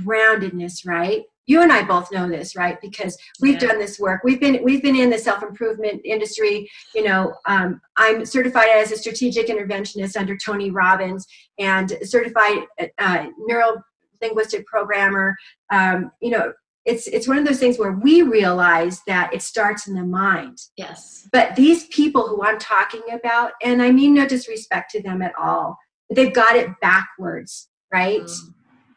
groundedness 0.00 0.86
right 0.86 1.24
you 1.48 1.62
and 1.62 1.72
I 1.72 1.82
both 1.82 2.12
know 2.12 2.28
this, 2.28 2.54
right? 2.54 2.80
Because 2.80 3.18
we've 3.40 3.60
yeah. 3.60 3.70
done 3.70 3.78
this 3.78 3.98
work. 3.98 4.20
We've 4.22 4.38
been 4.38 4.62
we've 4.62 4.82
been 4.82 4.94
in 4.94 5.10
the 5.10 5.18
self 5.18 5.42
improvement 5.42 6.02
industry. 6.04 6.70
You 6.94 7.04
know, 7.04 7.34
um, 7.46 7.80
I'm 7.96 8.24
certified 8.24 8.68
as 8.68 8.92
a 8.92 8.96
strategic 8.96 9.48
interventionist 9.48 10.16
under 10.16 10.36
Tony 10.36 10.70
Robbins 10.70 11.26
and 11.58 11.98
certified 12.02 12.66
uh, 12.98 13.26
neuro 13.38 13.82
linguistic 14.20 14.66
programmer. 14.66 15.34
Um, 15.72 16.12
you 16.20 16.30
know, 16.30 16.52
it's 16.84 17.06
it's 17.06 17.26
one 17.26 17.38
of 17.38 17.46
those 17.46 17.58
things 17.58 17.78
where 17.78 17.92
we 17.92 18.20
realize 18.22 19.00
that 19.06 19.32
it 19.32 19.40
starts 19.40 19.88
in 19.88 19.94
the 19.94 20.04
mind. 20.04 20.58
Yes. 20.76 21.28
But 21.32 21.56
these 21.56 21.86
people 21.86 22.28
who 22.28 22.42
I'm 22.42 22.58
talking 22.58 23.02
about, 23.12 23.52
and 23.62 23.82
I 23.82 23.90
mean 23.90 24.14
no 24.14 24.26
disrespect 24.28 24.90
to 24.92 25.02
them 25.02 25.22
at 25.22 25.32
all, 25.38 25.78
they've 26.14 26.32
got 26.32 26.56
it 26.56 26.68
backwards, 26.82 27.68
right? 27.92 28.20
Mm. 28.20 28.54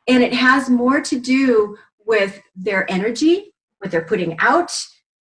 And 0.07 0.23
it 0.23 0.33
has 0.33 0.69
more 0.69 0.99
to 0.99 1.19
do 1.19 1.77
with 2.11 2.41
their 2.57 2.83
energy, 2.91 3.53
what 3.79 3.89
they're 3.89 4.03
putting 4.03 4.37
out, 4.39 4.71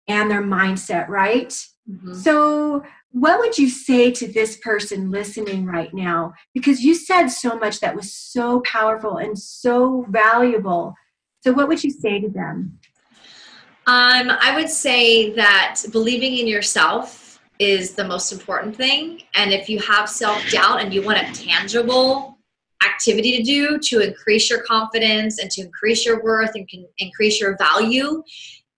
and 0.07 0.29
their 0.29 0.41
mindset, 0.41 1.07
right? 1.07 1.49
Mm-hmm. 1.87 2.15
So, 2.15 2.83
what 3.11 3.39
would 3.39 3.59
you 3.59 3.69
say 3.69 4.09
to 4.11 4.27
this 4.27 4.57
person 4.57 5.11
listening 5.11 5.67
right 5.67 5.93
now? 5.93 6.33
Because 6.55 6.81
you 6.81 6.95
said 6.95 7.27
so 7.27 7.57
much 7.59 7.79
that 7.79 7.95
was 7.95 8.11
so 8.11 8.61
powerful 8.61 9.17
and 9.17 9.37
so 9.37 10.03
valuable. 10.09 10.95
So, 11.43 11.53
what 11.53 11.67
would 11.67 11.83
you 11.83 11.91
say 11.91 12.19
to 12.21 12.29
them? 12.29 12.79
Um, 13.85 14.31
I 14.41 14.55
would 14.55 14.69
say 14.69 15.31
that 15.33 15.81
believing 15.91 16.37
in 16.37 16.47
yourself 16.47 17.39
is 17.59 17.93
the 17.93 18.03
most 18.03 18.31
important 18.31 18.75
thing. 18.75 19.21
And 19.35 19.53
if 19.53 19.69
you 19.69 19.77
have 19.81 20.09
self 20.09 20.41
doubt 20.49 20.81
and 20.81 20.91
you 20.91 21.03
want 21.03 21.19
a 21.19 21.31
tangible 21.33 22.38
activity 22.83 23.37
to 23.37 23.43
do 23.43 23.79
to 23.79 23.99
increase 23.99 24.49
your 24.49 24.61
confidence 24.63 25.39
and 25.39 25.49
to 25.51 25.61
increase 25.61 26.05
your 26.05 26.23
worth 26.23 26.51
and 26.55 26.67
can 26.67 26.85
increase 26.97 27.39
your 27.39 27.57
value 27.57 28.23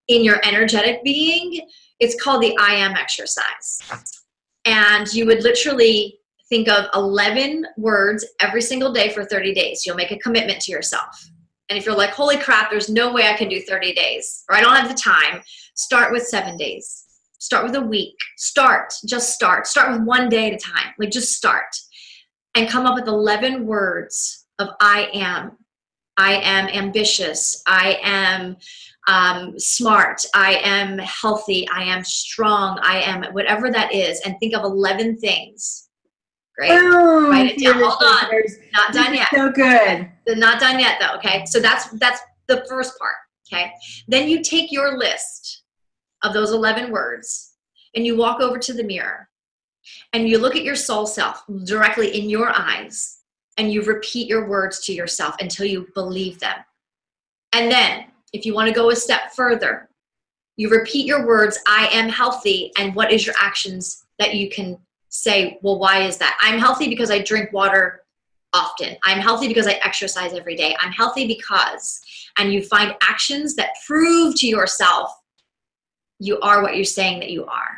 in 0.07 0.23
your 0.23 0.39
energetic 0.45 1.03
being, 1.03 1.67
it's 1.99 2.21
called 2.21 2.41
the 2.41 2.55
I 2.59 2.73
am 2.73 2.95
exercise. 2.95 3.79
And 4.65 5.11
you 5.13 5.25
would 5.25 5.43
literally 5.43 6.19
think 6.49 6.67
of 6.67 6.87
11 6.93 7.65
words 7.77 8.25
every 8.39 8.61
single 8.61 8.91
day 8.91 9.09
for 9.09 9.23
30 9.23 9.53
days. 9.53 9.85
You'll 9.85 9.95
make 9.95 10.11
a 10.11 10.17
commitment 10.19 10.59
to 10.61 10.71
yourself. 10.71 11.29
And 11.69 11.77
if 11.79 11.85
you're 11.85 11.95
like, 11.95 12.09
holy 12.09 12.37
crap, 12.37 12.69
there's 12.69 12.89
no 12.89 13.13
way 13.13 13.27
I 13.27 13.37
can 13.37 13.47
do 13.47 13.61
30 13.61 13.93
days, 13.93 14.43
or 14.49 14.57
I 14.57 14.61
don't 14.61 14.75
have 14.75 14.89
the 14.89 15.01
time, 15.01 15.41
start 15.75 16.11
with 16.11 16.23
seven 16.23 16.57
days. 16.57 17.05
Start 17.39 17.63
with 17.63 17.75
a 17.75 17.81
week. 17.81 18.17
Start, 18.35 18.93
just 19.07 19.33
start. 19.33 19.65
Start 19.65 19.91
with 19.93 20.01
one 20.01 20.27
day 20.27 20.51
at 20.51 20.53
a 20.53 20.57
time. 20.57 20.93
Like, 20.99 21.11
just 21.11 21.31
start. 21.31 21.73
And 22.55 22.69
come 22.69 22.85
up 22.85 22.95
with 22.95 23.07
11 23.07 23.65
words 23.65 24.45
of 24.59 24.69
I 24.79 25.09
am. 25.13 25.57
I 26.17 26.33
am 26.33 26.67
ambitious. 26.67 27.63
I 27.65 27.97
am 28.03 28.57
um, 29.07 29.59
smart, 29.59 30.25
I 30.33 30.55
am 30.63 30.97
healthy, 30.99 31.67
I 31.69 31.83
am 31.83 32.03
strong, 32.03 32.77
I 32.81 33.01
am 33.01 33.23
whatever 33.33 33.71
that 33.71 33.93
is, 33.93 34.21
and 34.21 34.35
think 34.39 34.53
of 34.53 34.63
11 34.63 35.17
things. 35.17 35.89
Great. 36.57 36.71
Oh, 36.71 37.29
Write 37.29 37.57
it 37.57 37.63
down. 37.63 37.81
Hold 37.81 38.03
on. 38.03 38.41
Not 38.73 38.93
done 38.93 39.13
yet. 39.15 39.27
So 39.33 39.51
good. 39.51 40.11
Not 40.37 40.59
done 40.59 40.79
yet 40.79 40.97
though. 40.99 41.15
Okay. 41.17 41.43
So 41.45 41.59
that's 41.59 41.89
that's 41.91 42.19
the 42.47 42.65
first 42.67 42.99
part. 42.99 43.15
Okay. 43.51 43.71
Then 44.07 44.27
you 44.27 44.43
take 44.43 44.71
your 44.71 44.97
list 44.97 45.63
of 46.23 46.33
those 46.33 46.51
11 46.51 46.91
words 46.91 47.53
and 47.95 48.05
you 48.05 48.15
walk 48.17 48.41
over 48.41 48.59
to 48.59 48.73
the 48.73 48.83
mirror 48.83 49.29
and 50.13 50.27
you 50.27 50.37
look 50.37 50.55
at 50.55 50.63
your 50.63 50.75
soul 50.75 51.05
self 51.05 51.43
directly 51.63 52.19
in 52.19 52.29
your 52.29 52.49
eyes 52.49 53.19
and 53.57 53.71
you 53.71 53.83
repeat 53.83 54.27
your 54.27 54.47
words 54.47 54.79
to 54.81 54.93
yourself 54.93 55.35
until 55.39 55.65
you 55.65 55.87
believe 55.93 56.39
them. 56.39 56.55
And 57.53 57.71
then 57.71 58.05
if 58.33 58.45
you 58.45 58.53
want 58.53 58.69
to 58.69 58.73
go 58.73 58.89
a 58.89 58.95
step 58.95 59.31
further, 59.35 59.89
you 60.57 60.69
repeat 60.69 61.05
your 61.05 61.25
words, 61.25 61.59
I 61.65 61.87
am 61.91 62.09
healthy, 62.09 62.71
and 62.77 62.93
what 62.93 63.11
is 63.11 63.25
your 63.25 63.35
actions 63.39 64.05
that 64.19 64.35
you 64.35 64.49
can 64.49 64.77
say, 65.09 65.59
well, 65.61 65.79
why 65.79 66.03
is 66.03 66.17
that? 66.17 66.37
I'm 66.41 66.59
healthy 66.59 66.87
because 66.87 67.11
I 67.11 67.19
drink 67.19 67.51
water 67.51 68.03
often. 68.53 68.95
I'm 69.03 69.19
healthy 69.19 69.47
because 69.47 69.67
I 69.67 69.73
exercise 69.83 70.33
every 70.33 70.55
day. 70.55 70.75
I'm 70.79 70.91
healthy 70.91 71.27
because, 71.27 72.01
and 72.37 72.53
you 72.53 72.63
find 72.63 72.95
actions 73.01 73.55
that 73.55 73.71
prove 73.87 74.35
to 74.35 74.47
yourself 74.47 75.11
you 76.19 76.39
are 76.41 76.61
what 76.61 76.75
you're 76.75 76.85
saying 76.85 77.19
that 77.19 77.31
you 77.31 77.45
are. 77.45 77.77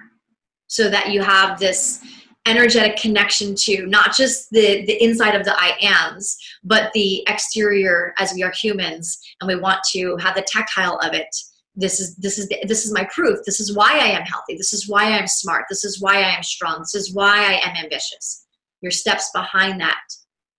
So 0.74 0.90
that 0.90 1.12
you 1.12 1.22
have 1.22 1.60
this 1.60 2.04
energetic 2.46 2.98
connection 2.98 3.56
to 3.56 3.86
not 3.86 4.16
just 4.16 4.50
the 4.50 4.86
the 4.86 5.02
inside 5.04 5.36
of 5.36 5.46
the 5.46 5.54
i 5.58 5.78
ams 5.82 6.38
but 6.64 6.92
the 6.94 7.24
exterior 7.28 8.14
as 8.18 8.34
we 8.34 8.44
are 8.44 8.52
humans 8.52 9.20
and 9.40 9.48
we 9.48 9.56
want 9.56 9.80
to 9.92 10.18
have 10.18 10.36
the 10.36 10.46
tactile 10.48 10.98
of 11.04 11.14
it. 11.14 11.34
This 11.76 12.00
is 12.00 12.16
this 12.16 12.38
is 12.38 12.50
this 12.64 12.86
is 12.86 12.92
my 12.92 13.08
proof. 13.14 13.40
This 13.46 13.60
is 13.60 13.76
why 13.76 13.92
i 13.94 14.08
am 14.08 14.24
healthy. 14.24 14.56
This 14.58 14.74
is 14.74 14.90
why 14.90 15.06
i 15.06 15.18
am 15.18 15.28
smart. 15.28 15.66
This 15.70 15.84
is 15.84 16.02
why 16.02 16.16
i 16.16 16.36
am 16.36 16.44
strong. 16.44 16.80
This 16.80 16.96
is 16.96 17.14
why 17.14 17.38
i 17.38 17.68
am 17.68 17.76
ambitious. 17.84 18.46
Your 18.82 18.92
steps 18.92 19.30
behind 19.34 19.80
that 19.80 20.04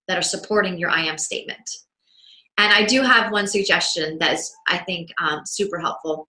that 0.08 0.18
are 0.18 0.22
supporting 0.22 0.78
your 0.78 0.90
i 0.90 1.02
am 1.02 1.18
statement. 1.18 1.68
And 2.56 2.72
i 2.72 2.84
do 2.84 3.02
have 3.02 3.32
one 3.32 3.46
suggestion 3.46 4.18
that 4.18 4.32
is 4.34 4.52
i 4.68 4.78
think 4.78 5.10
um, 5.20 5.40
super 5.44 5.78
helpful. 5.78 6.28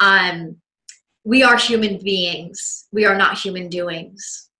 Um, 0.00 0.56
we 1.24 1.42
are 1.42 1.56
human 1.56 1.98
beings 1.98 2.86
we 2.92 3.04
are 3.04 3.16
not 3.16 3.38
human 3.38 3.68
doings 3.68 4.50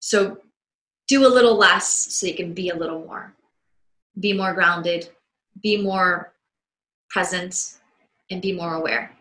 so 0.00 0.38
do 1.12 1.26
a 1.26 1.28
little 1.28 1.56
less 1.56 1.86
so 1.86 2.26
you 2.26 2.34
can 2.34 2.54
be 2.54 2.70
a 2.70 2.74
little 2.74 3.00
more. 3.00 3.34
Be 4.18 4.32
more 4.32 4.54
grounded, 4.54 5.10
be 5.62 5.76
more 5.76 6.32
present, 7.10 7.78
and 8.30 8.40
be 8.40 8.52
more 8.52 8.74
aware. 8.74 9.12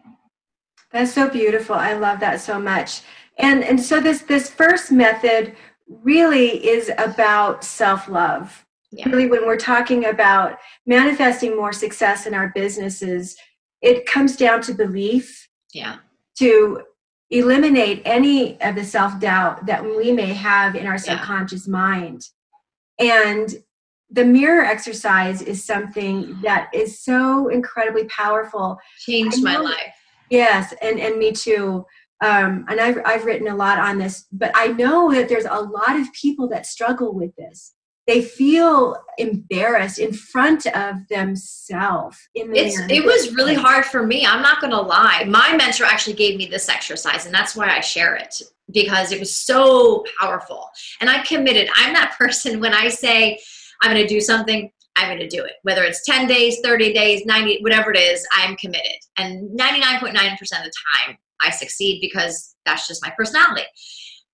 That's 0.91 1.13
so 1.13 1.29
beautiful. 1.29 1.75
I 1.75 1.93
love 1.93 2.19
that 2.21 2.39
so 2.39 2.59
much. 2.59 3.01
And 3.37 3.63
and 3.63 3.79
so 3.79 3.99
this 3.99 4.21
this 4.21 4.49
first 4.49 4.91
method 4.91 5.55
really 5.87 6.65
is 6.65 6.89
about 6.97 7.63
self-love. 7.63 8.65
Yeah. 8.91 9.09
Really 9.09 9.27
when 9.27 9.45
we're 9.45 9.57
talking 9.57 10.05
about 10.05 10.59
manifesting 10.85 11.55
more 11.55 11.73
success 11.73 12.25
in 12.25 12.33
our 12.33 12.51
businesses, 12.55 13.37
it 13.81 14.05
comes 14.05 14.35
down 14.35 14.61
to 14.63 14.73
belief. 14.73 15.49
Yeah. 15.73 15.97
To 16.39 16.81
eliminate 17.31 18.01
any 18.05 18.61
of 18.61 18.75
the 18.75 18.83
self 18.83 19.19
doubt 19.19 19.65
that 19.65 19.83
we 19.83 20.11
may 20.11 20.33
have 20.33 20.75
in 20.75 20.85
our 20.85 20.97
subconscious 20.97 21.67
yeah. 21.67 21.71
mind. 21.71 22.27
And 22.99 23.55
the 24.11 24.25
mirror 24.25 24.63
exercise 24.63 25.41
is 25.41 25.63
something 25.63 26.37
that 26.41 26.69
is 26.73 26.99
so 26.99 27.47
incredibly 27.47 28.05
powerful. 28.05 28.77
Changed 28.99 29.41
my 29.41 29.57
life. 29.57 29.95
Yes, 30.29 30.73
and, 30.81 30.99
and 30.99 31.17
me 31.17 31.31
too. 31.31 31.85
Um, 32.21 32.65
and 32.67 32.79
I've, 32.79 32.99
I've 33.05 33.25
written 33.25 33.47
a 33.47 33.55
lot 33.55 33.79
on 33.79 33.97
this, 33.97 34.27
but 34.31 34.51
I 34.53 34.67
know 34.67 35.11
that 35.13 35.27
there's 35.27 35.45
a 35.45 35.59
lot 35.59 35.99
of 35.99 36.11
people 36.13 36.47
that 36.49 36.65
struggle 36.65 37.13
with 37.13 37.35
this 37.35 37.73
they 38.07 38.21
feel 38.21 38.95
embarrassed 39.17 39.99
in 39.99 40.13
front 40.13 40.65
of 40.67 40.95
themselves 41.09 42.17
in 42.35 42.51
the 42.51 42.59
it's, 42.59 42.79
it 42.89 43.03
was 43.03 43.35
really 43.35 43.53
hard 43.53 43.85
for 43.85 44.05
me 44.05 44.25
i'm 44.25 44.41
not 44.41 44.61
gonna 44.61 44.81
lie. 44.81 45.23
My 45.27 45.55
mentor 45.55 45.85
actually 45.85 46.15
gave 46.15 46.37
me 46.37 46.45
this 46.47 46.69
exercise 46.69 47.25
and 47.25 47.33
that's 47.33 47.55
why 47.55 47.69
i 47.69 47.79
share 47.79 48.15
it 48.15 48.41
because 48.71 49.11
it 49.11 49.19
was 49.19 49.35
so 49.35 50.03
powerful. 50.19 50.69
And 50.99 51.09
i 51.09 51.23
committed 51.23 51.69
i'm 51.75 51.93
that 51.93 52.15
person 52.17 52.59
when 52.59 52.73
i 52.73 52.87
say 52.87 53.39
i'm 53.81 53.91
gonna 53.91 54.07
do 54.07 54.21
something 54.21 54.71
i'm 54.97 55.09
gonna 55.09 55.29
do 55.29 55.43
it. 55.43 55.53
Whether 55.63 55.83
it's 55.83 56.05
10 56.05 56.27
days 56.27 56.59
30 56.63 56.93
days 56.93 57.25
90 57.25 57.61
whatever 57.61 57.91
it 57.91 57.97
is 57.97 58.25
i'm 58.31 58.55
committed. 58.57 58.97
And 59.17 59.57
99.9% 59.57 60.03
of 60.13 60.47
the 60.49 60.71
time 60.97 61.17
i 61.41 61.49
succeed 61.49 61.99
because 62.01 62.55
that's 62.65 62.87
just 62.87 63.03
my 63.03 63.11
personality 63.15 63.63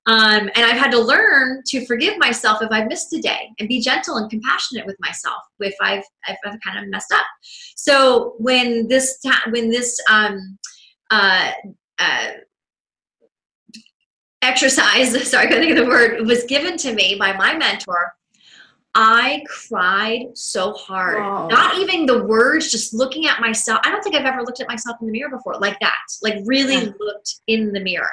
um, 0.08 0.50
and 0.56 0.66
I've 0.66 0.78
had 0.78 0.92
to 0.92 1.00
learn 1.00 1.62
to 1.68 1.86
forgive 1.86 2.18
myself 2.18 2.62
if 2.62 2.72
I've 2.72 2.88
missed 2.88 3.14
a 3.14 3.22
day 3.22 3.50
and 3.60 3.68
be 3.68 3.82
gentle 3.82 4.16
and 4.16 4.30
compassionate 4.30 4.86
with 4.86 4.96
myself 5.02 5.44
if 5.60 5.76
I've, 5.82 6.04
if 6.30 6.38
I've 6.46 6.60
kind 6.66 6.80
of 6.82 6.90
messed 6.90 7.12
up. 7.14 7.26
So 7.76 8.36
when 8.38 8.88
this, 8.88 9.20
when 9.50 9.70
this, 9.70 10.00
um, 10.10 10.58
uh, 11.12 11.52
uh, 12.00 12.28
exercise, 14.42 15.30
sorry, 15.30 15.46
I 15.46 15.48
couldn't 15.50 15.66
think 15.66 15.78
of 15.78 15.86
the 15.86 15.92
word, 15.92 16.26
was 16.26 16.46
given 16.46 16.78
to 16.78 16.94
me 16.94 17.18
by 17.20 17.34
my 17.34 17.58
mentor, 17.58 18.14
I 18.96 19.44
cried 19.46 20.38
so 20.38 20.72
hard. 20.72 21.18
Oh. 21.18 21.48
Not 21.48 21.78
even 21.80 22.06
the 22.06 22.24
words, 22.24 22.72
just 22.72 22.94
looking 22.94 23.28
at 23.28 23.42
myself. 23.42 23.82
I 23.84 23.92
don't 23.92 24.02
think 24.02 24.16
I've 24.16 24.26
ever 24.26 24.42
looked 24.42 24.62
at 24.62 24.70
myself 24.70 24.98
in 25.02 25.08
the 25.08 25.12
mirror 25.12 25.30
before 25.30 25.56
like 25.60 25.78
that. 25.82 25.98
Like 26.24 26.36
really 26.46 26.86
yeah. 26.86 26.92
looked 26.98 27.42
in 27.48 27.74
the 27.74 27.82
mirror. 27.82 28.10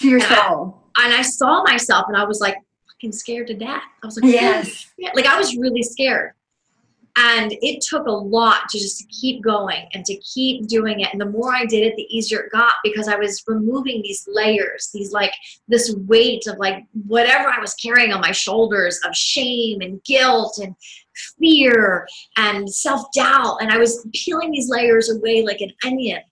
To 0.00 0.08
yourself 0.08 0.79
and 1.04 1.14
I 1.14 1.22
saw 1.22 1.62
myself 1.62 2.06
and 2.08 2.16
I 2.16 2.24
was 2.24 2.40
like 2.40 2.56
fucking 2.88 3.12
scared 3.12 3.46
to 3.48 3.54
death. 3.54 3.82
I 4.02 4.06
was 4.06 4.20
like, 4.20 4.32
yes. 4.32 4.90
Like 5.14 5.26
I 5.26 5.38
was 5.38 5.56
really 5.56 5.82
scared. 5.82 6.32
And 7.16 7.52
it 7.60 7.82
took 7.82 8.06
a 8.06 8.12
lot 8.12 8.68
to 8.70 8.78
just 8.78 9.08
keep 9.08 9.42
going 9.42 9.88
and 9.94 10.04
to 10.04 10.16
keep 10.18 10.68
doing 10.68 11.00
it. 11.00 11.08
And 11.12 11.20
the 11.20 11.26
more 11.26 11.54
I 11.54 11.66
did 11.66 11.82
it, 11.82 11.96
the 11.96 12.06
easier 12.16 12.40
it 12.40 12.52
got 12.52 12.74
because 12.84 13.08
I 13.08 13.16
was 13.16 13.42
removing 13.48 14.00
these 14.02 14.26
layers, 14.30 14.90
these 14.94 15.12
like 15.12 15.32
this 15.66 15.94
weight 16.06 16.46
of 16.46 16.58
like 16.58 16.84
whatever 17.06 17.50
I 17.50 17.58
was 17.58 17.74
carrying 17.74 18.12
on 18.12 18.20
my 18.20 18.30
shoulders 18.30 19.00
of 19.04 19.14
shame 19.14 19.80
and 19.80 20.02
guilt 20.04 20.60
and 20.62 20.74
fear 21.38 22.06
and 22.36 22.72
self 22.72 23.10
doubt. 23.12 23.58
And 23.60 23.72
I 23.72 23.78
was 23.78 24.06
peeling 24.14 24.52
these 24.52 24.70
layers 24.70 25.10
away 25.10 25.42
like 25.42 25.60
an 25.60 25.72
onion. 25.84 26.22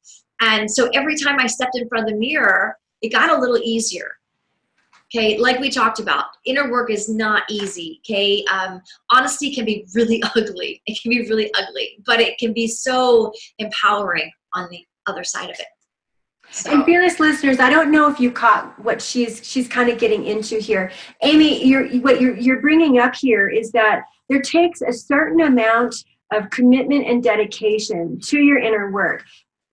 And 0.41 0.71
so 0.71 0.89
every 0.95 1.17
time 1.17 1.41
I 1.41 1.49
stepped 1.49 1.77
in 1.77 1.89
front 1.89 2.05
of 2.05 2.13
the 2.13 2.19
mirror, 2.19 2.79
it 3.03 3.09
got 3.09 3.37
a 3.37 3.41
little 3.41 3.59
easier 3.59 4.18
Okay, 5.15 5.39
like 5.39 5.59
we 5.59 5.71
talked 5.71 6.01
about, 6.01 6.27
inner 6.45 6.71
work 6.71 6.91
is 6.91 7.09
not 7.09 7.43
easy. 7.49 8.01
Okay, 8.05 8.45
um, 8.53 8.83
honesty 9.11 9.55
can 9.55 9.65
be 9.65 9.87
really 9.95 10.23
ugly. 10.37 10.83
It 10.87 11.01
can 11.01 11.11
be 11.11 11.29
really 11.29 11.51
ugly, 11.55 11.99
but 12.05 12.21
it 12.21 12.37
can 12.39 12.53
be 12.53 12.67
so 12.67 13.33
empowering 13.59 14.31
on 14.55 14.69
the 14.71 14.85
other 15.07 15.25
side 15.25 15.51
of 15.51 15.59
it. 15.59 15.67
So. 16.51 16.73
And 16.73 16.85
fearless 16.85 17.21
listeners, 17.21 17.59
I 17.59 17.69
don't 17.71 17.91
know 17.91 18.11
if 18.11 18.19
you 18.19 18.31
caught 18.31 18.79
what 18.83 19.03
she's 19.03 19.47
she's 19.47 19.69
kind 19.69 19.91
of 19.91 19.99
getting 19.99 20.25
into 20.25 20.59
here. 20.59 20.91
Amy, 21.23 21.65
you're, 21.65 21.89
what 22.01 22.21
you're 22.21 22.37
you're 22.37 22.61
bringing 22.61 22.99
up 22.99 23.15
here 23.15 23.49
is 23.49 23.71
that 23.73 24.03
there 24.29 24.41
takes 24.41 24.81
a 24.81 24.93
certain 24.93 25.41
amount 25.41 25.95
of 26.33 26.49
commitment 26.51 27.07
and 27.07 27.23
dedication 27.23 28.19
to 28.21 28.39
your 28.39 28.59
inner 28.59 28.91
work. 28.91 29.25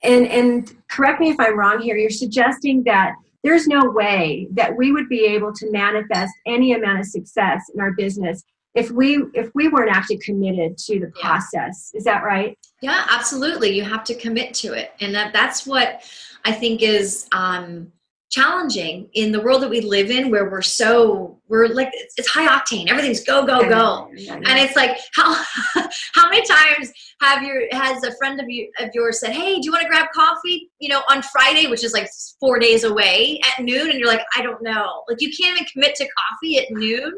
And 0.03 0.27
and 0.27 0.75
correct 0.89 1.21
me 1.21 1.29
if 1.29 1.39
I'm 1.39 1.57
wrong 1.57 1.79
here. 1.81 1.95
You're 1.95 2.09
suggesting 2.09 2.83
that 2.83 3.15
there's 3.45 3.67
no 3.67 3.89
way 3.89 4.47
that 4.51 4.75
we 4.75 4.91
would 4.91 5.07
be 5.07 5.25
able 5.25 5.53
to 5.53 5.71
manifest 5.71 6.33
any 6.45 6.73
amount 6.73 6.99
of 6.99 7.05
success 7.05 7.63
in 7.73 7.79
our 7.79 7.91
business 7.93 8.43
if 8.73 8.91
we 8.91 9.23
if 9.33 9.49
we 9.55 9.69
weren't 9.69 9.95
actually 9.95 10.17
committed 10.17 10.77
to 10.77 10.99
the 10.99 11.07
process. 11.19 11.91
Yeah. 11.93 11.97
is 11.97 12.03
that 12.03 12.23
right? 12.23 12.57
Yeah 12.81 13.05
absolutely. 13.09 13.69
You 13.71 13.83
have 13.83 14.03
to 14.05 14.15
commit 14.15 14.53
to 14.55 14.73
it. 14.73 14.93
And 14.99 15.13
that 15.15 15.31
that's 15.33 15.65
what 15.65 16.03
i 16.47 16.51
think 16.51 16.83
is 16.83 17.27
um 17.31 17.91
challenging 18.35 19.09
in 19.13 19.31
the 19.31 19.39
world 19.39 19.61
that 19.61 19.69
we 19.69 19.79
live 19.79 20.11
in 20.11 20.29
where 20.29 20.49
we're 20.49 20.61
so 20.61 21.39
we're 21.47 21.69
like 21.69 21.89
it's, 21.93 22.27
high 22.27 22.45
octane. 22.45 22.89
Everything's 22.89 23.23
go 23.23 23.45
go 23.45 23.67
go. 23.69 24.09
and 24.09 24.59
it's 24.59 24.75
like 24.75 24.97
how 25.13 25.33
how 26.15 26.29
many 26.29 26.45
times 26.45 26.91
have 27.21 27.43
your 27.43 27.63
has 27.71 28.03
a 28.03 28.13
friend 28.17 28.41
of 28.41 28.49
you 28.49 28.69
of 28.79 28.89
yours 28.93 29.21
said 29.21 29.31
hey 29.31 29.55
do 29.55 29.61
you 29.63 29.71
want 29.71 29.83
to 29.83 29.87
grab 29.87 30.07
coffee? 30.13 30.69
You 30.79 30.89
know 30.89 31.01
on 31.09 31.21
friday 31.21 31.67
which 31.67 31.85
is 31.85 31.93
like 31.93 32.09
four 32.41 32.59
days 32.59 32.83
away 32.83 33.39
at 33.45 33.63
noon 33.63 33.89
and 33.89 33.97
you're 33.97 34.09
like 34.09 34.25
i 34.35 34.41
don't 34.41 34.61
know. 34.61 35.03
Like 35.07 35.21
you 35.21 35.29
can't 35.29 35.55
even 35.55 35.67
commit 35.71 35.95
to 35.95 36.07
coffee 36.17 36.57
at 36.59 36.71
noon. 36.71 37.13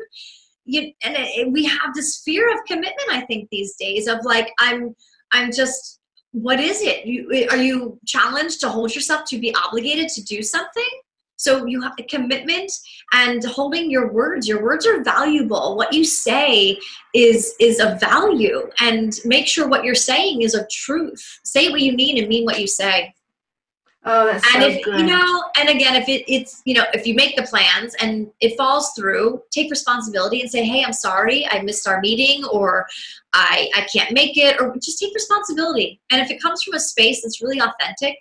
You 0.66 0.92
and 1.04 1.16
it, 1.18 1.52
we 1.52 1.66
have 1.66 1.96
this 1.96 2.22
fear 2.24 2.54
of 2.54 2.60
commitment 2.68 3.10
i 3.10 3.22
think 3.22 3.50
these 3.50 3.76
days 3.76 4.08
of 4.08 4.20
like 4.24 4.52
i'm 4.60 4.96
i'm 5.32 5.52
just 5.52 6.00
what 6.34 6.60
is 6.60 6.82
it? 6.82 7.06
You 7.06 7.48
are 7.50 7.58
you 7.58 8.00
challenged 8.06 8.60
to 8.60 8.70
hold 8.70 8.94
yourself 8.94 9.22
to 9.30 9.40
be 9.40 9.56
obligated 9.56 10.10
to 10.10 10.22
do 10.24 10.44
something 10.44 10.84
so 11.38 11.66
you 11.66 11.82
have 11.82 11.94
a 12.00 12.04
commitment 12.04 12.72
and 13.14 13.44
holding 13.46 13.90
your 13.90 14.12
words. 14.12 14.48
Your 14.48 14.62
words 14.62 14.86
are 14.86 15.04
valuable. 15.04 15.78
What 15.78 15.94
you 15.94 16.04
say 16.04 16.80
is 17.14 17.56
is 17.60 17.80
of 17.80 18.00
value, 18.00 18.70
and 18.80 19.14
make 19.24 19.48
sure 19.48 19.68
what 19.68 19.84
you're 19.84 19.96
saying 19.96 20.42
is 20.42 20.56
of 20.56 20.70
truth. 20.70 21.40
Say 21.44 21.70
what 21.70 21.82
you 21.82 21.94
mean 21.94 22.18
and 22.18 22.28
mean 22.28 22.46
what 22.46 22.60
you 22.60 22.68
say. 22.68 23.14
Oh, 24.10 24.26
that's 24.26 24.56
and 24.56 24.64
so 24.64 24.70
if 24.70 24.84
good. 24.84 25.00
you 25.02 25.06
know, 25.06 25.44
and 25.58 25.68
again, 25.68 25.96
if 25.96 26.08
it, 26.08 26.24
it's 26.32 26.62
you 26.66 26.74
know, 26.74 26.86
if 26.94 27.06
you 27.06 27.14
make 27.14 27.36
the 27.36 27.44
plans 27.44 27.94
and 28.02 28.32
it 28.40 28.58
falls 28.58 28.94
through, 28.96 29.44
take 29.52 29.70
responsibility 29.70 30.40
and 30.40 30.50
say, 30.50 30.64
"Hey, 30.64 30.84
I'm 30.84 30.94
sorry, 30.94 31.46
I 31.52 31.62
missed 31.62 31.88
our 31.88 32.00
meeting, 32.00 32.46
or 32.46 32.88
I 33.34 33.70
I 33.76 33.82
can't 33.94 34.14
make 34.14 34.38
it," 34.38 34.62
or 34.62 34.74
just 34.82 35.00
take 35.00 35.14
responsibility. 35.14 36.00
And 36.10 36.22
if 36.22 36.32
it 36.32 36.42
comes 36.42 36.64
from 36.64 36.76
a 36.76 36.80
space 36.80 37.22
that's 37.22 37.42
really 37.42 37.60
authentic, 37.60 38.18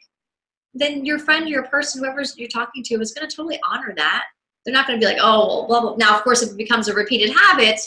then 0.79 1.05
your 1.05 1.19
friend, 1.19 1.49
your 1.49 1.65
person, 1.65 2.03
whoever 2.03 2.23
you're 2.37 2.49
talking 2.49 2.83
to 2.85 3.01
is 3.01 3.13
going 3.13 3.29
to 3.29 3.35
totally 3.35 3.59
honor 3.69 3.95
that. 3.97 4.25
They're 4.65 4.75
not 4.75 4.87
going 4.87 5.01
to 5.01 5.05
be 5.05 5.11
like, 5.11 5.23
oh, 5.23 5.47
well, 5.47 5.67
blah, 5.67 5.81
blah. 5.81 5.97
Now, 5.97 6.17
of 6.17 6.25
course, 6.25 6.43
if 6.43 6.51
it 6.51 6.57
becomes 6.57 6.89
a 6.89 6.95
repeated 6.95 7.35
habit, 7.35 7.81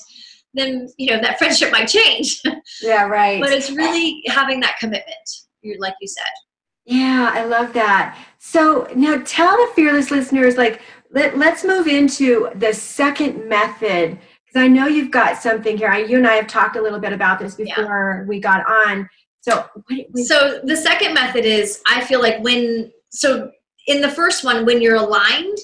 then, 0.53 0.89
you 0.97 1.11
know, 1.11 1.21
that 1.21 1.37
friendship 1.37 1.71
might 1.71 1.87
change. 1.87 2.41
Yeah, 2.81 3.07
right. 3.07 3.41
but 3.41 3.51
it's 3.51 3.69
really 3.69 4.23
having 4.27 4.59
that 4.61 4.77
commitment, 4.79 5.15
like 5.79 5.95
you 5.99 6.07
said. 6.07 6.31
Yeah, 6.85 7.31
I 7.33 7.43
love 7.43 7.73
that. 7.73 8.17
So 8.39 8.87
now 8.95 9.21
tell 9.25 9.55
the 9.57 9.71
fearless 9.75 10.11
listeners, 10.11 10.57
like, 10.57 10.81
let, 11.11 11.37
let's 11.37 11.63
move 11.63 11.87
into 11.87 12.49
the 12.55 12.73
second 12.73 13.47
method 13.47 14.17
because 14.45 14.63
I 14.63 14.67
know 14.67 14.87
you've 14.87 15.11
got 15.11 15.37
something 15.37 15.77
here. 15.77 15.89
I, 15.89 15.99
you 15.99 16.17
and 16.17 16.27
I 16.27 16.35
have 16.35 16.47
talked 16.47 16.75
a 16.75 16.81
little 16.81 16.99
bit 16.99 17.13
about 17.13 17.39
this 17.39 17.55
before 17.55 18.21
yeah. 18.21 18.27
we 18.27 18.39
got 18.39 18.65
on. 18.67 19.07
So, 19.41 19.65
so 20.15 20.59
the 20.63 20.75
second 20.75 21.13
method 21.13 21.45
is 21.45 21.81
I 21.87 22.01
feel 22.01 22.21
like 22.21 22.43
when 22.43 22.91
so 23.09 23.51
in 23.87 24.01
the 24.01 24.09
first 24.09 24.43
one 24.43 24.65
when 24.65 24.81
you're 24.81 24.95
aligned 24.95 25.57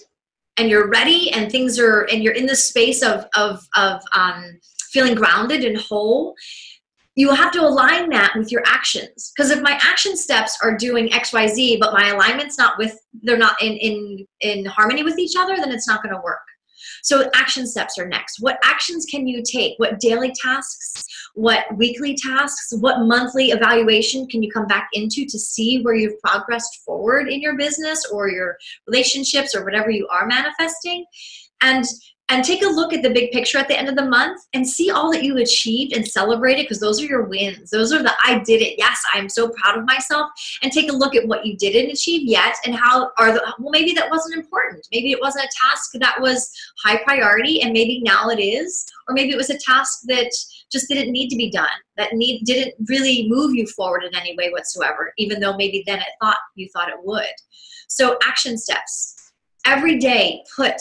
and 0.57 0.69
you're 0.69 0.87
ready 0.87 1.31
and 1.31 1.51
things 1.51 1.77
are 1.79 2.03
and 2.11 2.23
you're 2.23 2.33
in 2.33 2.45
the 2.45 2.55
space 2.55 3.03
of 3.03 3.25
of 3.35 3.61
of 3.75 4.01
um, 4.13 4.59
feeling 4.91 5.15
grounded 5.15 5.63
and 5.63 5.77
whole 5.77 6.35
you 7.17 7.33
have 7.33 7.51
to 7.53 7.61
align 7.61 8.09
that 8.09 8.33
with 8.35 8.51
your 8.51 8.61
actions. 8.65 9.31
Because 9.35 9.49
if 9.49 9.61
my 9.61 9.79
action 9.81 10.17
steps 10.17 10.57
are 10.63 10.77
doing 10.77 11.09
xyz 11.09 11.79
but 11.79 11.93
my 11.93 12.09
alignment's 12.09 12.57
not 12.57 12.77
with 12.77 12.97
they're 13.23 13.37
not 13.37 13.61
in 13.61 13.73
in 13.73 14.27
in 14.41 14.65
harmony 14.65 15.03
with 15.03 15.19
each 15.19 15.35
other 15.37 15.57
then 15.57 15.71
it's 15.71 15.87
not 15.87 16.01
going 16.01 16.15
to 16.15 16.21
work 16.21 16.41
so 17.05 17.29
action 17.35 17.67
steps 17.67 17.99
are 17.99 18.07
next. 18.07 18.39
What 18.39 18.57
actions 18.63 19.05
can 19.05 19.27
you 19.27 19.43
take? 19.43 19.75
What 19.77 19.99
daily 19.99 20.33
tasks? 20.41 21.05
What 21.35 21.65
weekly 21.77 22.15
tasks? 22.15 22.73
What 22.79 23.01
monthly 23.01 23.51
evaluation 23.51 24.25
can 24.25 24.41
you 24.41 24.51
come 24.51 24.65
back 24.65 24.89
into 24.93 25.23
to 25.25 25.37
see 25.37 25.83
where 25.83 25.93
you've 25.93 26.19
progressed 26.19 26.81
forward 26.83 27.29
in 27.29 27.41
your 27.41 27.55
business 27.57 28.09
or 28.11 28.27
your 28.27 28.57
relationships 28.87 29.53
or 29.53 29.63
whatever 29.63 29.91
you 29.91 30.07
are 30.07 30.25
manifesting? 30.25 31.05
And 31.61 31.85
and 32.29 32.43
take 32.43 32.63
a 32.63 32.67
look 32.67 32.91
at 32.91 33.03
the 33.03 33.09
big 33.11 33.31
picture 33.31 33.59
at 33.59 33.67
the 33.67 33.77
end 33.77 33.87
of 33.87 33.95
the 33.95 34.05
month 34.05 34.41
and 34.53 34.67
see 34.67 34.89
all 34.89 35.11
that 35.11 35.23
you 35.23 35.37
achieved 35.37 35.95
and 35.95 36.07
celebrate 36.07 36.57
it 36.57 36.63
because 36.63 36.79
those 36.79 36.99
are 37.01 37.05
your 37.05 37.25
wins. 37.25 37.69
Those 37.69 37.93
are 37.93 38.01
the 38.01 38.13
I 38.23 38.39
did 38.39 38.63
it. 38.63 38.75
Yes, 38.79 38.99
I'm 39.13 39.29
so 39.29 39.49
proud 39.49 39.77
of 39.77 39.85
myself. 39.85 40.31
And 40.63 40.71
take 40.71 40.89
a 40.89 40.95
look 40.95 41.15
at 41.15 41.27
what 41.27 41.45
you 41.45 41.55
didn't 41.55 41.91
achieve 41.91 42.27
yet 42.27 42.55
and 42.65 42.73
how 42.73 43.11
are 43.19 43.31
the 43.31 43.41
well 43.59 43.71
maybe 43.71 43.93
that 43.93 44.09
wasn't 44.09 44.35
important. 44.35 44.87
Maybe 44.91 45.11
it 45.11 45.21
wasn't 45.21 45.45
a 45.45 45.69
task 45.69 45.91
that 45.93 46.19
was 46.19 46.51
high 46.83 47.03
priority 47.03 47.61
and 47.61 47.73
maybe 47.73 48.01
now 48.03 48.29
it 48.29 48.41
is 48.41 48.85
or 49.07 49.13
maybe 49.13 49.31
it 49.31 49.37
was 49.37 49.51
a 49.51 49.59
task 49.59 49.99
that 50.07 50.31
just 50.71 50.87
didn't 50.87 51.11
need 51.11 51.29
to 51.29 51.37
be 51.37 51.51
done. 51.51 51.69
That 51.97 52.13
need 52.13 52.43
didn't 52.45 52.73
really 52.89 53.27
move 53.29 53.53
you 53.53 53.67
forward 53.67 54.03
in 54.03 54.15
any 54.15 54.35
way 54.35 54.49
whatsoever 54.49 55.13
even 55.19 55.39
though 55.39 55.55
maybe 55.55 55.83
then 55.85 55.99
it 55.99 56.07
thought 56.19 56.37
you 56.55 56.67
thought 56.73 56.89
it 56.89 57.03
would. 57.03 57.25
So 57.87 58.17
action 58.25 58.57
steps 58.57 59.14
every 59.65 59.97
day 59.97 60.43
put 60.55 60.75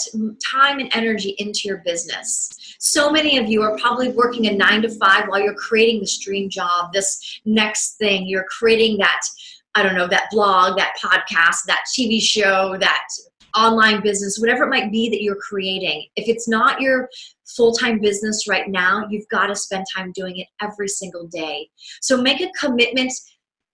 time 0.52 0.78
and 0.78 0.90
energy 0.94 1.34
into 1.38 1.62
your 1.64 1.78
business. 1.78 2.50
So 2.78 3.10
many 3.10 3.38
of 3.38 3.48
you 3.48 3.62
are 3.62 3.78
probably 3.78 4.10
working 4.10 4.46
a 4.46 4.52
nine 4.52 4.82
to 4.82 4.90
five 4.90 5.28
while 5.28 5.40
you're 5.40 5.54
creating 5.54 6.00
this 6.00 6.18
dream 6.18 6.50
job 6.50 6.92
this 6.92 7.40
next 7.44 7.96
thing. 7.96 8.26
You're 8.26 8.46
creating 8.58 8.98
that 8.98 9.20
i 9.76 9.82
don't 9.82 9.94
know 9.94 10.06
that 10.06 10.28
blog 10.30 10.76
that 10.76 10.94
podcast 11.02 11.64
that 11.66 11.84
tv 11.96 12.20
show 12.20 12.76
that 12.78 13.06
online 13.56 14.00
business 14.02 14.38
whatever 14.38 14.64
it 14.64 14.70
might 14.70 14.90
be 14.90 15.08
that 15.08 15.22
you're 15.22 15.36
creating. 15.36 16.06
If 16.16 16.28
it's 16.28 16.48
not 16.48 16.80
your 16.80 17.08
full-time 17.56 18.00
business 18.00 18.48
right 18.48 18.68
now 18.68 19.06
you've 19.08 19.28
got 19.28 19.46
to 19.46 19.56
spend 19.56 19.86
time 19.94 20.12
doing 20.12 20.38
it 20.38 20.48
every 20.60 20.88
single 20.88 21.26
day. 21.28 21.68
So 22.00 22.20
make 22.20 22.40
a 22.40 22.50
commitment 22.58 23.12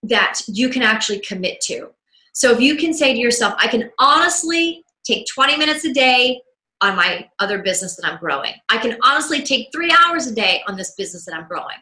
that 0.03 0.39
you 0.47 0.69
can 0.69 0.81
actually 0.81 1.19
commit 1.19 1.61
to. 1.61 1.89
So 2.33 2.51
if 2.51 2.59
you 2.59 2.75
can 2.75 2.93
say 2.93 3.13
to 3.13 3.19
yourself, 3.19 3.53
I 3.57 3.67
can 3.67 3.89
honestly 3.99 4.83
take 5.03 5.25
20 5.27 5.57
minutes 5.57 5.85
a 5.85 5.93
day 5.93 6.41
on 6.81 6.95
my 6.95 7.27
other 7.39 7.61
business 7.61 7.95
that 7.95 8.05
I'm 8.05 8.19
growing. 8.19 8.53
I 8.69 8.77
can 8.79 8.97
honestly 9.03 9.43
take 9.43 9.69
three 9.71 9.95
hours 10.03 10.27
a 10.27 10.33
day 10.33 10.63
on 10.67 10.75
this 10.75 10.93
business 10.95 11.25
that 11.25 11.35
I'm 11.35 11.47
growing 11.47 11.77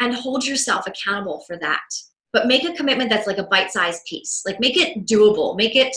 and 0.00 0.14
hold 0.14 0.44
yourself 0.44 0.86
accountable 0.86 1.44
for 1.46 1.56
that. 1.58 1.84
But 2.32 2.46
make 2.46 2.64
a 2.64 2.72
commitment 2.72 3.10
that's 3.10 3.26
like 3.26 3.38
a 3.38 3.44
bite 3.44 3.70
sized 3.70 4.04
piece. 4.06 4.42
Like 4.46 4.58
make 4.60 4.76
it 4.76 5.06
doable, 5.06 5.56
make 5.56 5.76
it 5.76 5.94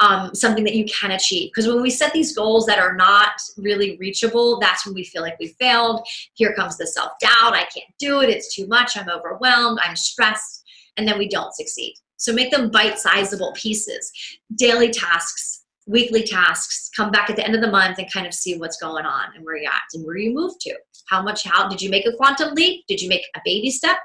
um, 0.00 0.34
something 0.34 0.64
that 0.64 0.74
you 0.74 0.84
can 0.86 1.12
achieve. 1.12 1.50
Because 1.50 1.68
when 1.68 1.82
we 1.82 1.90
set 1.90 2.12
these 2.12 2.34
goals 2.34 2.66
that 2.66 2.78
are 2.78 2.96
not 2.96 3.40
really 3.56 3.96
reachable, 3.98 4.58
that's 4.58 4.84
when 4.84 4.94
we 4.94 5.04
feel 5.04 5.22
like 5.22 5.38
we 5.38 5.48
failed. 5.60 6.06
Here 6.34 6.54
comes 6.54 6.76
the 6.76 6.86
self 6.86 7.12
doubt 7.20 7.54
I 7.54 7.66
can't 7.74 7.92
do 7.98 8.20
it. 8.20 8.30
It's 8.30 8.54
too 8.54 8.66
much. 8.66 8.96
I'm 8.96 9.08
overwhelmed. 9.08 9.78
I'm 9.84 9.96
stressed. 9.96 10.64
And 10.96 11.06
then 11.06 11.18
we 11.18 11.28
don't 11.28 11.54
succeed. 11.54 11.94
So 12.16 12.32
make 12.32 12.50
them 12.50 12.70
bite 12.70 12.98
sizable 12.98 13.52
pieces, 13.54 14.12
daily 14.56 14.90
tasks, 14.90 15.59
weekly 15.90 16.22
tasks, 16.22 16.90
come 16.96 17.10
back 17.10 17.28
at 17.28 17.36
the 17.36 17.44
end 17.44 17.54
of 17.54 17.60
the 17.60 17.70
month 17.70 17.98
and 17.98 18.10
kind 18.12 18.26
of 18.26 18.32
see 18.32 18.56
what's 18.56 18.78
going 18.78 19.04
on 19.04 19.34
and 19.34 19.44
where 19.44 19.56
you're 19.56 19.70
at 19.70 19.82
and 19.94 20.04
where 20.06 20.16
you 20.16 20.32
moved 20.32 20.60
to. 20.60 20.74
How 21.08 21.22
much, 21.22 21.44
how 21.44 21.68
did 21.68 21.82
you 21.82 21.90
make 21.90 22.06
a 22.06 22.12
quantum 22.12 22.54
leap? 22.54 22.84
Did 22.86 23.02
you 23.02 23.08
make 23.08 23.22
a 23.34 23.40
baby 23.44 23.70
step? 23.70 23.96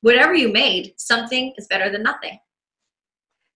Whatever 0.00 0.34
you 0.34 0.50
made, 0.50 0.94
something 0.96 1.52
is 1.58 1.66
better 1.66 1.90
than 1.90 2.02
nothing. 2.02 2.38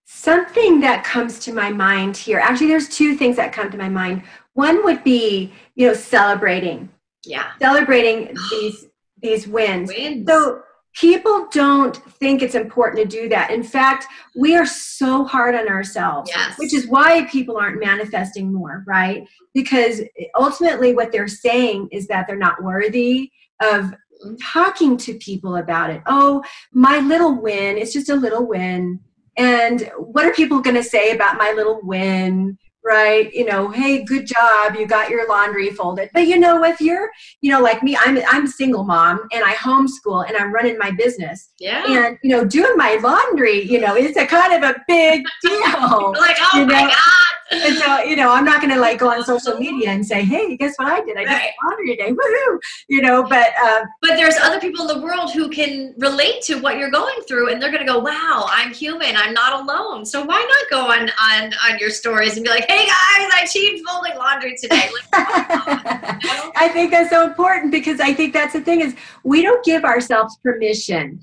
Something 0.06 0.80
that 0.80 1.02
comes 1.02 1.38
to 1.40 1.52
my 1.52 1.70
mind 1.70 2.16
here, 2.16 2.38
actually, 2.38 2.66
there's 2.66 2.88
two 2.88 3.16
things 3.16 3.36
that 3.36 3.54
come 3.54 3.70
to 3.70 3.78
my 3.78 3.88
mind. 3.88 4.22
One 4.52 4.84
would 4.84 5.02
be, 5.02 5.52
you 5.74 5.88
know, 5.88 5.94
celebrating. 5.94 6.90
Yeah. 7.24 7.52
Celebrating 7.60 8.36
these 8.50 8.86
these 9.22 9.48
wins. 9.48 9.88
wins. 9.88 10.28
So 10.28 10.62
people 10.94 11.48
don't 11.50 11.96
think 11.96 12.40
it's 12.40 12.54
important 12.54 13.02
to 13.02 13.20
do 13.22 13.28
that. 13.28 13.50
In 13.50 13.62
fact, 13.62 14.06
we 14.36 14.56
are 14.56 14.66
so 14.66 15.24
hard 15.24 15.54
on 15.54 15.68
ourselves, 15.68 16.30
yes. 16.32 16.58
which 16.58 16.72
is 16.72 16.86
why 16.86 17.24
people 17.24 17.56
aren't 17.56 17.80
manifesting 17.80 18.52
more, 18.52 18.84
right? 18.86 19.26
Because 19.52 20.00
ultimately, 20.36 20.94
what 20.94 21.12
they're 21.12 21.28
saying 21.28 21.88
is 21.90 22.06
that 22.06 22.26
they're 22.26 22.36
not 22.36 22.62
worthy 22.62 23.30
of 23.60 23.92
talking 24.40 24.96
to 24.96 25.14
people 25.14 25.56
about 25.56 25.90
it. 25.90 26.00
Oh, 26.06 26.42
my 26.72 26.98
little 26.98 27.40
win, 27.40 27.76
it's 27.76 27.92
just 27.92 28.08
a 28.08 28.14
little 28.14 28.46
win. 28.46 29.00
And 29.36 29.90
what 29.98 30.24
are 30.24 30.32
people 30.32 30.60
going 30.60 30.76
to 30.76 30.82
say 30.82 31.10
about 31.10 31.38
my 31.38 31.52
little 31.56 31.80
win? 31.82 32.56
Right? 32.84 33.32
You 33.32 33.46
know, 33.46 33.70
hey, 33.70 34.04
good 34.04 34.26
job, 34.26 34.74
you 34.76 34.86
got 34.86 35.08
your 35.08 35.26
laundry 35.28 35.70
folded. 35.70 36.10
But 36.12 36.26
you 36.26 36.38
know, 36.38 36.62
if 36.64 36.80
you're, 36.80 37.10
you 37.40 37.50
know, 37.50 37.60
like 37.60 37.82
me, 37.82 37.96
I'm 37.96 38.18
I'm 38.28 38.44
a 38.44 38.48
single 38.48 38.84
mom 38.84 39.26
and 39.32 39.42
I 39.44 39.54
homeschool 39.54 40.28
and 40.28 40.36
I'm 40.36 40.52
running 40.52 40.78
my 40.78 40.90
business. 40.90 41.50
Yeah. 41.58 41.84
And 41.86 42.18
you 42.22 42.30
know, 42.30 42.44
doing 42.44 42.76
my 42.76 42.98
laundry, 43.02 43.62
you 43.62 43.80
know, 43.80 43.96
it's 43.96 44.18
a 44.18 44.26
kind 44.26 44.52
of 44.52 44.70
a 44.70 44.76
big 44.86 45.24
deal. 45.42 46.12
like, 46.12 46.36
oh 46.40 46.60
you 46.60 46.66
my 46.66 46.82
know? 46.82 46.88
God. 46.88 47.33
And 47.50 47.76
so, 47.76 47.98
you 48.02 48.16
know, 48.16 48.30
I'm 48.32 48.44
not 48.44 48.60
gonna 48.60 48.78
like 48.78 48.98
go 48.98 49.10
on 49.10 49.22
social 49.24 49.56
media 49.58 49.90
and 49.90 50.04
say, 50.04 50.22
hey, 50.22 50.56
guess 50.56 50.74
what 50.76 50.88
I 50.88 51.00
did? 51.04 51.16
I 51.16 51.20
did 51.24 51.28
Right. 51.30 51.50
laundry 51.64 51.96
today. 51.96 52.10
Woohoo! 52.12 52.58
You 52.88 53.02
know, 53.02 53.22
but 53.22 53.48
uh, 53.62 53.84
But 54.00 54.16
there's 54.16 54.36
other 54.36 54.60
people 54.60 54.88
in 54.88 54.98
the 54.98 55.04
world 55.04 55.32
who 55.32 55.48
can 55.50 55.94
relate 55.98 56.42
to 56.42 56.56
what 56.56 56.78
you're 56.78 56.90
going 56.90 57.20
through 57.28 57.52
and 57.52 57.60
they're 57.62 57.70
gonna 57.72 57.84
go, 57.84 57.98
Wow, 57.98 58.46
I'm 58.48 58.72
human, 58.72 59.16
I'm 59.16 59.34
not 59.34 59.60
alone. 59.62 60.04
So 60.04 60.24
why 60.24 60.40
not 60.40 60.70
go 60.70 60.86
on 60.90 61.10
on, 61.20 61.52
on 61.70 61.78
your 61.78 61.90
stories 61.90 62.36
and 62.36 62.44
be 62.44 62.50
like, 62.50 62.68
Hey 62.70 62.86
guys, 62.86 63.30
I 63.34 63.42
achieved 63.44 63.86
folding 63.86 64.16
laundry 64.16 64.56
today. 64.60 64.88
Like. 64.92 65.04
I 66.56 66.70
think 66.72 66.90
that's 66.90 67.10
so 67.10 67.24
important 67.26 67.70
because 67.72 68.00
I 68.00 68.12
think 68.14 68.32
that's 68.32 68.52
the 68.54 68.60
thing 68.60 68.80
is 68.80 68.94
we 69.22 69.42
don't 69.42 69.64
give 69.64 69.84
ourselves 69.84 70.36
permission. 70.42 71.20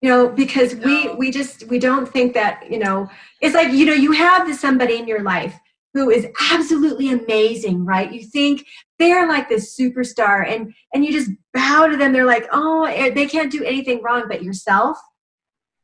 You 0.00 0.10
know, 0.10 0.28
because 0.28 0.76
we 0.76 1.06
No. 1.06 1.14
we 1.14 1.30
just 1.30 1.68
we 1.68 1.78
don't 1.78 2.08
think 2.08 2.32
that, 2.34 2.70
you 2.70 2.78
know, 2.78 3.08
it's 3.40 3.54
like, 3.54 3.72
you 3.72 3.84
know, 3.84 3.94
you 3.94 4.12
have 4.12 4.46
this 4.46 4.60
somebody 4.60 4.96
in 4.96 5.08
your 5.08 5.22
life 5.22 5.58
who 5.94 6.10
is 6.10 6.26
absolutely 6.52 7.10
amazing, 7.10 7.84
right? 7.84 8.12
You 8.12 8.22
think 8.24 8.64
they're 8.98 9.26
like 9.26 9.48
this 9.48 9.76
superstar 9.76 10.46
and 10.46 10.72
and 10.94 11.04
you 11.04 11.12
just 11.12 11.30
bow 11.52 11.88
to 11.88 11.96
them. 11.96 12.12
They're 12.12 12.24
like, 12.24 12.46
"Oh, 12.52 12.84
eh, 12.84 13.10
they 13.10 13.26
can't 13.26 13.50
do 13.50 13.64
anything 13.64 14.02
wrong 14.02 14.24
but 14.28 14.42
yourself." 14.42 14.98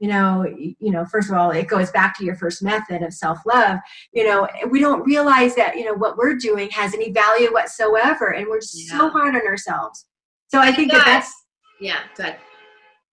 You 0.01 0.09
know, 0.09 0.45
you 0.59 0.91
know, 0.91 1.05
first 1.07 1.31
of 1.31 1.37
all, 1.37 1.51
it 1.53 1.67
goes 1.67 1.91
back 1.91 2.19
to 2.19 2.25
your 2.25 2.35
first 2.35 2.63
method 2.63 3.03
of 3.03 3.15
self-love. 3.15 3.79
You 4.13 4.25
know, 4.25 4.49
we 4.69 4.81
don't 4.81 5.03
realize 5.05 5.55
that, 5.55 5.77
you 5.77 5.85
know, 5.85 5.95
what 5.95 6.17
we're 6.19 6.35
doing 6.35 6.69
has 6.71 6.95
any 6.95 7.11
value 7.11 7.53
whatsoever 7.53 8.35
and 8.35 8.47
we're 8.49 8.61
just 8.61 8.89
so 8.89 9.09
hard 9.09 9.35
on 9.35 9.47
ourselves. 9.47 10.07
So 10.49 10.61
I 10.61 10.73
think 10.73 10.93
that 10.93 11.05
that's 11.07 11.33
yeah, 11.81 12.01
good. 12.17 12.35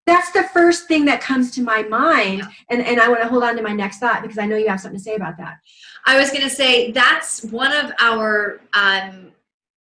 That's 0.06 0.32
the 0.32 0.44
first 0.44 0.88
thing 0.88 1.06
that 1.06 1.22
comes 1.22 1.52
to 1.52 1.62
my 1.62 1.84
mind 1.84 2.44
and 2.70 2.82
and 2.82 3.00
i 3.00 3.08
want 3.08 3.22
to 3.22 3.28
hold 3.28 3.44
on 3.44 3.56
to 3.56 3.62
my 3.62 3.74
next 3.74 4.00
thought 4.00 4.22
because 4.22 4.38
i 4.38 4.46
know 4.46 4.58
you 4.58 4.68
have 4.68 4.80
something 4.80 4.98
to 4.98 5.04
say 5.04 5.16
about 5.16 5.38
that 5.38 5.58
I 6.06 6.18
was 6.18 6.32
going 6.32 6.44
to 6.44 6.50
say 6.50 6.92
that's 6.92 7.44
one 7.46 7.74
of 7.74 7.92
our. 8.00 8.62
Um, 8.74 9.32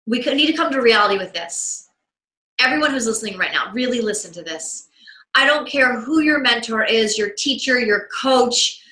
we 0.07 0.23
could 0.23 0.37
need 0.37 0.47
to 0.47 0.53
come 0.53 0.73
to 0.73 0.81
reality 0.81 1.19
with 1.19 1.33
this. 1.33 1.89
Everyone 2.61 2.91
who's 2.91 3.07
listening 3.07 3.37
right 3.37 3.53
now, 3.53 3.73
really 3.73 4.01
listen 4.01 4.33
to 4.33 4.43
this. 4.43 4.89
I 5.35 5.45
don't 5.47 5.69
care 5.69 6.01
who 6.01 6.21
your 6.21 6.41
mentor 6.41 6.85
is, 6.85 7.19
your 7.19 7.31
teacher, 7.31 7.79
your 7.79 8.09
coach. 8.21 8.83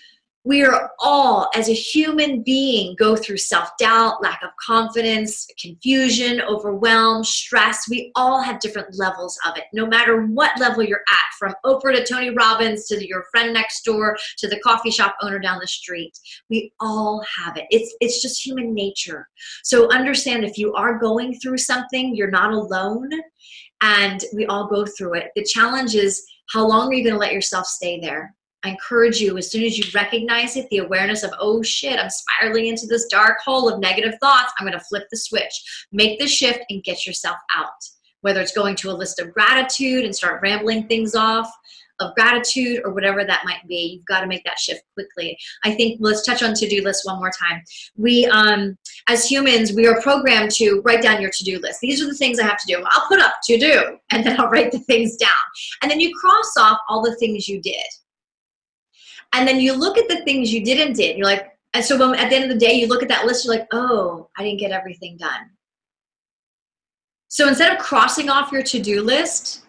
We 0.45 0.63
are 0.63 0.91
all, 0.99 1.49
as 1.55 1.69
a 1.69 1.75
human 1.75 2.43
being, 2.43 2.97
go 2.99 3.17
through 3.17 3.39
self 3.39 3.71
doubt, 3.79 4.23
lack 4.23 4.43
of 4.43 4.51
confidence, 4.65 5.47
confusion, 5.61 6.41
overwhelm, 6.43 7.25
stress. 7.25 7.89
We 7.89 8.13
all 8.15 8.43
have 8.43 8.61
different 8.61 8.97
levels 8.99 9.39
of 9.47 9.57
it, 9.57 9.65
no 9.73 9.87
matter 9.87 10.27
what 10.27 10.59
level 10.61 10.83
you're 10.83 11.05
at, 11.11 11.25
from 11.39 11.55
Oprah 11.65 11.97
to 11.97 12.05
Tony 12.05 12.31
Robbins 12.31 12.87
to 12.87 13.07
your 13.07 13.25
friend 13.31 13.53
next 13.53 13.85
door 13.85 14.17
to 14.39 14.49
the 14.49 14.61
coffee 14.61 14.91
shop 14.91 15.17
owner 15.23 15.39
down 15.39 15.59
the 15.61 15.67
street 15.67 16.15
we 16.51 16.73
all 16.81 17.25
have 17.39 17.57
it. 17.57 17.67
It's 17.71 17.95
it's 18.01 18.23
just 18.23 18.45
human 18.45 18.75
nature. 18.75 19.29
So 19.63 19.91
understand 19.91 20.45
if 20.45 20.59
you 20.59 20.75
are 20.75 20.99
going 20.99 21.35
through 21.41 21.59
something 21.59 22.15
you're 22.15 22.31
not 22.31 22.53
alone 22.53 23.11
and 23.81 24.23
we 24.35 24.47
all 24.47 24.67
go 24.67 24.87
through 24.87 25.15
it. 25.15 25.31
The 25.35 25.45
challenge 25.45 25.95
is 25.95 26.25
how 26.53 26.67
long 26.67 26.89
are 26.89 26.93
you 26.93 27.03
going 27.03 27.15
to 27.15 27.21
let 27.21 27.33
yourself 27.33 27.67
stay 27.67 28.01
there 28.01 28.35
i 28.65 28.71
encourage 28.71 29.21
you 29.21 29.37
as 29.37 29.51
soon 29.51 29.65
as 29.65 29.79
you 29.79 29.85
recognize 29.95 30.57
it 30.57 30.69
the 30.71 30.79
awareness 30.79 31.23
of 31.23 31.31
oh 31.39 31.63
shit 31.63 31.99
i'm 31.99 32.11
spiraling 32.11 32.67
into 32.67 32.87
this 32.87 33.07
dark 33.07 33.39
hole 33.45 33.73
of 33.73 33.81
negative 33.81 34.15
thoughts 34.21 34.53
i'm 34.59 34.71
to 34.71 34.81
flip 34.81 35.05
the 35.11 35.17
switch 35.17 35.87
make 35.93 36.19
the 36.19 36.27
shift 36.27 36.61
and 36.71 36.85
get 36.85 37.07
yourself 37.07 37.37
out 37.57 37.69
whether 38.23 38.41
it's 38.41 38.55
going 38.55 38.75
to 38.75 38.91
a 38.91 38.93
list 38.93 39.21
of 39.21 39.33
gratitude 39.33 40.05
and 40.05 40.15
start 40.15 40.41
rambling 40.43 40.87
things 40.87 41.15
off 41.15 41.51
of 42.01 42.15
gratitude 42.17 42.81
or 42.85 42.93
whatever 42.93 43.25
that 43.25 43.45
might 43.45 43.67
be 43.69 43.95
you've 43.95 44.07
got 44.07 44.21
to 44.21 44.27
make 44.27 44.43
that 44.45 44.59
shift 44.59 44.83
quickly 44.95 45.39
I 45.65 45.75
think 45.75 45.99
let's 46.01 46.25
touch 46.25 46.43
on 46.43 46.55
to-do 46.55 46.83
lists 46.83 47.07
one 47.07 47.19
more 47.19 47.31
time. 47.39 47.63
We, 47.97 48.27
um, 48.27 48.77
as 49.09 49.27
humans, 49.27 49.73
we 49.73 49.87
are 49.87 50.01
programmed 50.03 50.51
to 50.53 50.83
write 50.85 51.03
down 51.03 51.21
your 51.21 51.31
to-do 51.31 51.59
list. 51.61 51.81
These 51.81 52.03
are 52.03 52.07
the 52.07 52.15
things 52.15 52.39
I 52.39 52.45
have 52.45 52.59
to 52.59 52.67
do. 52.67 52.83
I'll 52.85 53.09
put 53.09 53.21
up 53.21 53.35
to 53.45 53.59
do, 53.59 53.99
and 54.11 54.25
then 54.25 54.39
I'll 54.39 54.49
write 54.49 54.73
the 54.73 54.79
things 54.81 55.17
down, 55.17 55.31
and 55.83 55.91
then 55.91 56.01
you 56.01 56.13
cross 56.21 56.53
off 56.59 56.79
all 56.89 57.03
the 57.03 57.17
things 57.17 57.49
you 57.49 57.61
did, 57.61 57.85
and 59.35 59.47
then 59.47 59.61
you 59.61 59.75
look 59.75 59.99
at 59.99 60.09
the 60.09 60.23
things 60.25 60.53
you 60.53 60.65
didn't 60.65 60.95
did. 60.95 61.19
You're 61.19 61.27
like, 61.27 61.57
and 61.75 61.85
so 61.85 61.99
when, 61.99 62.19
at 62.19 62.31
the 62.31 62.37
end 62.37 62.45
of 62.45 62.51
the 62.51 62.67
day, 62.67 62.73
you 62.75 62.87
look 62.87 63.03
at 63.03 63.09
that 63.09 63.27
list. 63.27 63.45
You're 63.45 63.55
like, 63.55 63.67
oh, 63.73 64.31
I 64.39 64.45
didn't 64.45 64.61
get 64.61 64.71
everything 64.71 65.17
done. 65.17 65.51
So 67.29 67.49
instead 67.49 67.73
of 67.73 67.79
crossing 67.79 68.31
off 68.31 68.53
your 68.53 68.63
to-do 68.63 69.03
list, 69.03 69.65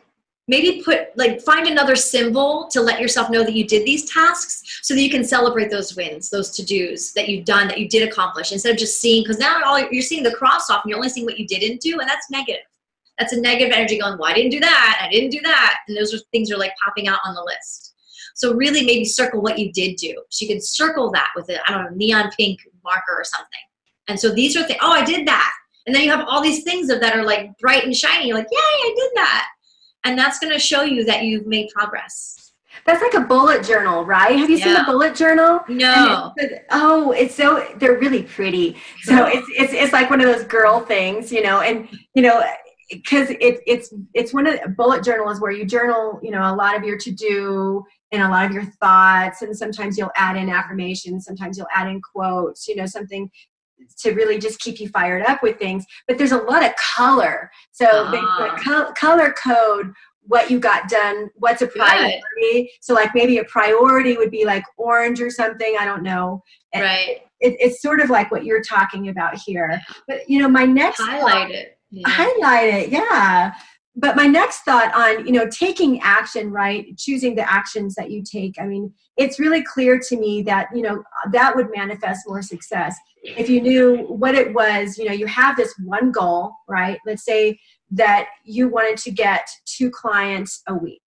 maybe 0.48 0.84
put 0.84 1.08
like 1.18 1.42
find 1.42 1.68
another 1.68 1.96
symbol 1.96 2.68
to 2.68 2.82
let 2.82 3.02
yourself 3.02 3.30
know 3.30 3.44
that 3.44 3.56
you 3.56 3.66
did 3.66 3.86
these 3.86 4.10
tasks 4.12 4.80
so 4.84 4.94
that 4.94 5.02
you 5.02 5.10
can 5.10 5.24
celebrate 5.24 5.72
those 5.72 5.96
wins 5.96 6.30
those 6.30 6.52
to-dos 6.52 7.14
that 7.14 7.28
you've 7.28 7.46
done 7.46 7.68
that 7.68 7.80
you 7.80 7.90
did 7.90 8.08
accomplish 8.08 8.52
instead 8.52 8.72
of 8.72 8.78
just 8.78 9.02
seeing 9.02 9.24
because 9.24 9.40
now 9.40 9.60
all 9.66 9.80
you're 9.92 10.04
seeing 10.04 10.22
the 10.22 10.36
cross 10.36 10.70
off 10.70 10.84
and 10.84 10.90
you're 10.90 10.98
only 10.98 11.10
seeing 11.10 11.26
what 11.26 11.40
you 11.40 11.48
didn't 11.48 11.82
do 11.82 12.00
and 12.00 12.08
that's 12.08 12.30
negative 12.30 12.62
that's 13.18 13.34
a 13.34 13.42
negative 13.42 13.74
energy 13.74 13.98
going 13.98 14.18
well 14.20 14.34
didn't 14.36 14.52
do 14.52 14.60
that 14.60 15.02
i 15.02 15.10
didn't 15.10 15.32
do 15.32 15.42
that 15.42 15.78
and 15.88 15.98
those 15.98 16.14
are 16.14 16.20
things 16.32 16.52
are 16.52 16.58
like 16.58 16.74
popping 16.84 17.08
out 17.08 17.20
on 17.26 17.34
the 17.34 17.42
list 17.42 17.95
so 18.36 18.54
really 18.54 18.86
maybe 18.86 19.04
circle 19.06 19.42
what 19.42 19.58
you 19.58 19.72
did 19.72 19.96
do. 19.96 20.14
So 20.30 20.46
you 20.46 20.50
can 20.54 20.62
circle 20.62 21.10
that 21.12 21.30
with 21.36 21.50
a 21.50 21.60
i 21.68 21.74
don't 21.74 21.84
know 21.86 21.90
neon 21.96 22.30
pink 22.38 22.60
marker 22.84 23.16
or 23.18 23.24
something. 23.24 23.66
And 24.08 24.20
so 24.20 24.32
these 24.34 24.56
are 24.56 24.64
things 24.64 24.80
oh 24.84 24.92
i 24.92 25.04
did 25.04 25.28
that. 25.28 25.52
And 25.88 25.96
then 25.96 26.04
you 26.04 26.12
have 26.12 26.26
all 26.28 26.42
these 26.42 26.64
things 26.64 26.88
that 26.90 27.16
are 27.16 27.24
like 27.24 27.58
bright 27.60 27.84
and 27.86 27.96
shiny. 27.96 28.28
You're 28.28 28.38
like 28.38 28.48
yay 28.52 28.58
i 28.60 28.94
did 28.96 29.12
that. 29.16 29.48
And 30.04 30.18
that's 30.20 30.38
going 30.40 30.54
to 30.54 30.60
show 30.60 30.84
you 30.84 31.04
that 31.06 31.24
you've 31.24 31.48
made 31.48 31.68
progress. 31.74 32.52
that's 32.86 33.02
like 33.02 33.16
a 33.16 33.22
bullet 33.26 33.64
journal 33.64 34.06
right? 34.06 34.38
Have 34.38 34.50
you 34.50 34.58
seen 34.58 34.74
Yeah. 34.74 34.84
a 34.84 34.86
bullet 34.86 35.16
journal? 35.16 35.62
No. 35.68 36.32
It's- 36.38 36.62
oh 36.72 37.12
it's 37.12 37.34
so 37.36 37.66
they're 37.78 37.98
really 38.00 38.24
pretty. 38.24 38.76
So 39.04 39.26
it's, 39.28 39.48
it's 39.62 39.74
it's 39.74 39.94
like 39.94 40.10
one 40.10 40.22
of 40.22 40.28
those 40.28 40.44
girl 40.44 40.80
things 40.82 41.32
you 41.32 41.42
know? 41.42 41.62
And 41.62 41.88
you 42.16 42.22
know 42.24 42.44
because 42.92 43.32
it, 43.32 43.62
it's 43.66 43.92
it's 44.14 44.32
one 44.32 44.46
of 44.46 44.60
the 44.62 44.70
bullet 44.70 45.04
journal 45.04 45.30
is 45.32 45.42
where 45.42 45.52
you 45.52 45.66
journal 45.66 46.20
you 46.22 46.30
know 46.30 46.44
a 46.54 46.56
lot 46.56 46.76
of 46.78 46.84
your 46.84 46.98
to 47.00 47.12
do 47.12 47.84
and 48.16 48.24
a 48.24 48.30
lot 48.30 48.46
of 48.46 48.52
your 48.52 48.66
thoughts 48.66 49.42
and 49.42 49.56
sometimes 49.56 49.98
you'll 49.98 50.12
add 50.16 50.36
in 50.36 50.50
affirmations 50.50 51.26
sometimes 51.26 51.58
you'll 51.58 51.68
add 51.74 51.88
in 51.88 52.02
quotes 52.02 52.68
you 52.68 52.76
know 52.76 52.86
something 52.86 53.30
to 53.98 54.12
really 54.12 54.40
just 54.40 54.60
keep 54.60 54.80
you 54.80 54.90
fired 54.90 55.24
up 55.24 55.44
with 55.44 55.58
things. 55.58 55.86
But 56.08 56.18
there's 56.18 56.32
a 56.32 56.38
lot 56.38 56.64
of 56.64 56.72
color. 56.76 57.52
So 57.72 57.86
they, 58.12 58.20
the 58.20 58.26
ah. 58.68 58.94
color 58.96 59.34
code 59.34 59.94
what 60.28 60.50
you 60.50 60.60
got 60.60 60.90
done 60.90 61.30
what's 61.36 61.62
a 61.62 61.68
priority. 61.68 62.72
So 62.82 62.96
like 62.96 63.12
maybe 63.14 63.38
a 63.38 63.44
priority 63.44 64.18
would 64.18 64.32
be 64.32 64.44
like 64.44 64.64
orange 64.76 65.22
or 65.22 65.30
something 65.30 65.76
i 65.80 65.86
don't 65.86 66.02
know. 66.02 66.42
And 66.74 66.84
Right. 66.84 67.22
it, 67.40 67.56
it's 67.60 67.80
sort 67.80 68.00
of 68.00 68.10
like 68.10 68.32
what 68.32 68.44
you're 68.44 68.64
talking 68.64 69.10
about 69.10 69.38
here. 69.46 69.80
But 70.08 70.28
you 70.28 70.42
know 70.42 70.50
my 70.50 70.66
next 70.66 71.00
Highlight 71.00 71.52
it. 71.52 71.78
Yeah. 71.92 72.10
highlight 72.10 72.74
it 72.74 72.90
yeah 72.90 73.54
but 73.96 74.16
my 74.16 74.28
next 74.28 74.62
thought 74.62 74.94
on 74.94 75.26
you 75.26 75.32
know 75.32 75.48
taking 75.50 76.00
action 76.02 76.52
right? 76.52 76.86
Choosing 76.98 77.36
the 77.36 77.50
actions 77.50 77.96
that 77.96 78.12
you 78.12 78.24
take. 78.24 78.56
I 78.60 78.66
mean 78.66 78.94
it's 79.18 79.40
really 79.40 79.64
clear 79.64 80.00
to 80.00 80.18
me 80.18 80.42
that 80.44 80.68
you 80.74 80.82
know 80.82 81.04
that 81.32 81.56
would 81.56 81.70
manifest 81.76 82.28
more 82.28 82.42
success. 82.42 82.98
If 83.24 83.50
you 83.50 83.62
knew 83.62 84.06
what 84.08 84.36
it 84.36 84.54
was 84.54 84.98
you 84.98 85.06
know 85.06 85.14
you 85.14 85.28
have 85.28 85.56
this 85.56 85.74
one 85.84 86.12
goal 86.12 86.54
right? 86.68 87.00
Let's 87.06 87.26
say 87.26 87.60
that 87.92 88.28
you 88.44 88.68
wanted 88.68 88.98
to 88.98 89.12
get 89.12 89.48
two 89.66 89.90
clients 89.90 90.62
a 90.68 90.76
week 90.76 91.02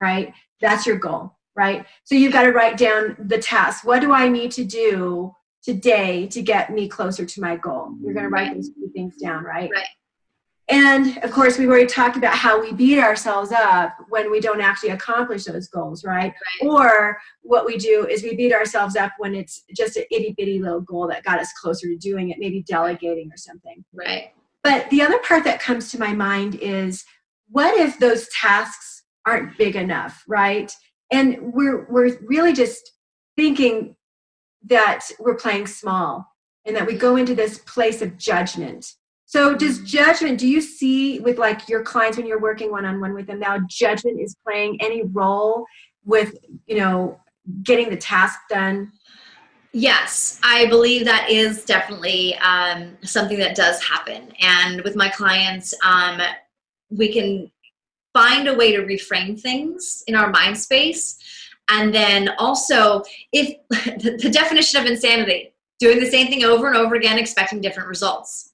right? 0.00 0.32
That's 0.60 0.86
your 0.86 0.96
goal 0.96 1.36
right? 1.54 1.86
So 2.04 2.14
you've 2.14 2.32
got 2.32 2.42
to 2.42 2.52
write 2.52 2.76
down 2.76 3.16
the 3.18 3.38
task. 3.38 3.84
What 3.84 4.00
do 4.00 4.12
i 4.12 4.28
need 4.28 4.50
to 4.52 4.64
do 4.64 5.32
today 5.62 6.26
to 6.28 6.42
get 6.42 6.72
me 6.72 6.88
closer 6.88 7.24
to 7.24 7.40
my 7.40 7.56
goal? 7.56 7.94
You're 8.02 8.14
going 8.14 8.24
to 8.24 8.30
write 8.30 8.54
those 8.54 8.70
two 8.70 8.90
things 8.94 9.16
down 9.16 9.44
right? 9.44 9.70
Right. 9.72 9.86
And 10.68 11.18
of 11.24 11.32
course, 11.32 11.58
we've 11.58 11.68
already 11.68 11.86
talked 11.86 12.16
about 12.16 12.34
how 12.34 12.60
we 12.60 12.72
beat 12.72 12.98
ourselves 12.98 13.50
up 13.52 13.96
when 14.08 14.30
we 14.30 14.40
don't 14.40 14.60
actually 14.60 14.90
accomplish 14.90 15.44
those 15.44 15.68
goals, 15.68 16.04
right? 16.04 16.32
Right. 16.62 16.68
Or 16.68 17.18
what 17.42 17.66
we 17.66 17.76
do 17.76 18.06
is 18.06 18.22
we 18.22 18.36
beat 18.36 18.52
ourselves 18.52 18.94
up 18.94 19.12
when 19.18 19.34
it's 19.34 19.64
just 19.76 19.96
an 19.96 20.04
itty 20.10 20.34
bitty 20.36 20.60
little 20.60 20.80
goal 20.80 21.08
that 21.08 21.24
got 21.24 21.40
us 21.40 21.52
closer 21.60 21.88
to 21.88 21.96
doing 21.96 22.30
it, 22.30 22.38
maybe 22.38 22.62
delegating 22.62 23.30
or 23.32 23.36
something. 23.36 23.84
Right. 23.92 24.32
But 24.62 24.88
the 24.90 25.02
other 25.02 25.18
part 25.18 25.44
that 25.44 25.60
comes 25.60 25.90
to 25.90 25.98
my 25.98 26.12
mind 26.12 26.54
is 26.56 27.04
what 27.48 27.76
if 27.78 27.98
those 27.98 28.28
tasks 28.28 29.02
aren't 29.26 29.58
big 29.58 29.76
enough, 29.76 30.22
right? 30.28 30.72
And 31.10 31.52
we're 31.52 31.86
we're 31.90 32.18
really 32.22 32.52
just 32.52 32.92
thinking 33.36 33.96
that 34.64 35.00
we're 35.18 35.34
playing 35.34 35.66
small 35.66 36.26
and 36.64 36.76
that 36.76 36.86
we 36.86 36.94
go 36.94 37.16
into 37.16 37.34
this 37.34 37.58
place 37.58 38.00
of 38.00 38.16
judgment. 38.16 38.94
So 39.32 39.54
does 39.54 39.78
judgment 39.78 40.38
do 40.38 40.46
you 40.46 40.60
see 40.60 41.18
with 41.20 41.38
like 41.38 41.66
your 41.66 41.82
clients 41.82 42.18
when 42.18 42.26
you're 42.26 42.38
working 42.38 42.70
one 42.70 42.84
on 42.84 43.00
one 43.00 43.14
with 43.14 43.28
them 43.28 43.38
now 43.38 43.60
judgment 43.66 44.20
is 44.20 44.36
playing 44.46 44.76
any 44.82 45.04
role 45.04 45.64
with, 46.04 46.36
you 46.66 46.76
know, 46.76 47.18
getting 47.62 47.88
the 47.88 47.96
task 47.96 48.38
done? 48.50 48.92
Yes, 49.72 50.38
I 50.42 50.66
believe 50.66 51.06
that 51.06 51.30
is 51.30 51.64
definitely 51.64 52.36
um, 52.40 52.98
something 53.04 53.38
that 53.38 53.56
does 53.56 53.82
happen. 53.82 54.34
And 54.38 54.82
with 54.82 54.96
my 54.96 55.08
clients, 55.08 55.72
um, 55.82 56.20
we 56.90 57.10
can 57.10 57.50
find 58.12 58.48
a 58.48 58.54
way 58.54 58.76
to 58.76 58.82
reframe 58.82 59.40
things 59.40 60.04
in 60.08 60.14
our 60.14 60.28
mind 60.28 60.58
space. 60.58 61.18
And 61.70 61.94
then 61.94 62.34
also, 62.36 63.02
if 63.32 63.56
the 63.70 64.28
definition 64.30 64.78
of 64.78 64.86
insanity, 64.86 65.54
doing 65.80 66.00
the 66.00 66.10
same 66.10 66.26
thing 66.26 66.44
over 66.44 66.66
and 66.66 66.76
over 66.76 66.96
again, 66.96 67.18
expecting 67.18 67.62
different 67.62 67.88
results. 67.88 68.51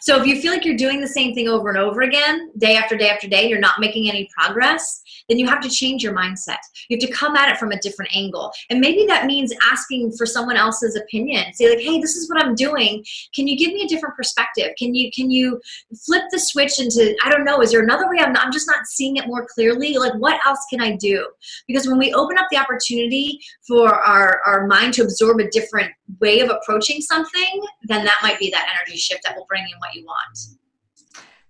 So 0.00 0.20
if 0.20 0.26
you 0.26 0.40
feel 0.40 0.52
like 0.52 0.64
you're 0.64 0.76
doing 0.76 1.00
the 1.00 1.08
same 1.08 1.34
thing 1.34 1.48
over 1.48 1.68
and 1.68 1.78
over 1.78 2.02
again, 2.02 2.50
day 2.58 2.76
after 2.76 2.96
day 2.96 3.08
after 3.08 3.28
day, 3.28 3.48
you're 3.48 3.58
not 3.58 3.80
making 3.80 4.08
any 4.08 4.28
progress, 4.36 5.02
then 5.28 5.38
you 5.38 5.46
have 5.46 5.60
to 5.60 5.68
change 5.68 6.02
your 6.02 6.14
mindset. 6.14 6.58
You 6.88 6.98
have 6.98 7.08
to 7.08 7.14
come 7.14 7.36
at 7.36 7.50
it 7.50 7.58
from 7.58 7.72
a 7.72 7.80
different 7.80 8.14
angle. 8.14 8.52
And 8.70 8.80
maybe 8.80 9.06
that 9.06 9.26
means 9.26 9.52
asking 9.70 10.12
for 10.12 10.26
someone 10.26 10.56
else's 10.56 10.96
opinion. 10.96 11.52
Say 11.54 11.68
like, 11.68 11.80
"Hey, 11.80 12.00
this 12.00 12.16
is 12.16 12.28
what 12.28 12.42
I'm 12.42 12.54
doing. 12.54 13.04
Can 13.34 13.46
you 13.46 13.56
give 13.56 13.72
me 13.72 13.84
a 13.84 13.88
different 13.88 14.16
perspective? 14.16 14.72
Can 14.78 14.94
you 14.94 15.10
can 15.12 15.30
you 15.30 15.60
flip 16.04 16.24
the 16.30 16.38
switch 16.38 16.78
into 16.78 17.14
I 17.24 17.30
don't 17.30 17.44
know, 17.44 17.60
is 17.62 17.70
there 17.70 17.82
another 17.82 18.08
way 18.08 18.18
I'm 18.18 18.32
not, 18.32 18.46
I'm 18.46 18.52
just 18.52 18.66
not 18.66 18.86
seeing 18.86 19.16
it 19.16 19.26
more 19.26 19.46
clearly? 19.54 19.96
Like 19.96 20.14
what 20.14 20.44
else 20.46 20.60
can 20.70 20.80
I 20.80 20.96
do?" 20.96 21.26
Because 21.66 21.86
when 21.86 21.98
we 21.98 22.12
open 22.12 22.38
up 22.38 22.46
the 22.50 22.58
opportunity 22.58 23.40
for 23.66 23.94
our 23.94 24.40
our 24.44 24.66
mind 24.66 24.94
to 24.94 25.02
absorb 25.02 25.40
a 25.40 25.50
different 25.50 25.92
way 26.20 26.40
of 26.40 26.50
approaching 26.50 27.00
something, 27.00 27.62
then 27.84 28.04
that 28.04 28.18
might 28.22 28.38
be 28.38 28.50
that 28.50 28.68
energy 28.74 28.98
shift 28.98 29.22
that 29.24 29.36
will 29.36 29.46
bring 29.48 29.61
in 29.70 29.78
what 29.78 29.94
you 29.94 30.04
want. 30.04 30.38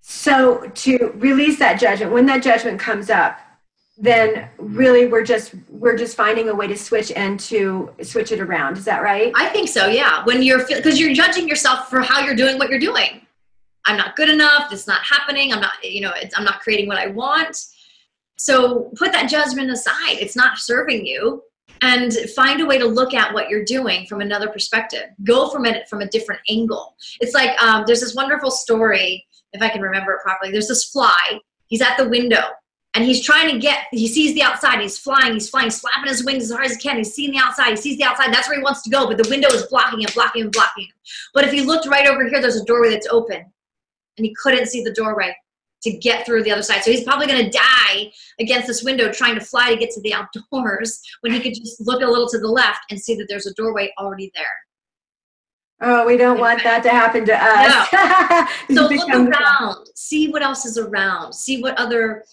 So 0.01 0.69
to 0.69 1.13
release 1.17 1.59
that 1.59 1.81
judgment, 1.81 2.13
when 2.13 2.27
that 2.27 2.43
judgment 2.43 2.79
comes 2.79 3.11
up, 3.11 3.41
then 3.99 4.49
really 4.59 5.07
we're 5.07 5.25
just 5.25 5.55
we're 5.69 5.97
just 5.97 6.17
finding 6.17 6.49
a 6.49 6.55
way 6.55 6.67
to 6.67 6.77
switch 6.77 7.13
and 7.13 7.39
to 7.41 7.91
switch 8.03 8.33
it 8.33 8.41
around. 8.41 8.77
Is 8.77 8.85
that 8.85 9.03
right? 9.03 9.33
I 9.37 9.49
think 9.49 9.69
so. 9.69 9.87
Yeah. 9.87 10.25
When 10.25 10.43
you're 10.43 10.67
because 10.67 10.99
you're 10.99 11.15
judging 11.15 11.49
yourself 11.49 11.89
for 11.89 12.01
how 12.01 12.21
you're 12.21 12.35
doing 12.35 12.59
what 12.59 12.69
you're 12.71 12.81
doing. 12.81 13.27
I'm 13.85 13.97
not 13.97 14.17
good 14.17 14.29
enough. 14.29 14.73
It's 14.73 14.87
not 14.87 15.03
happening. 15.03 15.53
I'm 15.53 15.61
not. 15.61 15.73
You 15.83 16.03
know. 16.03 16.13
I'm 16.37 16.45
not 16.45 16.61
creating 16.61 16.89
what 16.89 16.99
I 16.99 17.09
want. 17.09 17.57
So 18.37 18.91
put 18.97 19.13
that 19.13 19.29
judgment 19.29 19.71
aside. 19.71 20.19
It's 20.19 20.37
not 20.37 20.59
serving 20.59 21.07
you 21.07 21.43
and 21.83 22.13
find 22.35 22.61
a 22.61 22.67
way 22.67 22.79
to 22.79 22.87
look 22.87 23.13
at 23.13 23.35
what 23.35 23.49
you're 23.49 23.65
doing 23.65 24.07
from 24.07 24.21
another 24.21 24.49
perspective. 24.49 25.05
Go 25.25 25.51
from 25.51 25.67
it 25.67 25.89
from 25.89 26.01
a 26.01 26.09
different 26.09 26.41
angle. 26.49 26.97
It's 27.21 27.35
like 27.35 27.61
um, 27.61 27.85
there's 27.87 28.01
this 28.01 28.15
wonderful 28.15 28.51
story 28.51 29.27
if 29.53 29.61
i 29.61 29.69
can 29.69 29.83
remember 29.83 30.13
it 30.13 30.23
properly. 30.23 30.51
There's 30.51 30.69
this 30.69 30.85
fly. 30.85 31.39
He's 31.67 31.83
at 31.83 31.97
the 31.99 32.09
window 32.09 32.43
and 32.95 33.05
he's 33.05 33.25
trying 33.25 33.53
to 33.53 33.59
get 33.59 33.87
he 33.91 34.09
sees 34.09 34.33
the 34.35 34.43
outside. 34.43 34.81
He's 34.81 34.99
flying 34.99 35.35
he's 35.35 35.51
flying 35.51 35.71
slapping 35.71 36.09
his 36.09 36.25
wings 36.25 36.45
as 36.45 36.53
hard 36.53 36.67
as 36.67 36.77
he 36.77 36.79
can. 36.79 36.97
He's 36.97 37.13
seeing 37.13 37.33
the 37.33 37.39
outside. 37.39 37.71
He 37.71 37.77
sees 37.77 37.99
the 37.99 38.05
outside. 38.05 38.33
That's 38.33 38.49
where 38.49 38.57
he 38.57 38.63
wants 38.63 38.83
to 38.83 38.91
go 38.91 39.07
but 39.07 39.23
the 39.23 39.29
window 39.29 39.49
is 39.49 39.65
blocking 39.65 40.01
him 40.01 40.09
blocking 40.15 40.45
him 40.45 40.51
blocking 40.51 40.85
him. 40.85 40.93
But 41.35 41.45
if 41.45 41.53
he 41.53 41.63
looked 41.63 41.87
right 41.87 42.07
over 42.07 42.27
here 42.29 42.41
there's 42.41 42.57
a 42.57 42.65
doorway 42.65 42.91
that's 42.91 43.09
open. 43.09 43.45
And 44.19 44.27
he 44.27 44.35
couldn't 44.43 44.67
see 44.67 44.85
the 44.85 44.93
doorway 44.93 45.35
to 45.83 45.93
get 45.93 46.25
through 46.25 46.43
the 46.43 46.53
other 46.53 46.63
side. 46.63 46.83
So 46.83 46.91
he's 46.91 47.05
probably 47.05 47.27
going 47.27 47.45
to 47.45 47.51
die 47.51 48.13
against 48.41 48.67
this 48.67 48.83
window 48.83 49.11
trying 49.11 49.35
to 49.35 49.45
fly 49.45 49.71
to 49.71 49.77
get 49.77 49.91
to 49.91 50.01
the 50.01 50.15
outdoors 50.15 51.01
when 51.21 51.33
he 51.33 51.41
could 51.41 51.55
just 51.55 51.81
look 51.81 52.03
a 52.03 52.07
little 52.07 52.29
to 52.29 52.39
the 52.39 52.49
left 52.49 52.81
and 52.91 53.01
see 53.01 53.15
that 53.17 53.27
there's 53.29 53.47
a 53.47 53.55
doorway 53.55 53.93
already 53.99 54.31
there. 54.35 54.45
Oh, 55.85 56.07
we 56.07 56.17
don't 56.17 56.39
want 56.39 56.63
that 56.63 56.85
to 56.85 56.91
happen 56.91 57.25
to 57.25 57.37
us. 57.37 58.49
No. 58.71 58.87
so 58.89 58.95
look 58.95 59.09
around, 59.09 59.89
see 59.97 60.31
what 60.31 60.43
else 60.43 60.65
is 60.65 60.79
around, 60.79 61.33
see 61.33 61.61
what 61.61 61.77
other 61.77 62.25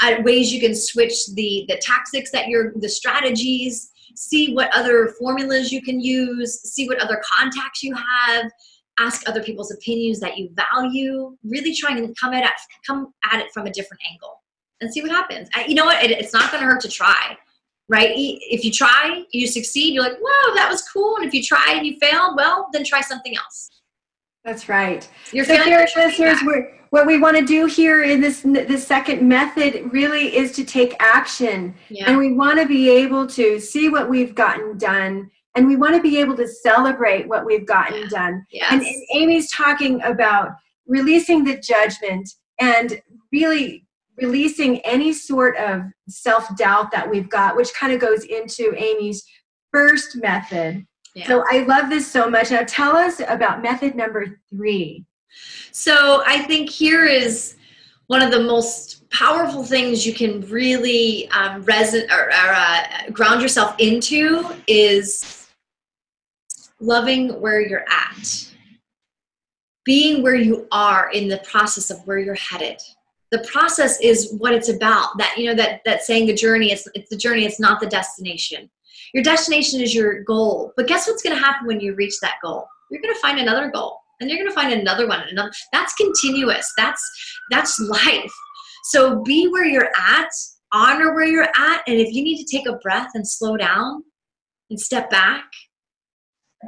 uh, 0.00 0.14
ways 0.22 0.52
you 0.52 0.60
can 0.60 0.76
switch 0.76 1.26
the 1.34 1.64
the 1.68 1.76
tactics 1.78 2.30
that 2.30 2.46
you're 2.46 2.72
the 2.76 2.88
strategies, 2.88 3.90
see 4.14 4.54
what 4.54 4.72
other 4.72 5.08
formulas 5.18 5.72
you 5.72 5.82
can 5.82 5.98
use, 6.00 6.60
see 6.62 6.86
what 6.86 7.00
other 7.00 7.20
contacts 7.28 7.82
you 7.82 7.96
have 7.96 8.48
ask 9.00 9.28
other 9.28 9.42
people's 9.42 9.70
opinions 9.72 10.20
that 10.20 10.36
you 10.36 10.50
value 10.72 11.36
really 11.44 11.74
trying 11.74 11.96
to 11.96 12.14
come 12.20 12.34
at 12.34 12.44
it 12.44 12.50
come 12.86 13.12
at 13.32 13.40
it 13.40 13.50
from 13.52 13.66
a 13.66 13.70
different 13.70 14.00
angle 14.10 14.42
and 14.80 14.92
see 14.92 15.02
what 15.02 15.10
happens. 15.10 15.48
I, 15.54 15.64
you 15.66 15.74
know 15.74 15.84
what? 15.84 16.04
It, 16.04 16.12
it's 16.12 16.32
not 16.32 16.52
going 16.52 16.62
to 16.62 16.66
hurt 16.66 16.80
to 16.82 16.88
try 16.88 17.36
right? 17.88 18.10
If 18.14 18.64
you 18.64 18.70
try 18.70 19.24
you 19.32 19.46
succeed 19.46 19.94
you're 19.94 20.02
like 20.02 20.18
whoa 20.20 20.54
that 20.54 20.68
was 20.70 20.82
cool. 20.88 21.16
And 21.16 21.24
if 21.24 21.34
you 21.34 21.42
try 21.42 21.74
and 21.74 21.86
you 21.86 21.96
fail 22.00 22.34
well 22.36 22.68
then 22.72 22.84
try 22.84 23.00
something 23.00 23.36
else. 23.36 23.70
That's 24.44 24.68
right. 24.68 25.08
You're 25.32 25.44
so 25.44 25.62
here 25.62 25.86
listeners 25.96 26.38
what 26.90 27.06
we 27.06 27.18
want 27.18 27.36
to 27.36 27.44
do 27.44 27.66
here 27.66 28.02
in 28.02 28.20
this 28.20 28.40
this 28.42 28.86
second 28.86 29.26
method 29.26 29.92
really 29.92 30.36
is 30.36 30.52
to 30.52 30.64
take 30.64 30.94
action. 31.00 31.74
Yeah. 31.88 32.04
and 32.08 32.18
we 32.18 32.32
want 32.32 32.58
to 32.60 32.66
be 32.66 32.88
able 32.90 33.26
to 33.28 33.60
see 33.60 33.88
what 33.88 34.08
we've 34.08 34.34
gotten 34.34 34.78
done 34.78 35.30
and 35.54 35.66
we 35.66 35.76
want 35.76 35.94
to 35.96 36.02
be 36.02 36.18
able 36.18 36.36
to 36.36 36.46
celebrate 36.46 37.28
what 37.28 37.44
we've 37.44 37.66
gotten 37.66 38.02
yeah. 38.02 38.08
done. 38.08 38.46
Yes. 38.50 38.72
And, 38.72 38.82
and 38.82 39.02
Amie's 39.14 39.50
talking 39.50 40.02
about 40.02 40.50
releasing 40.86 41.44
the 41.44 41.58
judgment 41.58 42.28
and 42.60 43.00
really 43.32 43.86
releasing 44.16 44.80
any 44.80 45.12
sort 45.12 45.56
of 45.56 45.82
self 46.08 46.56
doubt 46.56 46.90
that 46.92 47.08
we've 47.08 47.28
got, 47.28 47.56
which 47.56 47.72
kind 47.74 47.92
of 47.92 48.00
goes 48.00 48.24
into 48.24 48.74
Amie's 48.76 49.24
first 49.72 50.16
method. 50.16 50.86
Yeah. 51.14 51.26
So 51.26 51.44
I 51.50 51.64
love 51.64 51.90
this 51.90 52.10
so 52.10 52.28
much. 52.28 52.50
Now 52.50 52.64
tell 52.66 52.96
us 52.96 53.20
about 53.26 53.62
method 53.62 53.94
number 53.94 54.40
three. 54.50 55.04
So 55.72 56.22
I 56.26 56.42
think 56.42 56.70
here 56.70 57.04
is 57.04 57.56
one 58.06 58.22
of 58.22 58.30
the 58.30 58.40
most 58.40 59.08
powerful 59.10 59.62
things 59.62 60.06
you 60.06 60.14
can 60.14 60.40
really 60.48 61.28
um, 61.30 61.64
reson- 61.64 62.10
or, 62.10 62.28
or 62.28 62.52
uh, 62.54 62.82
ground 63.12 63.42
yourself 63.42 63.74
into 63.78 64.54
is 64.66 65.37
loving 66.80 67.40
where 67.40 67.60
you're 67.60 67.84
at, 67.88 68.48
being 69.84 70.22
where 70.22 70.34
you 70.34 70.66
are 70.70 71.10
in 71.12 71.28
the 71.28 71.38
process 71.38 71.90
of 71.90 71.98
where 72.06 72.18
you're 72.18 72.34
headed. 72.34 72.80
The 73.30 73.40
process 73.40 74.00
is 74.00 74.32
what 74.38 74.54
it's 74.54 74.68
about. 74.68 75.18
That 75.18 75.34
you 75.36 75.46
know 75.46 75.54
that 75.54 75.82
that 75.84 76.02
saying 76.02 76.26
the 76.26 76.34
journey 76.34 76.72
it's 76.72 76.88
it's 76.94 77.10
the 77.10 77.16
journey, 77.16 77.44
it's 77.44 77.60
not 77.60 77.80
the 77.80 77.86
destination. 77.86 78.70
Your 79.12 79.22
destination 79.22 79.80
is 79.80 79.94
your 79.94 80.22
goal. 80.24 80.72
But 80.76 80.86
guess 80.86 81.06
what's 81.06 81.22
going 81.22 81.36
to 81.36 81.42
happen 81.42 81.66
when 81.66 81.80
you 81.80 81.94
reach 81.94 82.18
that 82.20 82.36
goal? 82.42 82.66
You're 82.90 83.02
going 83.02 83.14
to 83.14 83.20
find 83.20 83.38
another 83.38 83.70
goal 83.70 83.98
and 84.20 84.28
you're 84.28 84.38
going 84.38 84.50
to 84.50 84.54
find 84.54 84.72
another 84.72 85.06
one 85.06 85.20
another 85.28 85.52
that's 85.72 85.94
continuous. 85.94 86.70
That's 86.76 87.02
that's 87.50 87.78
life. 87.78 88.32
So 88.84 89.22
be 89.22 89.48
where 89.48 89.66
you're 89.66 89.90
at, 89.98 90.30
honor 90.72 91.14
where 91.14 91.26
you're 91.26 91.50
at, 91.56 91.82
and 91.86 91.98
if 92.00 92.12
you 92.12 92.22
need 92.22 92.44
to 92.44 92.56
take 92.56 92.66
a 92.66 92.78
breath 92.78 93.10
and 93.14 93.28
slow 93.28 93.56
down 93.56 94.04
and 94.70 94.80
step 94.80 95.10
back 95.10 95.44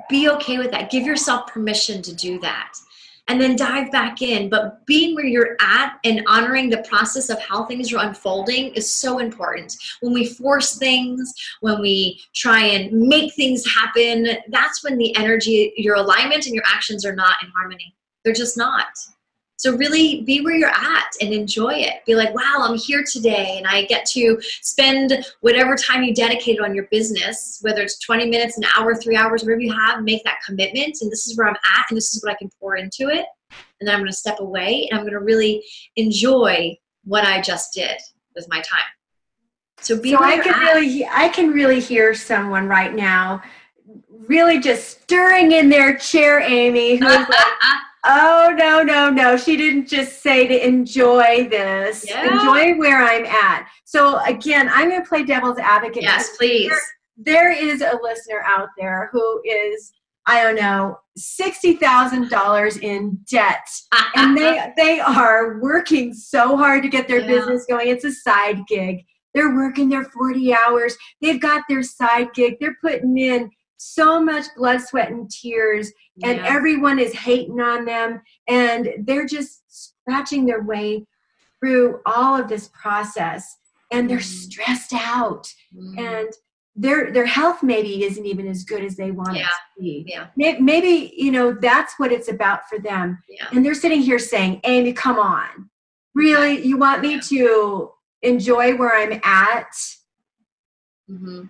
be 0.08 0.28
okay 0.28 0.58
with 0.58 0.70
that. 0.70 0.90
Give 0.90 1.04
yourself 1.04 1.46
permission 1.46 2.02
to 2.02 2.14
do 2.14 2.38
that. 2.40 2.72
And 3.28 3.40
then 3.40 3.54
dive 3.54 3.92
back 3.92 4.22
in. 4.22 4.48
But 4.48 4.84
being 4.86 5.14
where 5.14 5.24
you're 5.24 5.56
at 5.60 5.98
and 6.04 6.22
honoring 6.26 6.68
the 6.68 6.84
process 6.88 7.30
of 7.30 7.40
how 7.40 7.64
things 7.64 7.92
are 7.92 8.04
unfolding 8.04 8.74
is 8.74 8.92
so 8.92 9.20
important. 9.20 9.76
When 10.00 10.12
we 10.12 10.26
force 10.26 10.76
things, 10.76 11.32
when 11.60 11.80
we 11.80 12.20
try 12.34 12.64
and 12.64 12.92
make 12.92 13.32
things 13.34 13.64
happen, 13.72 14.26
that's 14.48 14.82
when 14.82 14.98
the 14.98 15.14
energy, 15.16 15.72
your 15.76 15.94
alignment, 15.94 16.46
and 16.46 16.54
your 16.54 16.64
actions 16.66 17.04
are 17.04 17.14
not 17.14 17.36
in 17.42 17.50
harmony. 17.50 17.94
They're 18.24 18.34
just 18.34 18.56
not. 18.56 18.86
So 19.60 19.76
really 19.76 20.22
be 20.22 20.40
where 20.40 20.56
you're 20.56 20.70
at 20.70 21.12
and 21.20 21.34
enjoy 21.34 21.74
it. 21.74 22.02
Be 22.06 22.14
like, 22.14 22.34
wow, 22.34 22.60
I'm 22.60 22.78
here 22.78 23.04
today 23.04 23.58
and 23.58 23.66
I 23.66 23.84
get 23.84 24.06
to 24.12 24.40
spend 24.62 25.22
whatever 25.42 25.76
time 25.76 26.02
you 26.02 26.14
dedicated 26.14 26.62
on 26.62 26.74
your 26.74 26.86
business, 26.90 27.58
whether 27.60 27.82
it's 27.82 27.98
20 27.98 28.24
minutes, 28.30 28.56
an 28.56 28.64
hour, 28.74 28.94
three 28.94 29.16
hours, 29.16 29.42
whatever 29.42 29.60
you 29.60 29.70
have, 29.74 30.02
make 30.02 30.24
that 30.24 30.38
commitment. 30.46 30.96
And 31.02 31.12
this 31.12 31.26
is 31.26 31.36
where 31.36 31.46
I'm 31.46 31.56
at 31.76 31.84
and 31.90 31.96
this 31.98 32.14
is 32.14 32.24
what 32.24 32.32
I 32.32 32.36
can 32.36 32.48
pour 32.58 32.76
into 32.76 33.08
it. 33.08 33.26
And 33.80 33.86
then 33.86 33.90
I'm 33.90 34.00
going 34.00 34.10
to 34.10 34.16
step 34.16 34.40
away 34.40 34.88
and 34.90 34.98
I'm 34.98 35.04
going 35.04 35.12
to 35.12 35.20
really 35.20 35.62
enjoy 35.96 36.78
what 37.04 37.26
I 37.26 37.42
just 37.42 37.74
did 37.74 38.00
with 38.34 38.48
my 38.48 38.62
time. 38.62 38.80
So 39.82 40.00
be 40.00 40.12
so 40.12 40.22
I 40.22 40.38
can 40.38 40.54
at. 40.54 40.72
really 40.72 41.06
I 41.06 41.28
can 41.28 41.50
really 41.50 41.80
hear 41.80 42.14
someone 42.14 42.66
right 42.66 42.94
now 42.94 43.42
really 44.26 44.58
just 44.58 45.02
stirring 45.02 45.52
in 45.52 45.68
their 45.68 45.98
chair, 45.98 46.40
Amie, 46.40 46.96
who's 46.96 47.00
like, 47.02 47.28
Oh 48.04 48.54
no, 48.56 48.82
no, 48.82 49.10
no. 49.10 49.36
She 49.36 49.56
didn't 49.56 49.86
just 49.86 50.22
say 50.22 50.46
to 50.46 50.66
enjoy 50.66 51.48
this. 51.48 52.06
Yeah. 52.08 52.32
Enjoy 52.32 52.78
where 52.78 53.02
I'm 53.02 53.26
at. 53.26 53.68
So 53.84 54.18
again, 54.20 54.70
I'm 54.72 54.90
gonna 54.90 55.04
play 55.04 55.24
devil's 55.24 55.58
advocate. 55.58 56.02
Yes, 56.02 56.36
please. 56.36 56.70
there, 57.16 57.50
there 57.50 57.52
is 57.52 57.82
a 57.82 57.98
listener 58.02 58.42
out 58.46 58.68
there 58.78 59.10
who 59.12 59.42
is, 59.44 59.92
I 60.26 60.42
don't 60.42 60.56
know, 60.56 60.98
sixty 61.16 61.74
thousand 61.74 62.30
dollars 62.30 62.78
in 62.78 63.18
debt. 63.30 63.68
and 64.16 64.36
they 64.36 64.72
they 64.76 65.00
are 65.00 65.58
working 65.60 66.14
so 66.14 66.56
hard 66.56 66.82
to 66.82 66.88
get 66.88 67.06
their 67.06 67.20
yeah. 67.20 67.26
business 67.26 67.66
going. 67.68 67.88
It's 67.88 68.04
a 68.04 68.12
side 68.12 68.66
gig. 68.66 69.04
They're 69.34 69.54
working 69.54 69.88
their 69.88 70.04
40 70.04 70.54
hours. 70.54 70.96
They've 71.20 71.40
got 71.40 71.62
their 71.68 71.82
side 71.82 72.34
gig. 72.34 72.56
They're 72.58 72.76
putting 72.82 73.16
in 73.16 73.50
so 73.82 74.22
much 74.22 74.44
blood, 74.56 74.82
sweat, 74.82 75.10
and 75.10 75.30
tears, 75.30 75.90
and 76.22 76.36
yeah. 76.36 76.46
everyone 76.46 76.98
is 76.98 77.14
hating 77.14 77.60
on 77.60 77.86
them, 77.86 78.20
and 78.46 78.90
they're 78.98 79.24
just 79.24 79.62
scratching 79.68 80.44
their 80.44 80.62
way 80.62 81.06
through 81.58 82.00
all 82.04 82.38
of 82.38 82.46
this 82.46 82.68
process, 82.74 83.56
and 83.90 84.08
they're 84.08 84.18
mm. 84.18 84.22
stressed 84.22 84.92
out. 84.92 85.50
Mm. 85.74 85.98
And 85.98 86.28
their 86.76 87.10
their 87.10 87.24
health 87.24 87.62
maybe 87.62 88.04
isn't 88.04 88.26
even 88.26 88.46
as 88.46 88.64
good 88.64 88.84
as 88.84 88.96
they 88.96 89.12
want 89.12 89.36
Yeah. 89.36 89.44
it 89.44 89.48
to 89.48 89.80
be. 89.82 90.04
Yeah. 90.06 90.26
May- 90.36 90.58
Maybe, 90.58 91.14
you 91.16 91.32
know, 91.32 91.52
that's 91.52 91.94
what 91.98 92.12
it's 92.12 92.28
about 92.28 92.68
for 92.68 92.78
them. 92.78 93.22
Yeah. 93.30 93.46
And 93.52 93.64
they're 93.64 93.74
sitting 93.74 94.02
here 94.02 94.18
saying, 94.18 94.60
Amie, 94.64 94.92
come 94.92 95.18
on. 95.18 95.70
Really? 96.14 96.60
You 96.60 96.76
want 96.76 97.00
me 97.00 97.18
to 97.18 97.92
enjoy 98.20 98.76
where 98.76 98.94
I'm 98.94 99.20
at? 99.24 99.72
hmm 101.08 101.44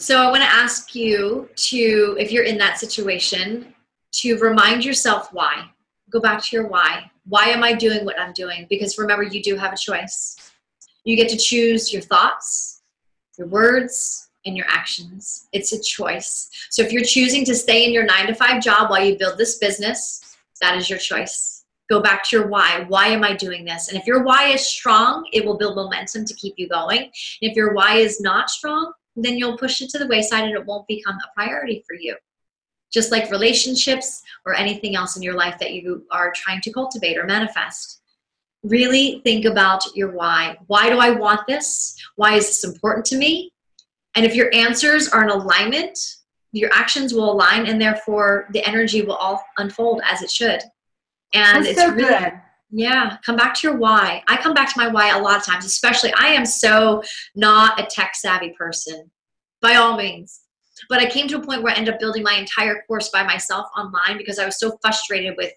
So 0.00 0.22
I 0.22 0.30
want 0.30 0.44
to 0.44 0.48
ask 0.48 0.94
you 0.94 1.48
to, 1.56 2.16
if 2.20 2.30
you're 2.30 2.44
in 2.44 2.56
that 2.58 2.78
situation, 2.78 3.74
to 4.12 4.38
remind 4.38 4.84
yourself 4.84 5.32
why. 5.32 5.68
Go 6.08 6.20
back 6.20 6.40
to 6.44 6.56
your 6.56 6.68
why. 6.68 7.10
Why 7.26 7.46
am 7.46 7.64
I 7.64 7.72
doing 7.72 8.04
what 8.04 8.18
I'm 8.18 8.32
doing? 8.32 8.68
Because 8.70 8.96
remember, 8.96 9.24
you 9.24 9.42
do 9.42 9.56
have 9.56 9.72
a 9.72 9.76
choice. 9.76 10.52
You 11.04 11.16
get 11.16 11.28
to 11.30 11.36
choose 11.36 11.92
your 11.92 12.00
thoughts, 12.00 12.80
your 13.36 13.48
words, 13.48 14.28
and 14.46 14.56
your 14.56 14.66
actions. 14.68 15.48
It's 15.52 15.72
a 15.72 15.82
choice. 15.82 16.48
So 16.70 16.82
if 16.82 16.92
you're 16.92 17.02
choosing 17.02 17.44
to 17.46 17.54
stay 17.56 17.84
in 17.84 17.92
your 17.92 18.04
nine 18.04 18.28
to 18.28 18.34
five 18.36 18.62
job 18.62 18.90
while 18.90 19.04
you 19.04 19.18
build 19.18 19.36
this 19.36 19.58
business, 19.58 20.36
that 20.60 20.76
is 20.76 20.88
your 20.88 21.00
choice. 21.00 21.64
Go 21.90 22.00
back 22.00 22.22
to 22.24 22.36
your 22.36 22.46
why. 22.46 22.84
Why 22.86 23.08
am 23.08 23.24
I 23.24 23.34
doing 23.34 23.64
this? 23.64 23.88
And 23.88 23.98
if 23.98 24.06
your 24.06 24.22
why 24.22 24.50
is 24.50 24.64
strong, 24.64 25.28
it 25.32 25.44
will 25.44 25.58
build 25.58 25.74
momentum 25.74 26.24
to 26.24 26.34
keep 26.34 26.54
you 26.56 26.68
going. 26.68 27.02
And 27.02 27.10
if 27.40 27.56
your 27.56 27.74
why 27.74 27.96
is 27.96 28.20
not 28.20 28.48
strong, 28.48 28.92
then 29.24 29.36
you'll 29.36 29.58
push 29.58 29.80
it 29.80 29.90
to 29.90 29.98
the 29.98 30.06
wayside 30.06 30.44
and 30.44 30.54
it 30.54 30.66
won't 30.66 30.86
become 30.86 31.16
a 31.16 31.34
priority 31.34 31.84
for 31.86 31.94
you. 31.94 32.16
Just 32.92 33.12
like 33.12 33.30
relationships 33.30 34.22
or 34.46 34.54
anything 34.54 34.96
else 34.96 35.16
in 35.16 35.22
your 35.22 35.34
life 35.34 35.58
that 35.58 35.72
you 35.72 36.04
are 36.10 36.32
trying 36.34 36.60
to 36.62 36.72
cultivate 36.72 37.18
or 37.18 37.24
manifest. 37.24 38.00
Really 38.62 39.20
think 39.24 39.44
about 39.44 39.84
your 39.94 40.12
why. 40.12 40.56
Why 40.66 40.88
do 40.88 40.98
I 40.98 41.10
want 41.10 41.46
this? 41.46 41.96
Why 42.16 42.34
is 42.34 42.46
this 42.46 42.64
important 42.64 43.04
to 43.06 43.16
me? 43.16 43.52
And 44.14 44.24
if 44.24 44.34
your 44.34 44.52
answers 44.54 45.08
are 45.08 45.22
in 45.22 45.30
alignment, 45.30 45.98
your 46.52 46.72
actions 46.72 47.12
will 47.12 47.30
align 47.30 47.66
and 47.66 47.80
therefore 47.80 48.48
the 48.52 48.66
energy 48.66 49.02
will 49.02 49.14
all 49.14 49.44
unfold 49.58 50.00
as 50.04 50.22
it 50.22 50.30
should. 50.30 50.62
And 51.34 51.64
That's 51.64 51.68
it's 51.68 51.80
so 51.80 51.90
really 51.90 52.08
good. 52.08 52.32
Yeah, 52.70 53.16
come 53.24 53.36
back 53.36 53.54
to 53.54 53.68
your 53.68 53.76
why. 53.76 54.22
I 54.28 54.36
come 54.36 54.54
back 54.54 54.72
to 54.72 54.78
my 54.78 54.88
why 54.88 55.10
a 55.10 55.22
lot 55.22 55.36
of 55.36 55.44
times, 55.44 55.64
especially 55.64 56.12
I 56.18 56.28
am 56.28 56.44
so 56.44 57.02
not 57.34 57.80
a 57.80 57.86
tech 57.86 58.14
savvy 58.14 58.50
person 58.50 59.10
by 59.62 59.76
all 59.76 59.96
means. 59.96 60.40
But 60.88 61.00
I 61.00 61.06
came 61.06 61.26
to 61.28 61.38
a 61.38 61.44
point 61.44 61.62
where 61.62 61.72
I 61.72 61.76
ended 61.76 61.94
up 61.94 62.00
building 62.00 62.22
my 62.22 62.34
entire 62.34 62.84
course 62.86 63.08
by 63.08 63.24
myself 63.24 63.66
online 63.76 64.16
because 64.16 64.38
I 64.38 64.44
was 64.44 64.60
so 64.60 64.78
frustrated 64.80 65.34
with 65.36 65.52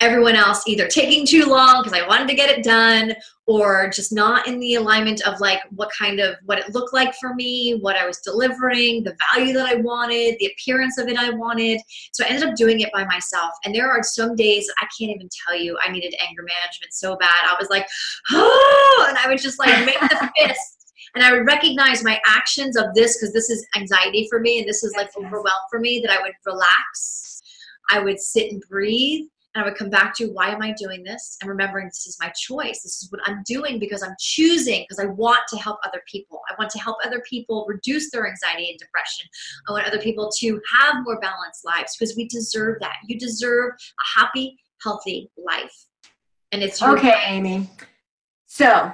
everyone 0.00 0.36
else 0.36 0.62
either 0.66 0.86
taking 0.86 1.26
too 1.26 1.46
long 1.46 1.82
because 1.82 1.98
I 1.98 2.06
wanted 2.06 2.28
to 2.28 2.34
get 2.34 2.50
it 2.50 2.62
done 2.62 3.14
or 3.46 3.88
just 3.88 4.12
not 4.12 4.46
in 4.46 4.60
the 4.60 4.74
alignment 4.74 5.26
of 5.26 5.40
like 5.40 5.60
what 5.70 5.88
kind 5.98 6.20
of 6.20 6.36
what 6.44 6.58
it 6.58 6.74
looked 6.74 6.92
like 6.92 7.14
for 7.14 7.34
me, 7.34 7.78
what 7.80 7.96
I 7.96 8.06
was 8.06 8.18
delivering, 8.18 9.04
the 9.04 9.16
value 9.32 9.54
that 9.54 9.66
I 9.66 9.76
wanted, 9.76 10.36
the 10.38 10.50
appearance 10.52 10.98
of 10.98 11.08
it 11.08 11.16
I 11.16 11.30
wanted. 11.30 11.80
So 12.12 12.24
I 12.24 12.28
ended 12.28 12.46
up 12.46 12.56
doing 12.56 12.80
it 12.80 12.92
by 12.92 13.04
myself. 13.06 13.52
And 13.64 13.74
there 13.74 13.90
are 13.90 14.02
some 14.02 14.36
days 14.36 14.70
I 14.82 14.86
can't 14.98 15.14
even 15.14 15.30
tell 15.46 15.56
you 15.56 15.78
I 15.82 15.90
needed 15.90 16.14
anger 16.20 16.42
management 16.42 16.92
so 16.92 17.16
bad. 17.16 17.30
I 17.48 17.56
was 17.58 17.70
like, 17.70 17.86
oh, 18.32 19.06
and 19.08 19.16
I 19.16 19.28
would 19.28 19.40
just 19.40 19.58
like 19.58 19.86
make 19.86 20.00
the 20.00 20.30
fist. 20.36 20.92
And 21.14 21.24
I 21.24 21.32
would 21.32 21.46
recognize 21.46 22.04
my 22.04 22.20
actions 22.26 22.76
of 22.76 22.92
this 22.94 23.16
because 23.16 23.32
this 23.32 23.48
is 23.48 23.66
anxiety 23.76 24.26
for 24.28 24.40
me 24.40 24.58
and 24.58 24.68
this 24.68 24.84
is 24.84 24.94
like 24.94 25.08
overwhelm 25.16 25.62
for 25.70 25.80
me 25.80 26.00
that 26.00 26.10
I 26.10 26.20
would 26.20 26.34
relax. 26.44 27.40
I 27.88 28.00
would 28.00 28.20
sit 28.20 28.52
and 28.52 28.62
breathe 28.68 29.26
and 29.56 29.64
I 29.64 29.66
would 29.66 29.78
come 29.78 29.88
back 29.88 30.14
to 30.16 30.26
why 30.26 30.48
am 30.50 30.60
I 30.60 30.72
doing 30.72 31.02
this? 31.02 31.38
And 31.40 31.48
remembering 31.48 31.86
this 31.86 32.06
is 32.06 32.18
my 32.20 32.28
choice. 32.38 32.82
This 32.82 33.02
is 33.02 33.08
what 33.10 33.22
I'm 33.24 33.42
doing 33.46 33.78
because 33.78 34.02
I'm 34.02 34.14
choosing 34.20 34.84
because 34.86 35.02
I 35.02 35.06
want 35.06 35.40
to 35.48 35.56
help 35.56 35.78
other 35.82 36.02
people. 36.06 36.42
I 36.50 36.54
want 36.58 36.70
to 36.72 36.78
help 36.78 36.98
other 37.02 37.22
people 37.26 37.64
reduce 37.66 38.10
their 38.10 38.28
anxiety 38.28 38.68
and 38.68 38.78
depression. 38.78 39.24
I 39.66 39.72
want 39.72 39.86
other 39.86 39.98
people 39.98 40.30
to 40.40 40.60
have 40.78 40.96
more 41.04 41.18
balanced 41.20 41.64
lives 41.64 41.96
because 41.98 42.14
we 42.16 42.28
deserve 42.28 42.76
that. 42.80 42.96
You 43.06 43.18
deserve 43.18 43.72
a 43.72 44.20
happy, 44.20 44.58
healthy 44.82 45.30
life. 45.42 45.86
And 46.52 46.62
it's 46.62 46.78
your 46.82 46.98
Okay, 46.98 47.14
Amie. 47.24 47.70
So 48.44 48.92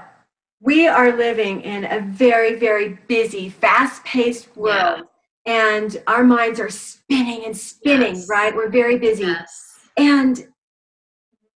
we 0.60 0.86
are 0.86 1.10
living 1.10 1.62
in 1.62 1.86
a 1.86 2.02
very, 2.02 2.54
very 2.54 3.00
busy, 3.08 3.48
fast 3.48 4.04
paced 4.04 4.56
world. 4.56 5.08
And 5.44 6.00
our 6.06 6.22
minds 6.22 6.60
are 6.60 6.70
spinning 6.70 7.46
and 7.46 7.56
spinning, 7.56 8.14
Yes. 8.14 8.28
right? 8.28 8.54
We're 8.54 8.70
very 8.70 8.96
busy. 8.96 9.24
Yes. 9.24 9.70
And 9.96 10.51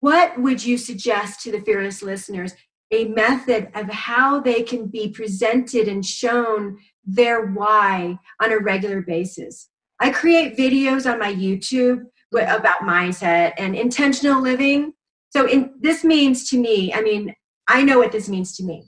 what 0.07 0.41
would 0.41 0.65
you 0.65 0.79
suggest 0.79 1.41
to 1.41 1.51
the 1.51 1.61
fearless 1.63 2.01
listeners? 2.01 2.55
A 2.93 3.07
method 3.07 3.71
of 3.75 3.89
how 3.89 4.39
they 4.39 4.63
can 4.63 4.87
be 4.87 5.09
presented 5.09 5.89
and 5.89 6.07
shown 6.07 6.79
their 7.05 7.47
why 7.47 8.17
on 8.41 8.53
a 8.53 8.59
regular 8.61 9.03
basis. 9.03 9.69
I 9.99 10.11
create 10.11 10.57
videos 10.57 11.11
on 11.13 11.19
my 11.19 11.35
YouTube 11.35 12.05
about 12.33 12.83
mindset 12.83 13.55
and 13.59 13.75
intentional 13.75 14.41
living. 14.41 14.93
So, 15.31 15.49
in, 15.49 15.73
this 15.81 16.05
means 16.05 16.49
to 16.51 16.57
me, 16.57 16.95
I 16.95 17.01
mean, 17.01 17.35
I 17.67 17.83
know 17.83 17.99
what 17.99 18.13
this 18.13 18.29
means 18.29 18.57
to 18.59 18.63
me. 18.63 18.85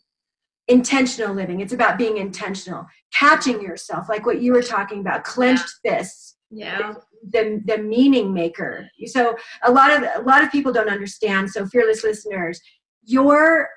Intentional 0.68 1.34
living. 1.34 1.58
It's 1.58 1.72
about 1.72 1.98
being 1.98 2.18
intentional, 2.18 2.86
catching 3.12 3.60
yourself, 3.60 4.08
like 4.08 4.24
what 4.24 4.40
you 4.40 4.52
were 4.52 4.62
talking 4.62 5.00
about, 5.00 5.24
clenched 5.24 5.68
fists 5.84 6.36
Yeah. 6.50 6.94
The 7.22 7.62
the 7.66 7.78
meaning 7.78 8.32
maker. 8.32 8.88
So 9.06 9.36
a 9.64 9.70
lot 9.70 9.90
of 9.90 10.02
a 10.16 10.22
lot 10.26 10.42
of 10.42 10.50
people 10.50 10.72
don't 10.72 10.88
understand. 10.90 11.50
So 11.50 11.66
fearless 11.66 12.04
listeners, 12.04 12.60
your 13.04 13.68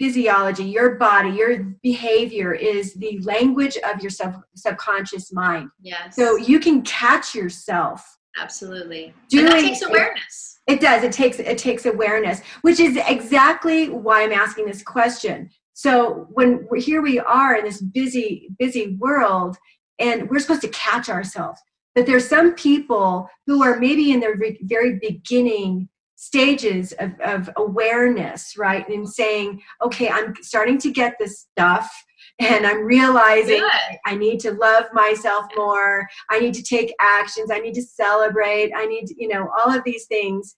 physiology, 0.00 0.64
your 0.64 0.96
body, 0.96 1.30
your 1.30 1.58
behavior 1.82 2.52
is 2.54 2.94
the 2.94 3.20
language 3.20 3.76
of 3.88 4.00
your 4.00 4.10
sub, 4.10 4.34
subconscious 4.56 5.32
mind. 5.32 5.68
Yes. 5.80 6.16
So 6.16 6.36
you 6.36 6.58
can 6.58 6.82
catch 6.82 7.34
yourself. 7.34 8.18
Absolutely. 8.38 9.12
Doing 9.28 9.44
and 9.44 9.52
that 9.54 9.60
takes 9.60 9.82
it- 9.82 9.88
awareness. 9.88 10.60
It 10.66 10.80
does. 10.80 11.02
It 11.02 11.12
takes 11.12 11.38
it 11.40 11.58
takes 11.58 11.86
awareness, 11.86 12.40
which 12.62 12.78
is 12.80 12.96
exactly 13.08 13.90
why 13.90 14.22
I'm 14.22 14.32
asking 14.32 14.66
this 14.66 14.82
question. 14.82 15.50
So 15.74 16.26
when 16.30 16.66
we're, 16.70 16.78
here 16.80 17.02
we 17.02 17.18
are 17.18 17.56
in 17.56 17.64
this 17.64 17.80
busy 17.80 18.48
busy 18.58 18.96
world, 19.00 19.56
and 19.98 20.30
we're 20.30 20.38
supposed 20.38 20.62
to 20.62 20.68
catch 20.68 21.08
ourselves. 21.08 21.60
But 21.94 22.06
there's 22.06 22.28
some 22.28 22.54
people 22.54 23.28
who 23.46 23.62
are 23.62 23.78
maybe 23.78 24.12
in 24.12 24.20
their 24.20 24.36
very 24.62 24.98
beginning 24.98 25.88
stages 26.16 26.92
of, 27.00 27.18
of 27.20 27.50
awareness, 27.56 28.56
right? 28.56 28.88
And 28.88 29.08
saying, 29.08 29.60
okay, 29.82 30.08
I'm 30.08 30.34
starting 30.40 30.78
to 30.78 30.90
get 30.90 31.16
this 31.18 31.40
stuff, 31.40 31.90
and 32.38 32.66
I'm 32.66 32.84
realizing 32.84 33.58
Good. 33.58 33.98
I 34.06 34.14
need 34.14 34.38
to 34.40 34.52
love 34.52 34.84
myself 34.92 35.46
more. 35.56 36.08
I 36.30 36.38
need 36.38 36.54
to 36.54 36.62
take 36.62 36.94
actions. 37.00 37.50
I 37.50 37.58
need 37.58 37.74
to 37.74 37.82
celebrate. 37.82 38.72
I 38.74 38.86
need, 38.86 39.08
you 39.16 39.28
know, 39.28 39.50
all 39.58 39.74
of 39.74 39.82
these 39.84 40.06
things. 40.06 40.56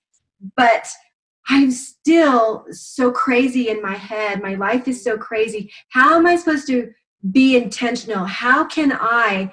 But 0.56 0.88
I'm 1.48 1.70
still 1.70 2.66
so 2.70 3.10
crazy 3.10 3.68
in 3.68 3.82
my 3.82 3.94
head. 3.94 4.42
My 4.42 4.54
life 4.54 4.86
is 4.88 5.02
so 5.02 5.16
crazy. 5.16 5.72
How 5.90 6.16
am 6.16 6.26
I 6.26 6.36
supposed 6.36 6.66
to 6.68 6.92
be 7.32 7.56
intentional? 7.56 8.24
How 8.24 8.64
can 8.64 8.92
I 8.92 9.50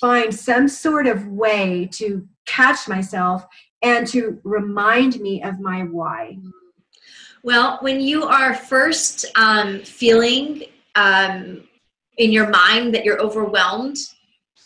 find 0.00 0.34
some 0.34 0.66
sort 0.66 1.06
of 1.06 1.26
way 1.28 1.88
to 1.92 2.26
catch 2.46 2.88
myself 2.88 3.46
and 3.82 4.06
to 4.08 4.40
remind 4.44 5.20
me 5.20 5.42
of 5.42 5.60
my 5.60 5.82
why? 5.82 6.38
Well, 7.42 7.78
when 7.80 8.00
you 8.00 8.24
are 8.24 8.54
first 8.54 9.26
um, 9.34 9.80
feeling 9.80 10.64
um, 10.94 11.62
in 12.18 12.32
your 12.32 12.48
mind 12.50 12.94
that 12.94 13.04
you're 13.04 13.20
overwhelmed, 13.20 13.96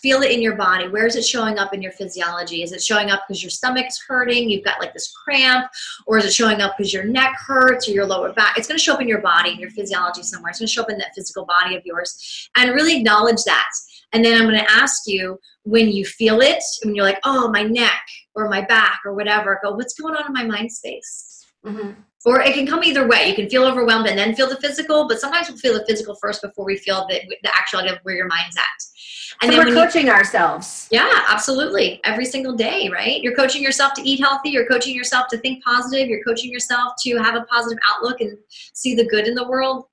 feel 0.04 0.20
it 0.20 0.30
in 0.30 0.42
your 0.42 0.56
body. 0.56 0.88
Where 0.88 1.06
is 1.06 1.16
it 1.16 1.24
showing 1.24 1.58
up 1.58 1.72
in 1.72 1.80
your 1.80 1.92
physiology? 1.92 2.62
Is 2.62 2.72
it 2.72 2.82
showing 2.82 3.10
up 3.10 3.22
because 3.26 3.42
your 3.42 3.48
stomach's 3.48 4.04
hurting? 4.06 4.50
You've 4.50 4.64
got 4.64 4.78
like 4.78 4.92
this 4.92 5.10
cramp, 5.12 5.66
or 6.06 6.18
is 6.18 6.26
it 6.26 6.32
showing 6.34 6.60
up 6.60 6.76
because 6.76 6.92
your 6.92 7.04
neck 7.04 7.34
hurts 7.38 7.88
or 7.88 7.92
your 7.92 8.04
lower 8.04 8.32
back? 8.34 8.58
It's 8.58 8.68
going 8.68 8.76
to 8.76 8.82
show 8.82 8.92
up 8.92 9.00
in 9.00 9.08
your 9.08 9.22
body, 9.22 9.52
in 9.52 9.58
your 9.58 9.70
physiology 9.70 10.22
somewhere. 10.22 10.50
It's 10.50 10.58
going 10.58 10.66
to 10.66 10.72
show 10.72 10.82
up 10.82 10.90
in 10.90 10.98
that 10.98 11.14
physical 11.14 11.46
body 11.46 11.74
of 11.74 11.86
yours, 11.86 12.50
and 12.54 12.72
really 12.72 12.98
acknowledge 12.98 13.44
that. 13.44 13.70
And 14.14 14.24
then 14.24 14.40
I'm 14.40 14.48
going 14.48 14.58
to 14.64 14.70
ask 14.70 15.02
you 15.06 15.38
when 15.64 15.88
you 15.88 16.04
feel 16.04 16.40
it, 16.40 16.62
when 16.84 16.94
you're 16.94 17.04
like, 17.04 17.20
oh, 17.24 17.50
my 17.50 17.62
neck 17.62 18.02
or 18.34 18.48
my 18.48 18.62
back 18.62 19.00
or 19.04 19.12
whatever, 19.14 19.60
go, 19.62 19.74
what's 19.74 19.94
going 19.94 20.14
on 20.14 20.26
in 20.26 20.32
my 20.32 20.44
mind 20.44 20.72
space? 20.72 21.30
Mhm. 21.66 21.96
or 22.26 22.40
it 22.40 22.54
can 22.54 22.66
come 22.66 22.82
either 22.84 23.06
way. 23.06 23.28
You 23.28 23.34
can 23.34 23.48
feel 23.50 23.64
overwhelmed 23.64 24.06
and 24.06 24.18
then 24.18 24.34
feel 24.34 24.48
the 24.48 24.56
physical, 24.56 25.06
but 25.08 25.18
sometimes 25.20 25.48
we'll 25.48 25.58
feel 25.58 25.74
the 25.74 25.84
physical 25.86 26.14
first 26.14 26.40
before 26.42 26.64
we 26.64 26.76
feel 26.76 27.06
the, 27.08 27.20
the 27.42 27.48
actuality 27.58 27.90
of 27.90 27.98
where 28.02 28.14
your 28.14 28.28
mind's 28.28 28.56
at. 28.56 29.42
And 29.42 29.50
so 29.50 29.56
then 29.56 29.58
we're 29.58 29.74
when 29.74 29.78
you, 29.78 29.84
coaching 29.86 30.10
ourselves. 30.10 30.88
yeah, 30.90 31.24
absolutely, 31.28 32.00
every 32.04 32.24
single 32.26 32.54
day, 32.54 32.88
right? 32.90 33.22
You're 33.22 33.34
coaching 33.34 33.62
yourself 33.62 33.92
to 33.94 34.02
eat 34.02 34.20
healthy. 34.20 34.50
You're 34.50 34.66
coaching 34.66 34.94
yourself 34.94 35.28
to 35.28 35.38
think 35.38 35.64
positive. 35.64 36.08
You're 36.08 36.24
coaching 36.24 36.50
yourself 36.50 36.94
to 37.04 37.16
have 37.16 37.34
a 37.34 37.44
positive 37.44 37.78
outlook 37.90 38.20
and 38.20 38.36
see 38.74 38.94
the 38.94 39.06
good 39.06 39.26
in 39.26 39.34
the 39.34 39.46
world. 39.48 39.86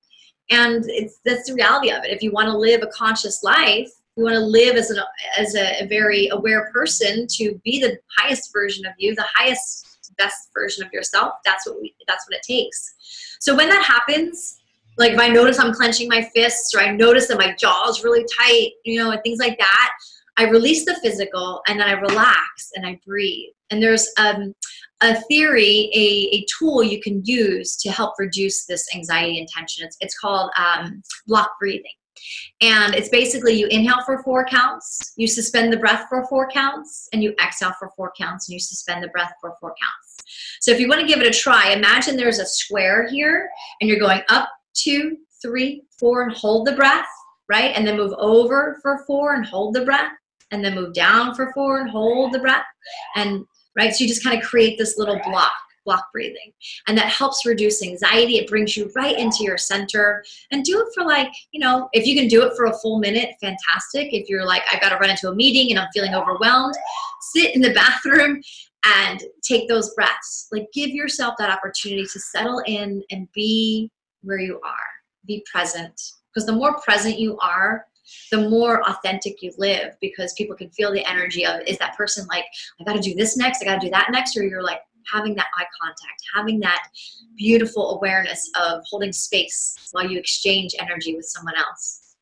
And 0.50 0.84
it's 0.88 1.20
that's 1.26 1.48
the 1.48 1.54
reality 1.54 1.90
of 1.92 2.04
it. 2.04 2.12
If 2.12 2.22
you 2.22 2.32
want 2.32 2.48
to 2.48 2.58
live 2.58 2.82
a 2.82 2.88
conscious 2.88 3.44
life, 3.44 3.90
you 4.18 4.24
want 4.24 4.36
to 4.36 4.42
live 4.42 4.76
as 4.76 4.90
an 4.90 5.00
as 5.38 5.56
a, 5.56 5.84
a 5.84 5.88
very 5.88 6.28
aware 6.30 6.70
person 6.72 7.28
to 7.38 7.60
be 7.64 7.80
the 7.80 7.98
highest 8.18 8.52
version 8.52 8.86
of 8.86 8.94
you, 8.98 9.16
the 9.16 9.26
highest 9.36 9.88
best 10.18 10.50
version 10.54 10.86
of 10.86 10.92
yourself. 10.92 11.36
That's 11.46 11.66
what 11.66 11.82
we 11.82 11.96
that's 12.08 12.28
what 12.28 12.36
it 12.36 12.44
takes. 12.44 12.96
So 13.40 13.56
when 13.56 13.70
that 13.70 13.84
happens, 13.84 14.60
Like 14.98 15.14
if 15.14 15.20
I 15.20 15.30
notice 15.30 15.60
I'm 15.60 15.74
clenching 15.74 16.08
my 16.10 16.30
fists 16.36 16.74
or 16.76 16.82
I 16.82 16.92
notice 16.92 17.28
that 17.28 17.38
my 17.38 17.56
jaw 17.56 17.90
is 17.90 18.04
really 18.04 18.26
tight, 18.38 18.72
you 18.86 19.00
know, 19.00 19.12
and 19.12 19.22
things 19.24 19.40
like 19.40 19.58
that, 19.58 19.90
I 20.38 20.50
release 20.50 20.86
the 20.86 20.96
physical 21.02 21.62
and 21.68 21.80
then 21.80 21.88
I 21.88 21.94
relax 21.94 22.72
and 22.76 22.86
I 22.86 23.00
breathe. 23.06 23.52
And 23.70 23.82
there's 23.82 24.10
um, 24.18 24.54
a 25.02 25.20
theory, 25.22 25.90
a, 25.94 26.36
a 26.36 26.46
tool 26.58 26.84
you 26.84 27.02
can 27.02 27.22
use 27.26 27.76
to 27.78 27.90
help 27.90 28.16
reduce 28.20 28.66
this 28.66 28.86
anxiety 28.94 29.40
and 29.40 29.48
tension. 29.48 29.86
It's, 29.86 29.98
it's 30.02 30.18
called 30.18 30.52
um, 30.58 31.02
block 31.28 31.52
breathing. 31.60 31.92
And 32.62 32.94
it's 32.94 33.10
basically 33.10 33.54
you 33.54 33.68
inhale 33.68 34.04
for 34.06 34.22
four 34.24 34.46
counts, 34.46 35.14
you 35.18 35.28
suspend 35.28 35.74
the 35.74 35.78
breath 35.78 36.06
for 36.10 36.26
four 36.28 36.50
counts, 36.50 37.10
and 37.14 37.24
you 37.24 37.34
exhale 37.44 37.74
for 37.80 37.90
four 37.96 38.12
counts, 38.18 38.48
and 38.48 38.54
you 38.54 38.60
suspend 38.60 39.04
the 39.04 39.10
breath 39.10 39.34
for 39.42 39.56
four 39.60 39.74
counts. 39.82 40.24
So 40.62 40.72
if 40.72 40.80
you 40.80 40.88
want 40.88 41.02
to 41.02 41.08
give 41.08 41.20
it 41.20 41.28
a 41.28 41.38
try, 41.38 41.72
imagine 41.72 42.16
there's 42.16 42.40
a 42.40 42.46
square 42.46 43.08
here, 43.10 43.50
and 43.80 43.90
you're 43.90 44.00
going 44.00 44.22
up, 44.30 44.50
two, 44.74 45.18
three, 45.42 45.84
four, 46.00 46.24
and 46.24 46.32
hold 46.34 46.68
the 46.68 46.74
breath, 46.74 47.08
right? 47.50 47.76
And 47.76 47.88
then 47.88 47.98
move 47.98 48.14
over 48.18 48.80
for 48.82 49.04
four 49.08 49.34
and 49.34 49.46
hold 49.46 49.74
the 49.74 49.86
breath, 49.86 50.12
and 50.52 50.64
then 50.64 50.76
move 50.76 50.94
down 50.94 51.34
for 51.34 51.52
four 51.54 51.80
and 51.80 51.90
hold 51.90 52.34
the 52.34 52.40
breath. 52.40 52.66
And 53.16 53.46
right, 53.76 53.94
so 53.94 54.04
you 54.04 54.08
just 54.08 54.24
kind 54.24 54.38
of 54.38 54.48
create 54.48 54.78
this 54.78 54.98
little 54.98 55.20
block 55.24 55.54
block 55.86 56.12
breathing. 56.12 56.54
And 56.88 56.98
that 56.98 57.08
helps 57.08 57.46
reduce 57.46 57.84
anxiety. 57.84 58.38
It 58.38 58.50
brings 58.50 58.76
you 58.76 58.92
right 58.96 59.18
into 59.18 59.44
your 59.44 59.58
center. 59.58 60.24
And 60.52 60.64
do 60.64 60.80
it 60.82 60.88
for 60.94 61.04
like, 61.04 61.32
you 61.52 61.60
know, 61.60 61.90
if 61.94 62.06
you 62.06 62.16
can 62.16 62.28
do 62.28 62.44
it 62.44 62.54
for 62.56 62.66
a 62.66 62.78
full 62.80 63.00
minute, 63.00 63.36
fantastic. 63.42 64.14
If 64.14 64.30
you're 64.30 64.46
like, 64.46 64.64
I've 64.72 64.82
got 64.82 64.90
to 64.90 64.98
run 64.98 65.10
into 65.10 65.30
a 65.30 65.36
meeting 65.36 65.72
and 65.72 65.80
I'm 65.80 65.90
feeling 65.94 66.14
overwhelmed, 66.14 66.76
sit 67.34 67.56
in 67.56 67.62
the 67.62 67.74
bathroom 67.74 68.42
and 68.86 69.24
take 69.44 69.68
those 69.68 69.94
breaths. 69.94 70.48
Like, 70.52 70.68
give 70.74 70.90
yourself 70.90 71.36
that 71.38 71.50
opportunity 71.50 72.04
to 72.04 72.20
settle 72.20 72.62
in 72.66 73.04
and 73.12 73.28
be 73.34 73.92
where 74.24 74.40
you 74.40 74.60
are, 74.64 74.88
be 75.26 75.46
present. 75.52 76.00
Because 76.34 76.46
the 76.46 76.54
more 76.54 76.80
present 76.80 77.20
you 77.20 77.38
are, 77.40 77.86
the 78.32 78.50
more 78.50 78.88
authentic 78.90 79.42
you 79.42 79.54
live 79.58 79.96
because 80.02 80.34
people 80.34 80.56
can 80.56 80.70
feel 80.72 80.92
the 80.92 81.06
energy 81.06 81.46
of 81.46 81.62
is 81.68 81.78
that 81.78 81.96
person 81.96 82.26
like 82.28 82.46
i 82.80 82.84
got 82.84 82.94
to 82.94 83.00
do 83.00 83.16
this 83.16 83.38
next 83.38 83.62
i 83.62 83.66
got 83.66 83.80
to 83.80 83.88
do 83.88 83.92
that 83.92 84.10
next 84.12 84.36
or 84.36 84.44
you're 84.44 84.64
like 84.64 84.82
having 85.12 85.36
that 85.36 85.48
eye 85.58 85.66
contact, 85.82 86.22
having 86.36 86.60
that 86.60 86.84
beautiful 87.38 87.96
awareness 87.98 88.50
of 88.62 88.82
holding 88.90 89.12
space 89.12 89.76
while 89.92 90.10
you 90.10 90.20
exchange 90.20 90.74
energy 90.80 91.16
with 91.16 91.26
someone 91.26 91.56
else. 91.58 92.16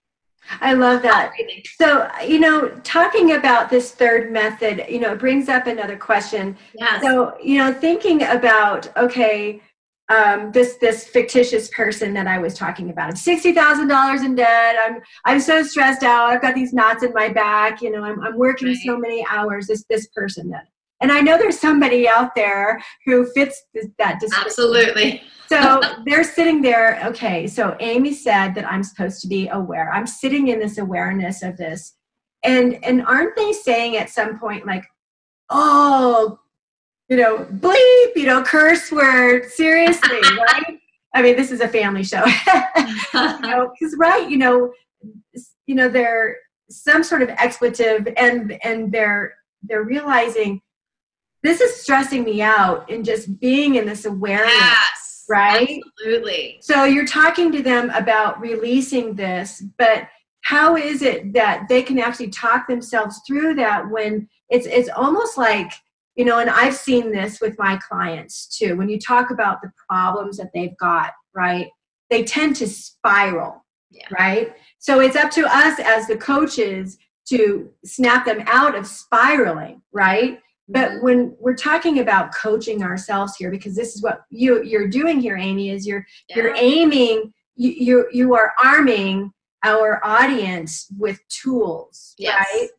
I 0.61 0.73
love 0.73 1.03
that. 1.03 1.33
So, 1.77 2.09
you 2.25 2.39
know, 2.39 2.69
talking 2.83 3.33
about 3.33 3.69
this 3.69 3.91
third 3.91 4.31
method, 4.31 4.85
you 4.89 4.99
know, 4.99 5.11
it 5.11 5.19
brings 5.19 5.47
up 5.47 5.67
another 5.67 5.95
question. 5.95 6.57
Yes. 6.73 7.03
So, 7.03 7.37
you 7.43 7.59
know, 7.59 7.71
thinking 7.71 8.23
about, 8.23 8.95
okay, 8.97 9.61
um, 10.09 10.51
this 10.51 10.75
this 10.77 11.07
fictitious 11.07 11.69
person 11.69 12.13
that 12.15 12.25
I 12.25 12.39
was 12.39 12.55
talking 12.55 12.89
about. 12.89 13.11
I'm 13.11 13.15
sixty 13.15 13.53
thousand 13.53 13.89
dollars 13.89 14.23
in 14.23 14.33
debt. 14.33 14.75
I'm 14.83 15.01
I'm 15.25 15.39
so 15.39 15.61
stressed 15.61 16.03
out. 16.03 16.29
I've 16.29 16.41
got 16.41 16.55
these 16.55 16.73
knots 16.73 17.03
in 17.03 17.13
my 17.13 17.29
back. 17.29 17.81
You 17.81 17.91
know, 17.91 18.03
I'm 18.03 18.19
I'm 18.21 18.35
working 18.35 18.69
right. 18.69 18.77
so 18.83 18.97
many 18.97 19.23
hours. 19.29 19.67
This 19.67 19.85
this 19.87 20.07
person 20.07 20.49
that 20.49 20.65
and 21.01 21.11
I 21.11 21.21
know 21.21 21.37
there's 21.37 21.59
somebody 21.59 22.07
out 22.07 22.35
there 22.35 22.81
who 23.05 23.25
fits 23.31 23.63
that 23.97 24.19
description. 24.19 24.45
Absolutely. 24.45 25.21
so 25.47 25.81
they're 26.05 26.23
sitting 26.23 26.61
there. 26.61 27.01
Okay, 27.05 27.47
so 27.47 27.75
Amie 27.79 28.13
said 28.13 28.53
that 28.55 28.69
I'm 28.69 28.83
supposed 28.83 29.21
to 29.21 29.27
be 29.27 29.47
aware. 29.47 29.91
I'm 29.93 30.07
sitting 30.07 30.49
in 30.49 30.59
this 30.59 30.77
awareness 30.77 31.41
of 31.41 31.57
this. 31.57 31.95
And 32.43 32.83
and 32.85 33.05
aren't 33.05 33.35
they 33.35 33.51
saying 33.51 33.97
at 33.97 34.09
some 34.09 34.39
point 34.39 34.65
like, 34.65 34.85
oh, 35.49 36.39
you 37.09 37.17
know, 37.17 37.39
bleep, 37.45 38.15
you 38.15 38.25
know, 38.25 38.43
curse 38.43 38.91
word, 38.91 39.49
seriously, 39.51 40.19
right? 40.37 40.79
I 41.13 41.21
mean, 41.21 41.35
this 41.35 41.51
is 41.51 41.59
a 41.59 41.67
family 41.67 42.03
show. 42.03 42.23
you 43.13 43.39
know, 43.41 43.71
because 43.77 43.95
right, 43.97 44.29
you 44.29 44.37
know, 44.37 44.71
you 45.65 45.75
know, 45.75 45.89
they're 45.89 46.37
some 46.69 47.03
sort 47.03 47.21
of 47.21 47.29
expletive 47.29 48.07
and 48.15 48.57
and 48.63 48.91
they're 48.91 49.33
they're 49.63 49.83
realizing 49.83 50.61
this 51.43 51.61
is 51.61 51.81
stressing 51.81 52.23
me 52.23 52.41
out 52.41 52.89
and 52.89 53.05
just 53.05 53.39
being 53.39 53.75
in 53.75 53.85
this 53.85 54.05
awareness. 54.05 54.53
Yes, 54.53 55.25
right? 55.29 55.81
Absolutely. 55.99 56.59
So 56.61 56.83
you're 56.83 57.05
talking 57.05 57.51
to 57.53 57.63
them 57.63 57.89
about 57.91 58.41
releasing 58.41 59.15
this, 59.15 59.63
but 59.77 60.07
how 60.41 60.75
is 60.75 61.01
it 61.01 61.33
that 61.33 61.67
they 61.69 61.81
can 61.81 61.99
actually 61.99 62.29
talk 62.29 62.67
themselves 62.67 63.21
through 63.27 63.55
that 63.55 63.89
when 63.89 64.27
it's 64.49 64.65
it's 64.65 64.89
almost 64.89 65.37
like 65.37 65.71
you 66.15 66.25
know 66.25 66.39
and 66.39 66.49
i've 66.49 66.75
seen 66.75 67.11
this 67.11 67.39
with 67.41 67.55
my 67.59 67.77
clients 67.87 68.57
too 68.57 68.75
when 68.75 68.89
you 68.89 68.99
talk 68.99 69.31
about 69.31 69.61
the 69.61 69.71
problems 69.87 70.37
that 70.37 70.49
they've 70.53 70.77
got 70.77 71.11
right 71.35 71.67
they 72.09 72.23
tend 72.23 72.55
to 72.55 72.67
spiral 72.67 73.63
yeah. 73.91 74.07
right 74.17 74.55
so 74.79 75.01
it's 75.01 75.15
up 75.15 75.29
to 75.29 75.45
us 75.45 75.79
as 75.79 76.07
the 76.07 76.17
coaches 76.17 76.97
to 77.27 77.69
snap 77.85 78.25
them 78.25 78.41
out 78.47 78.75
of 78.75 78.87
spiraling 78.87 79.81
right 79.91 80.39
but 80.69 80.91
mm-hmm. 80.91 81.03
when 81.03 81.35
we're 81.39 81.55
talking 81.55 81.99
about 81.99 82.33
coaching 82.33 82.83
ourselves 82.83 83.35
here 83.35 83.51
because 83.51 83.75
this 83.75 83.95
is 83.95 84.01
what 84.01 84.21
you 84.29 84.63
you're 84.63 84.87
doing 84.87 85.19
here 85.19 85.37
amie 85.37 85.71
is 85.71 85.85
you're 85.85 86.05
yeah. 86.29 86.35
you're 86.37 86.55
aiming 86.55 87.33
you, 87.55 87.71
you 87.71 88.07
you 88.11 88.35
are 88.35 88.53
arming 88.63 89.31
our 89.63 89.99
audience 90.05 90.87
with 90.97 91.19
tools 91.27 92.15
yes. 92.17 92.33
right 92.35 92.69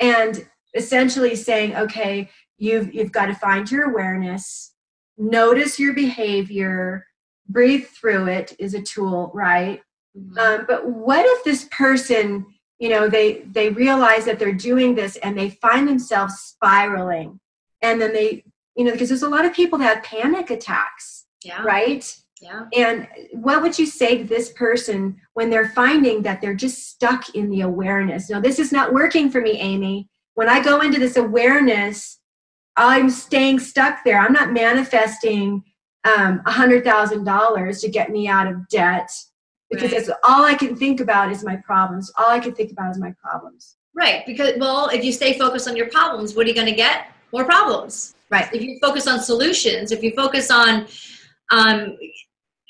and 0.00 0.46
essentially 0.74 1.34
saying 1.34 1.74
okay 1.76 2.28
you've 2.58 2.92
you've 2.92 3.12
got 3.12 3.26
to 3.26 3.34
find 3.34 3.70
your 3.70 3.90
awareness 3.90 4.74
notice 5.16 5.78
your 5.78 5.94
behavior 5.94 7.06
breathe 7.48 7.86
through 7.86 8.26
it 8.26 8.54
is 8.58 8.74
a 8.74 8.82
tool 8.82 9.30
right 9.34 9.80
mm-hmm. 10.16 10.38
um, 10.38 10.64
but 10.66 10.86
what 10.88 11.24
if 11.24 11.44
this 11.44 11.66
person 11.70 12.44
you 12.80 12.88
know 12.88 13.08
they 13.08 13.42
they 13.52 13.68
realize 13.70 14.24
that 14.24 14.38
they're 14.38 14.52
doing 14.52 14.94
this 14.94 15.16
and 15.18 15.38
they 15.38 15.50
find 15.50 15.86
themselves 15.86 16.34
spiraling. 16.34 17.38
And 17.82 18.00
then 18.00 18.12
they 18.12 18.44
you 18.76 18.84
know 18.84 18.92
because 18.92 19.08
there's 19.08 19.22
a 19.22 19.28
lot 19.28 19.44
of 19.44 19.52
people 19.52 19.78
that 19.78 19.94
have 19.94 20.04
panic 20.04 20.50
attacks 20.50 21.26
yeah. 21.44 21.62
right? 21.62 22.16
Yeah. 22.42 22.66
And 22.74 23.06
what 23.32 23.60
would 23.62 23.78
you 23.78 23.84
say 23.84 24.18
to 24.18 24.24
this 24.24 24.50
person 24.52 25.20
when 25.34 25.50
they're 25.50 25.68
finding 25.68 26.22
that 26.22 26.40
they're 26.40 26.54
just 26.54 26.88
stuck 26.88 27.34
in 27.34 27.50
the 27.50 27.60
awareness? 27.60 28.30
Now 28.30 28.40
this 28.40 28.58
is 28.58 28.72
not 28.72 28.92
working 28.92 29.30
for 29.30 29.40
me 29.40 29.60
amie. 29.60 30.08
When 30.34 30.48
i 30.48 30.62
go 30.62 30.80
into 30.80 30.98
this 30.98 31.16
awareness 31.16 32.18
i'm 32.76 33.10
staying 33.10 33.58
stuck 33.58 34.04
there. 34.04 34.18
I'm 34.18 34.32
not 34.32 34.52
manifesting 34.52 35.62
um, 36.04 36.40
$100000 36.46 37.80
to 37.80 37.88
get 37.90 38.10
me 38.10 38.26
out 38.26 38.46
of 38.46 38.68
debt 38.68 39.10
because 39.70 40.08
right. 40.08 40.16
all 40.24 40.44
I 40.44 40.54
can 40.54 40.76
think 40.76 41.00
about 41.00 41.30
is 41.30 41.44
my 41.44 41.56
problems. 41.56 42.12
All 42.18 42.30
I 42.30 42.38
can 42.38 42.54
think 42.54 42.72
about 42.72 42.90
is 42.90 42.98
my 42.98 43.14
problems. 43.22 43.76
Right. 43.94 44.24
Because, 44.26 44.52
well, 44.58 44.88
if 44.88 45.04
you 45.04 45.12
stay 45.12 45.38
focused 45.38 45.68
on 45.68 45.76
your 45.76 45.88
problems, 45.90 46.34
what 46.34 46.46
are 46.46 46.48
you 46.48 46.54
going 46.54 46.66
to 46.66 46.74
get? 46.74 47.08
More 47.32 47.44
problems. 47.44 48.14
Right. 48.30 48.48
If 48.52 48.62
you 48.62 48.78
focus 48.80 49.06
on 49.06 49.20
solutions, 49.20 49.92
if 49.92 50.02
you 50.02 50.12
focus 50.12 50.50
on 50.50 50.86
um, 51.50 51.96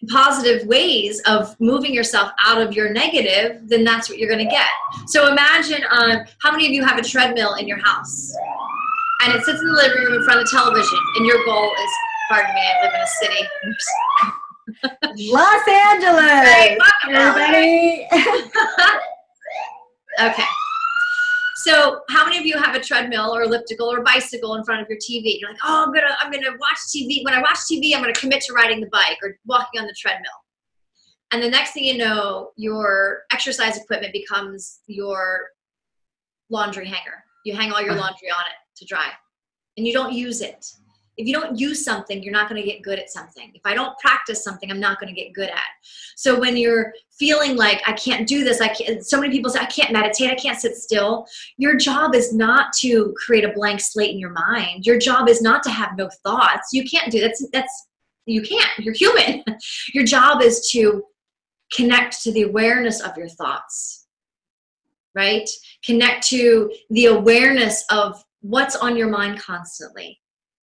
positive 0.08 0.66
ways 0.66 1.20
of 1.26 1.54
moving 1.60 1.92
yourself 1.92 2.32
out 2.44 2.60
of 2.62 2.72
your 2.72 2.92
negative, 2.92 3.68
then 3.68 3.84
that's 3.84 4.08
what 4.08 4.18
you're 4.18 4.30
going 4.30 4.44
to 4.44 4.50
get. 4.50 4.66
So 5.06 5.30
imagine 5.30 5.82
um, 5.90 6.24
how 6.42 6.52
many 6.52 6.66
of 6.66 6.72
you 6.72 6.84
have 6.84 6.98
a 6.98 7.02
treadmill 7.02 7.54
in 7.54 7.68
your 7.68 7.78
house? 7.78 8.34
And 9.22 9.34
it 9.34 9.44
sits 9.44 9.60
in 9.60 9.66
the 9.66 9.74
living 9.74 9.98
room 9.98 10.14
in 10.14 10.24
front 10.24 10.40
of 10.40 10.46
the 10.46 10.56
television, 10.56 10.98
and 11.16 11.26
your 11.26 11.44
goal 11.44 11.70
is, 11.78 11.90
pardon 12.30 12.54
me, 12.54 12.60
I 12.62 12.84
live 12.84 12.94
in 12.94 13.00
a 13.00 13.06
city. 13.06 13.48
Los 15.16 15.68
Angeles. 15.68 16.78
Everybody. 17.08 18.06
okay. 20.20 20.44
So, 21.56 22.00
how 22.08 22.24
many 22.24 22.38
of 22.38 22.46
you 22.46 22.56
have 22.56 22.74
a 22.74 22.80
treadmill 22.80 23.34
or 23.34 23.42
elliptical 23.42 23.92
or 23.92 24.02
bicycle 24.02 24.54
in 24.54 24.64
front 24.64 24.80
of 24.80 24.88
your 24.88 24.98
TV? 24.98 25.38
You're 25.38 25.50
like, 25.50 25.58
"Oh, 25.62 25.84
I'm 25.84 25.92
gonna, 25.92 26.16
I'm 26.20 26.32
gonna 26.32 26.56
watch 26.58 26.78
TV. 26.94 27.22
When 27.22 27.34
I 27.34 27.40
watch 27.40 27.58
TV, 27.70 27.94
I'm 27.94 28.00
gonna 28.00 28.14
commit 28.14 28.42
to 28.44 28.54
riding 28.54 28.80
the 28.80 28.88
bike 28.90 29.18
or 29.22 29.36
walking 29.44 29.80
on 29.80 29.86
the 29.86 29.94
treadmill." 29.98 30.30
And 31.32 31.42
the 31.42 31.50
next 31.50 31.72
thing 31.72 31.84
you 31.84 31.98
know, 31.98 32.52
your 32.56 33.24
exercise 33.30 33.76
equipment 33.76 34.12
becomes 34.12 34.80
your 34.86 35.48
laundry 36.48 36.86
hanger. 36.86 37.22
You 37.44 37.54
hang 37.54 37.72
all 37.72 37.82
your 37.82 37.94
laundry 37.94 38.30
on 38.30 38.40
it 38.40 38.78
to 38.78 38.86
dry, 38.86 39.10
and 39.76 39.86
you 39.86 39.92
don't 39.92 40.14
use 40.14 40.40
it 40.40 40.64
if 41.20 41.26
you 41.26 41.34
don't 41.34 41.58
use 41.58 41.84
something 41.84 42.22
you're 42.22 42.32
not 42.32 42.48
going 42.48 42.60
to 42.60 42.66
get 42.66 42.82
good 42.82 42.98
at 42.98 43.10
something. 43.10 43.50
If 43.54 43.62
i 43.64 43.74
don't 43.74 43.96
practice 43.98 44.42
something 44.42 44.70
i'm 44.70 44.80
not 44.80 44.98
going 45.00 45.14
to 45.14 45.20
get 45.20 45.32
good 45.32 45.48
at. 45.50 45.70
So 46.16 46.38
when 46.38 46.56
you're 46.56 46.92
feeling 47.10 47.56
like 47.56 47.82
i 47.86 47.92
can't 47.92 48.26
do 48.26 48.42
this 48.44 48.60
i 48.60 48.68
can't 48.68 49.04
so 49.04 49.20
many 49.20 49.32
people 49.32 49.50
say 49.50 49.60
i 49.60 49.66
can't 49.66 49.92
meditate 49.92 50.30
i 50.30 50.34
can't 50.34 50.58
sit 50.58 50.76
still 50.76 51.26
your 51.58 51.76
job 51.76 52.14
is 52.14 52.32
not 52.32 52.72
to 52.80 53.14
create 53.16 53.44
a 53.44 53.52
blank 53.52 53.80
slate 53.80 54.10
in 54.10 54.18
your 54.18 54.30
mind. 54.30 54.86
Your 54.86 54.98
job 54.98 55.28
is 55.28 55.42
not 55.42 55.62
to 55.64 55.70
have 55.70 55.96
no 55.96 56.08
thoughts. 56.24 56.70
You 56.72 56.84
can't 56.84 57.12
do 57.12 57.20
that's 57.20 57.46
that's 57.52 57.88
you 58.26 58.42
can't. 58.42 58.70
You're 58.78 58.94
human. 58.94 59.42
Your 59.94 60.04
job 60.04 60.40
is 60.40 60.70
to 60.72 61.02
connect 61.72 62.22
to 62.22 62.30
the 62.32 62.42
awareness 62.42 63.00
of 63.00 63.16
your 63.16 63.28
thoughts 63.28 64.00
right? 65.14 65.48
Connect 65.84 66.26
to 66.28 66.72
the 66.90 67.06
awareness 67.06 67.84
of 67.90 68.22
what's 68.40 68.76
on 68.76 68.96
your 68.96 69.08
mind 69.08 69.40
constantly 69.40 70.20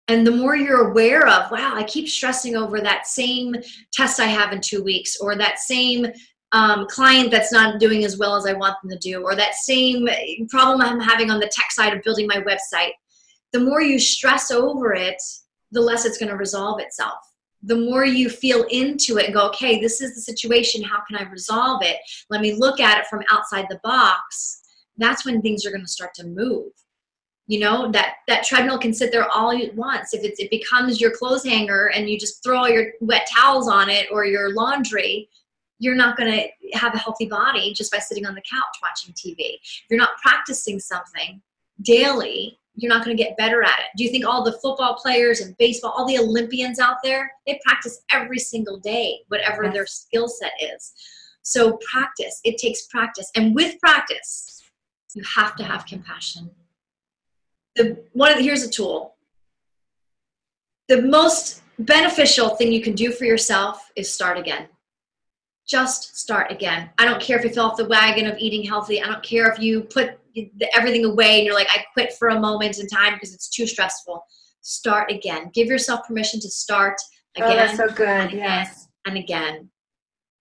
And 0.07 0.25
the 0.25 0.31
more 0.31 0.55
you're 0.55 0.89
aware 0.89 1.27
of, 1.27 1.51
wow, 1.51 1.73
I 1.75 1.83
keep 1.83 2.07
stressing 2.07 2.55
over 2.55 2.79
that 2.79 3.07
same 3.07 3.55
test 3.91 4.19
I 4.19 4.27
have 4.27 4.53
in 4.53 4.61
two 4.61 4.83
weeks, 4.83 5.17
or 5.19 5.35
that 5.35 5.59
same 5.59 6.07
um, 6.53 6.87
client 6.89 7.29
that's 7.29 7.51
not 7.51 7.79
doing 7.79 8.05
as 8.05 8.17
well 8.17 8.35
as 8.35 8.45
I 8.45 8.53
want 8.53 8.75
them 8.81 8.91
to 8.91 8.97
do, 8.97 9.21
or 9.21 9.35
that 9.35 9.55
same 9.55 10.07
problem 10.49 10.81
I'm 10.81 11.01
having 11.01 11.29
on 11.29 11.39
the 11.39 11.51
tech 11.53 11.71
side 11.71 11.93
of 11.93 12.03
building 12.03 12.27
my 12.27 12.41
website, 12.41 12.91
the 13.51 13.59
more 13.59 13.81
you 13.81 13.99
stress 13.99 14.49
over 14.49 14.93
it, 14.93 15.21
the 15.71 15.81
less 15.81 16.05
it's 16.05 16.17
going 16.17 16.31
to 16.31 16.37
resolve 16.37 16.79
itself. 16.79 17.19
The 17.63 17.75
more 17.75 18.05
you 18.05 18.29
feel 18.29 18.63
into 18.71 19.17
it 19.17 19.25
and 19.25 19.33
go, 19.33 19.47
okay, 19.49 19.79
this 19.79 19.99
is 19.99 20.15
the 20.15 20.21
situation. 20.21 20.83
How 20.83 20.99
can 21.05 21.17
I 21.17 21.29
resolve 21.29 21.81
it? 21.83 21.97
Let 22.29 22.39
me 22.39 22.53
look 22.53 22.79
at 22.79 22.97
it 22.99 23.07
from 23.07 23.23
outside 23.31 23.65
the 23.69 23.79
box. 23.83 24.61
That's 24.97 25.25
when 25.25 25.41
things 25.41 25.65
are 25.65 25.71
going 25.71 25.83
to 25.83 25.87
start 25.87 26.13
to 26.15 26.27
move. 26.27 26.71
You 27.47 27.59
know 27.59 27.91
that 27.91 28.15
that 28.27 28.43
treadmill 28.43 28.77
can 28.77 28.93
sit 28.93 29.11
there 29.11 29.27
all 29.29 29.51
it 29.51 29.73
wants. 29.75 30.13
If 30.13 30.23
it's, 30.23 30.39
it 30.39 30.49
becomes 30.49 30.99
your 30.99 31.11
clothes 31.11 31.45
hanger 31.45 31.91
and 31.95 32.09
you 32.09 32.19
just 32.19 32.43
throw 32.43 32.57
all 32.57 32.69
your 32.69 32.91
wet 32.99 33.27
towels 33.33 33.69
on 33.69 33.89
it 33.89 34.07
or 34.11 34.25
your 34.25 34.53
laundry, 34.53 35.29
you're 35.79 35.95
not 35.95 36.17
going 36.17 36.31
to 36.31 36.77
have 36.77 36.93
a 36.93 36.97
healthy 36.97 37.27
body 37.27 37.73
just 37.73 37.91
by 37.91 37.99
sitting 37.99 38.25
on 38.25 38.35
the 38.35 38.41
couch 38.41 38.81
watching 38.81 39.13
TV. 39.13 39.55
If 39.61 39.85
you're 39.89 39.99
not 39.99 40.17
practicing 40.21 40.79
something 40.79 41.41
daily, 41.81 42.59
you're 42.75 42.93
not 42.93 43.03
going 43.03 43.15
to 43.15 43.23
get 43.23 43.37
better 43.37 43.63
at 43.63 43.79
it. 43.79 43.85
Do 43.97 44.03
you 44.03 44.11
think 44.11 44.25
all 44.25 44.43
the 44.43 44.59
football 44.61 44.95
players 44.95 45.39
and 45.39 45.57
baseball, 45.57 45.93
all 45.97 46.05
the 46.05 46.19
Olympians 46.19 46.79
out 46.79 46.97
there, 47.03 47.31
they 47.45 47.59
practice 47.65 48.01
every 48.11 48.39
single 48.39 48.77
day, 48.79 49.19
whatever 49.29 49.63
yes. 49.63 49.73
their 49.73 49.85
skill 49.87 50.27
set 50.27 50.51
is. 50.61 50.93
So 51.41 51.79
practice, 51.91 52.39
it 52.43 52.57
takes 52.57 52.85
practice. 52.87 53.31
And 53.35 53.55
with 53.55 53.79
practice, 53.79 54.61
you 55.15 55.23
have 55.35 55.55
to 55.55 55.63
have 55.63 55.85
compassion. 55.85 56.51
The 57.77 58.03
one 58.13 58.31
of 58.31 58.37
the, 58.37 58.43
here's 58.43 58.63
a 58.63 58.69
tool. 58.69 59.15
The 60.89 61.01
most 61.01 61.61
beneficial 61.79 62.49
thing 62.49 62.71
you 62.71 62.81
can 62.81 62.93
do 62.93 63.11
for 63.11 63.25
yourself 63.25 63.91
is 63.95 64.11
start 64.11 64.37
again. 64.37 64.67
Just 65.67 66.17
start 66.17 66.51
again. 66.51 66.89
I 66.97 67.05
don't 67.05 67.21
care 67.21 67.37
if 67.37 67.43
you 67.43 67.49
fell 67.51 67.67
off 67.67 67.77
the 67.77 67.85
wagon 67.85 68.25
of 68.25 68.37
eating 68.39 68.63
healthy. 68.63 69.01
I 69.01 69.07
don't 69.07 69.23
care 69.23 69.51
if 69.51 69.59
you 69.59 69.81
put 69.81 70.17
everything 70.73 71.05
away 71.05 71.37
and 71.37 71.45
you're 71.45 71.55
like, 71.55 71.69
I 71.69 71.83
quit 71.93 72.13
for 72.13 72.29
a 72.29 72.39
moment 72.39 72.79
in 72.79 72.87
time 72.87 73.13
because 73.13 73.33
it's 73.33 73.49
too 73.49 73.67
stressful. 73.67 74.23
Start 74.61 75.11
again. 75.11 75.51
Give 75.53 75.67
yourself 75.67 76.07
permission 76.07 76.39
to 76.39 76.49
start 76.49 76.95
again. 77.35 77.51
Oh, 77.51 77.55
that's 77.55 77.77
so 77.77 77.89
good. 77.89 78.07
And 78.07 78.31
yes. 78.31 78.87
and 79.05 79.17
again. 79.17 79.69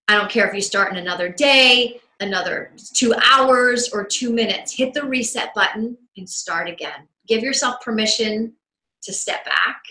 I 0.09 0.15
don't 0.15 0.31
care 0.31 0.47
if 0.47 0.55
you 0.55 0.61
start 0.61 0.93
in 0.93 0.99
another 0.99 1.29
day, 1.29 2.01
another 2.21 2.71
two 2.95 3.13
hours, 3.15 3.89
or 3.93 4.05
two 4.05 4.33
minutes. 4.33 4.73
Hit 4.73 4.95
the 4.95 5.05
reset 5.05 5.53
button 5.55 5.99
and 6.17 6.29
start 6.29 6.69
again. 6.69 7.09
Give 7.27 7.43
yourself 7.43 7.81
permission 7.81 8.55
to 9.03 9.13
step 9.13 9.45
back 9.45 9.83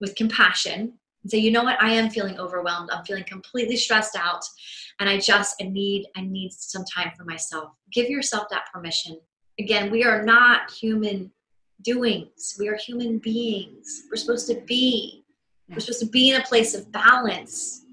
with 0.00 0.14
compassion 0.16 0.94
and 1.22 1.30
say, 1.30 1.38
you 1.38 1.50
know 1.50 1.62
what, 1.62 1.80
I 1.80 1.92
am 1.92 2.10
feeling 2.10 2.38
overwhelmed. 2.38 2.90
I'm 2.90 3.04
feeling 3.04 3.24
completely 3.24 3.76
stressed 3.76 4.16
out 4.16 4.44
and 5.00 5.08
I 5.08 5.18
just 5.18 5.60
I 5.60 5.68
need 5.68 6.06
I 6.16 6.22
need 6.22 6.52
some 6.52 6.84
time 6.84 7.12
for 7.16 7.24
myself. 7.24 7.72
Give 7.92 8.08
yourself 8.08 8.48
that 8.50 8.66
permission. 8.72 9.18
Again, 9.58 9.90
we 9.90 10.04
are 10.04 10.22
not 10.22 10.70
human 10.70 11.30
doings. 11.82 12.56
We 12.58 12.68
are 12.68 12.76
human 12.76 13.18
beings. 13.18 14.04
We're 14.10 14.16
supposed 14.16 14.48
to 14.48 14.60
be. 14.66 15.24
We're 15.68 15.80
supposed 15.80 16.00
to 16.00 16.06
be 16.06 16.30
in 16.30 16.40
a 16.40 16.44
place 16.44 16.74
of 16.74 16.90
balance. 16.92 17.84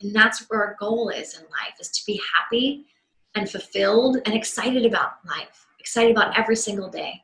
And 0.00 0.14
that's 0.14 0.46
where 0.48 0.64
our 0.64 0.76
goal 0.80 1.10
is 1.10 1.38
in 1.38 1.42
life 1.42 1.74
is 1.80 1.88
to 1.90 2.02
be 2.06 2.20
happy 2.34 2.86
and 3.34 3.48
fulfilled 3.48 4.18
and 4.24 4.34
excited 4.34 4.84
about 4.86 5.12
life. 5.26 5.66
Excited 5.78 6.10
about 6.10 6.36
every 6.38 6.56
single 6.56 6.88
day. 6.88 7.20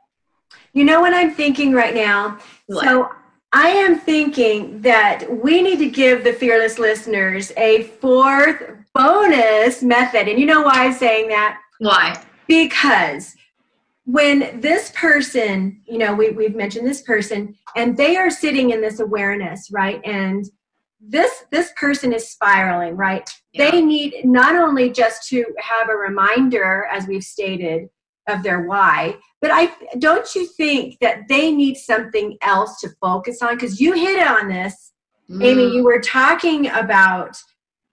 You 0.73 0.85
know 0.85 1.01
what 1.01 1.14
I'm 1.14 1.33
thinking 1.33 1.73
right 1.73 1.95
now? 1.95 2.39
What? 2.66 2.85
So 2.85 3.11
I 3.53 3.69
am 3.69 3.99
thinking 3.99 4.81
that 4.83 5.25
we 5.43 5.62
need 5.62 5.79
to 5.79 5.89
give 5.89 6.25
the 6.25 6.33
fearless 6.33 6.79
listeners 6.79 7.53
a 7.57 7.85
fourth 7.85 8.62
bonus 8.95 9.83
method. 9.83 10.29
And 10.29 10.39
you 10.39 10.47
know 10.47 10.62
why 10.62 10.85
I'm 10.85 10.93
saying 10.93 11.29
that? 11.29 11.59
Why? 11.79 12.23
Because 12.47 13.35
when 14.05 14.61
this 14.61 14.93
person, 14.95 15.81
you 15.87 15.99
know, 15.99 16.14
we, 16.14 16.31
we've 16.31 16.57
mentioned 16.57 16.87
this 16.87 17.03
person, 17.03 17.55
and 17.77 17.97
they 17.97 18.16
are 18.16 18.31
sitting 18.31 18.71
in 18.71 18.81
this 18.81 19.01
awareness, 19.01 19.71
right? 19.71 20.01
And 20.05 20.45
this 21.01 21.45
this 21.51 21.73
person 21.79 22.12
is 22.12 22.29
spiraling, 22.29 22.97
right? 22.97 23.29
Yeah. 23.53 23.71
They 23.71 23.83
need 23.83 24.25
not 24.25 24.57
only 24.57 24.91
just 24.91 25.29
to 25.29 25.45
have 25.59 25.89
a 25.89 25.95
reminder, 25.95 26.87
as 26.91 27.07
we've 27.07 27.23
stated, 27.23 27.89
of 28.29 28.43
their 28.43 28.62
why, 28.62 29.16
but 29.41 29.51
I 29.53 29.72
don't 29.99 30.33
you 30.35 30.47
think 30.47 30.99
that 31.01 31.29
they 31.29 31.51
need 31.51 31.76
something 31.76 32.37
else 32.43 32.81
to 32.81 32.91
focus 33.01 33.43
on? 33.43 33.55
Because 33.55 33.81
you 33.81 33.95
hit 33.95 34.26
on 34.26 34.49
this, 34.49 34.93
mm. 35.31 35.45
Amie. 35.45 35.74
You 35.74 35.85
were 35.85 36.01
talking 36.01 36.68
about 36.68 37.37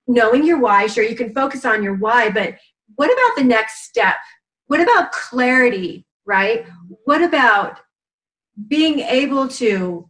knowing 0.07 0.45
your 0.45 0.59
why. 0.59 0.87
Sure, 0.87 1.03
you 1.03 1.15
can 1.15 1.33
focus 1.33 1.65
on 1.65 1.81
your 1.81 1.95
why, 1.95 2.29
but 2.29 2.55
what 2.95 3.11
about 3.11 3.37
the 3.37 3.47
next 3.47 3.85
step? 3.85 4.15
What 4.67 4.81
about 4.81 5.11
clarity, 5.11 6.05
right? 6.25 6.65
What 7.05 7.21
about 7.21 7.79
being 8.67 8.99
able 8.99 9.47
to 9.47 10.09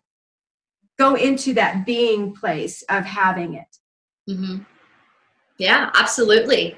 go 0.97 1.15
into 1.15 1.53
that 1.53 1.85
being 1.85 2.33
place 2.33 2.83
of 2.89 3.03
having 3.03 3.55
it? 3.55 3.77
Mm-hmm. 4.29 4.63
Yeah, 5.57 5.89
absolutely. 5.93 6.77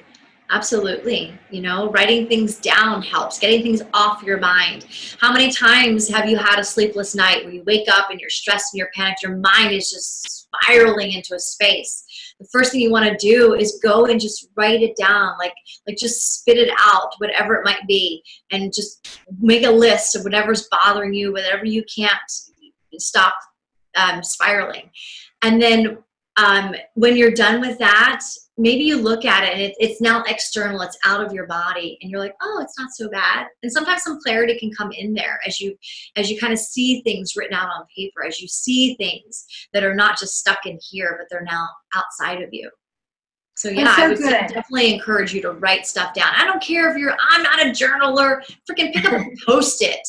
Absolutely. 0.50 1.38
You 1.52 1.62
know, 1.62 1.90
writing 1.92 2.28
things 2.28 2.58
down 2.58 3.02
helps, 3.02 3.38
getting 3.38 3.62
things 3.62 3.82
off 3.94 4.24
your 4.24 4.40
mind. 4.40 4.88
How 5.20 5.34
many 5.34 5.52
times 5.52 6.08
have 6.08 6.30
you 6.30 6.38
had 6.38 6.58
a 6.58 6.64
sleepless 6.64 7.14
night 7.16 7.44
where 7.44 7.54
you 7.54 7.64
wake 7.64 7.90
up 7.90 8.10
and 8.12 8.20
you're 8.20 8.30
stressed 8.30 8.74
and 8.74 8.80
you're 8.80 8.90
panicked? 8.96 9.24
Your 9.24 9.38
mind 9.38 9.74
is 9.74 9.92
just 9.92 10.48
spiraling 10.48 11.12
into 11.12 11.36
a 11.36 11.40
space. 11.40 12.06
The 12.40 12.48
first 12.50 12.72
thing 12.72 12.80
you 12.80 12.92
want 12.92 13.10
to 13.10 13.18
do 13.18 13.56
is 13.56 13.80
go 13.84 14.06
and 14.06 14.22
just 14.22 14.48
write 14.56 14.82
it 14.82 14.96
down, 14.96 15.34
like 15.38 15.54
like 15.86 15.98
just 15.98 16.40
spit 16.40 16.58
it 16.58 16.70
out, 16.80 17.12
whatever 17.18 17.56
it 17.56 17.66
might 17.66 17.86
be, 17.88 18.24
and 18.52 18.74
just 18.74 19.20
make 19.40 19.66
a 19.66 19.72
list 19.72 20.16
of 20.16 20.24
whatever's 20.24 20.68
bothering 20.70 21.14
you, 21.14 21.34
whatever 21.34 21.66
you 21.66 21.84
can't 21.94 22.20
stop 22.98 23.34
um, 23.98 24.24
spiraling. 24.24 24.90
And 25.42 25.62
then 25.62 25.98
um, 26.38 26.74
when 26.94 27.18
you're 27.18 27.32
done 27.32 27.60
with 27.60 27.80
that, 27.80 28.22
maybe 28.58 28.84
you 28.84 28.98
look 28.98 29.24
at 29.24 29.44
it 29.44 29.54
and 29.54 29.62
it, 29.62 29.76
it's 29.80 30.02
now 30.02 30.24
external 30.28 30.82
it's 30.82 30.98
out 31.06 31.24
of 31.24 31.32
your 31.32 31.46
body 31.46 31.98
and 32.02 32.10
you're 32.10 32.20
like 32.20 32.36
oh 32.42 32.60
it's 32.62 32.78
not 32.78 32.90
so 32.92 33.10
bad. 33.10 33.48
And 33.64 33.72
sometimes 33.72 34.04
some 34.04 34.20
clarity 34.22 34.58
can 34.58 34.72
come 34.72 34.92
in 34.92 35.14
there 35.14 35.40
as 35.46 35.60
you 35.60 35.76
as 36.16 36.30
you 36.30 36.40
kind 36.40 36.54
of 36.54 36.60
see 36.60 37.02
things 37.02 37.36
written 37.36 37.56
out 37.56 37.70
on 37.70 37.86
paper 37.96 38.26
as 38.26 38.42
you 38.42 38.48
see 38.48 38.96
things 38.96 39.46
that 39.74 39.84
are 39.84 39.96
not 39.96 40.20
just 40.20 40.40
stuck 40.40 40.66
in 40.66 40.80
here 40.82 41.16
but 41.20 41.28
they're 41.30 41.46
now 41.50 41.68
outside 41.96 42.42
of 42.42 42.50
you. 42.52 42.70
So 43.56 43.70
yeah 43.70 43.96
so 43.96 44.04
i 44.04 44.08
would 44.08 44.20
definitely 44.20 44.94
encourage 44.94 45.34
you 45.34 45.42
to 45.44 45.52
write 45.52 45.86
stuff 45.88 46.14
down. 46.14 46.34
I 46.36 46.46
don't 46.46 46.62
care 46.62 46.90
if 46.92 46.98
you're 46.98 47.16
i'm 47.30 47.44
not 47.44 47.66
a 47.66 47.70
journaler. 47.70 48.42
Freaking 48.70 48.94
pick 48.94 49.06
up 49.06 49.14
a 49.14 49.26
post-it. 49.46 50.08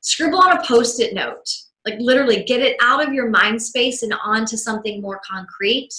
Scribble 0.00 0.38
on 0.38 0.58
a 0.58 0.66
post-it 0.66 1.14
note. 1.14 1.44
Like 1.84 1.96
literally 1.98 2.44
get 2.44 2.60
it 2.60 2.76
out 2.80 3.04
of 3.04 3.12
your 3.12 3.28
mind 3.28 3.60
space 3.60 4.04
and 4.04 4.14
onto 4.24 4.56
something 4.56 5.00
more 5.00 5.20
concrete 5.28 5.92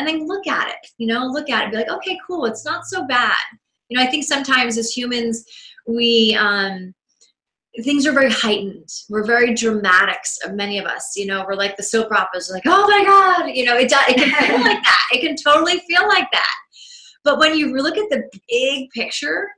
and 0.00 0.08
then 0.08 0.26
look 0.26 0.46
at 0.46 0.68
it, 0.68 0.90
you 0.96 1.06
know, 1.06 1.26
look 1.26 1.50
at 1.50 1.66
it, 1.66 1.70
be 1.70 1.76
like, 1.76 1.90
okay, 1.90 2.18
cool, 2.26 2.46
it's 2.46 2.64
not 2.64 2.86
so 2.86 3.06
bad. 3.06 3.36
You 3.88 3.98
know, 3.98 4.02
I 4.02 4.06
think 4.06 4.24
sometimes 4.24 4.78
as 4.78 4.96
humans, 4.96 5.44
we, 5.86 6.34
um, 6.40 6.94
things 7.82 8.06
are 8.06 8.12
very 8.12 8.30
heightened. 8.30 8.88
We're 9.10 9.26
very 9.26 9.52
dramatics. 9.52 10.38
of 10.42 10.54
Many 10.54 10.78
of 10.78 10.86
us, 10.86 11.12
you 11.16 11.26
know, 11.26 11.44
we're 11.46 11.54
like 11.54 11.76
the 11.76 11.82
soap 11.82 12.12
operas, 12.12 12.50
like, 12.50 12.62
oh 12.64 12.88
my 12.88 13.04
God, 13.04 13.50
you 13.54 13.66
know, 13.66 13.76
it, 13.76 13.92
it 13.92 14.16
can 14.16 14.46
feel 14.46 14.60
like 14.60 14.82
that. 14.82 15.02
It 15.12 15.20
can 15.20 15.36
totally 15.36 15.80
feel 15.80 16.08
like 16.08 16.30
that. 16.32 16.54
But 17.22 17.38
when 17.38 17.54
you 17.54 17.76
look 17.76 17.98
at 17.98 18.08
the 18.08 18.22
big 18.48 18.88
picture, 18.90 19.50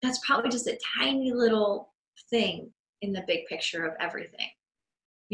that's 0.00 0.24
probably 0.24 0.50
just 0.50 0.68
a 0.68 0.78
tiny 0.96 1.32
little 1.32 1.92
thing 2.30 2.70
in 3.02 3.12
the 3.12 3.24
big 3.26 3.46
picture 3.46 3.84
of 3.84 3.94
everything 3.98 4.48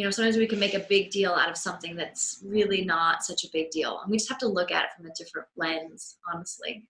you 0.01 0.07
know 0.07 0.11
sometimes 0.11 0.39
we 0.39 0.47
can 0.47 0.59
make 0.59 0.73
a 0.73 0.81
big 0.89 1.11
deal 1.11 1.33
out 1.35 1.51
of 1.51 1.59
something 1.59 1.95
that's 1.95 2.43
really 2.43 2.83
not 2.87 3.23
such 3.23 3.45
a 3.45 3.49
big 3.53 3.69
deal 3.69 4.01
and 4.01 4.11
we 4.11 4.17
just 4.17 4.31
have 4.31 4.39
to 4.39 4.49
look 4.49 4.71
at 4.71 4.85
it 4.85 4.91
from 4.97 5.05
a 5.05 5.11
different 5.15 5.47
lens 5.57 6.17
honestly. 6.33 6.89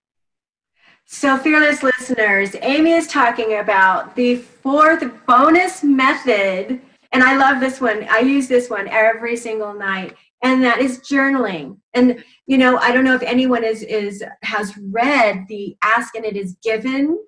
So 1.03 1.37
fearless 1.37 1.83
listeners 1.83 2.55
amie 2.61 2.93
is 2.93 3.07
talking 3.07 3.55
about 3.55 4.15
the 4.15 4.37
fourth 4.37 5.03
bonus 5.25 5.83
method 5.83 6.79
and 7.11 7.21
i 7.21 7.35
love 7.35 7.59
this 7.59 7.81
one. 7.81 8.07
I 8.09 8.19
use 8.19 8.47
this 8.47 8.69
one 8.69 8.87
every 8.87 9.35
single 9.35 9.73
night 9.73 10.15
and 10.41 10.63
that 10.63 10.79
is 10.79 10.99
journaling. 10.99 11.79
And 11.93 12.23
you 12.47 12.57
know 12.57 12.77
i 12.77 12.93
don't 12.93 13.03
know 13.03 13.15
if 13.15 13.23
anyone 13.23 13.65
is 13.65 13.83
is 13.83 14.23
has 14.43 14.73
read 14.77 15.47
the 15.49 15.75
ask 15.83 16.15
and 16.15 16.23
it 16.23 16.37
is 16.37 16.55
given. 16.63 17.19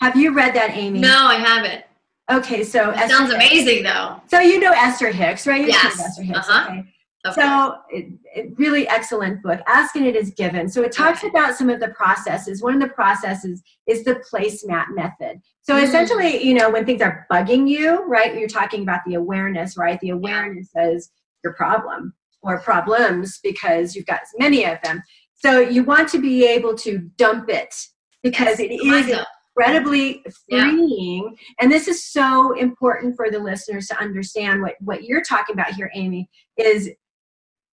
Have 0.00 0.16
you 0.16 0.34
read 0.34 0.52
that 0.56 0.70
amie? 0.70 0.98
No 0.98 1.26
i 1.26 1.36
haven't 1.36 1.84
Okay, 2.30 2.64
so 2.64 2.92
sounds 2.92 3.32
Hicks. 3.32 3.34
amazing 3.34 3.84
though. 3.84 4.20
So 4.26 4.40
you 4.40 4.58
know 4.58 4.72
Esther 4.72 5.10
Hicks, 5.10 5.46
right? 5.46 5.60
You 5.60 5.68
yes. 5.68 6.00
Esther 6.00 6.22
Hicks. 6.22 6.38
Uh-huh. 6.48 6.70
Okay. 6.70 6.84
Of 7.24 7.34
so 7.34 7.74
it, 7.90 8.06
it, 8.34 8.52
really 8.56 8.86
excellent 8.86 9.42
book 9.42 9.60
Ask 9.66 9.96
and 9.96 10.06
It 10.06 10.14
Is 10.14 10.30
Given 10.30 10.68
so 10.68 10.82
it 10.82 10.92
talks 10.92 11.20
okay. 11.20 11.28
about 11.28 11.56
some 11.56 11.68
of 11.68 11.80
the 11.80 11.88
processes 11.88 12.62
one 12.62 12.74
of 12.74 12.80
the 12.80 12.94
processes 12.94 13.64
is 13.88 14.04
the 14.04 14.22
placemat 14.32 14.86
method 14.94 15.40
so 15.60 15.74
mm. 15.74 15.82
essentially 15.82 16.40
you 16.40 16.54
know 16.54 16.70
when 16.70 16.86
things 16.86 17.02
are 17.02 17.26
bugging 17.32 17.68
you 17.68 18.04
right 18.04 18.38
you're 18.38 18.48
talking 18.48 18.82
about 18.82 19.00
the 19.06 19.14
awareness 19.14 19.76
right 19.76 19.98
the 20.00 20.10
awareness 20.10 20.70
yeah. 20.76 20.90
is 20.90 21.10
your 21.42 21.52
problem 21.54 22.14
or 22.42 22.60
problems 22.60 23.40
because 23.42 23.96
you've 23.96 24.06
got 24.06 24.20
many 24.38 24.64
of 24.64 24.78
them 24.84 25.02
so 25.34 25.58
you 25.58 25.82
want 25.82 26.08
to 26.08 26.20
be 26.20 26.46
able 26.46 26.76
to 26.76 26.98
dump 27.16 27.48
it 27.48 27.74
because 28.22 28.60
it 28.60 28.70
is 28.70 29.18
incredibly 29.56 30.24
freeing. 30.48 31.24
Yeah. 31.24 31.44
And 31.60 31.72
this 31.72 31.88
is 31.88 32.04
so 32.04 32.52
important 32.58 33.16
for 33.16 33.30
the 33.30 33.38
listeners 33.38 33.86
to 33.88 33.98
understand 33.98 34.62
what, 34.62 34.74
what 34.80 35.04
you're 35.04 35.22
talking 35.22 35.54
about 35.54 35.74
here, 35.74 35.90
Amie, 35.94 36.28
is 36.56 36.90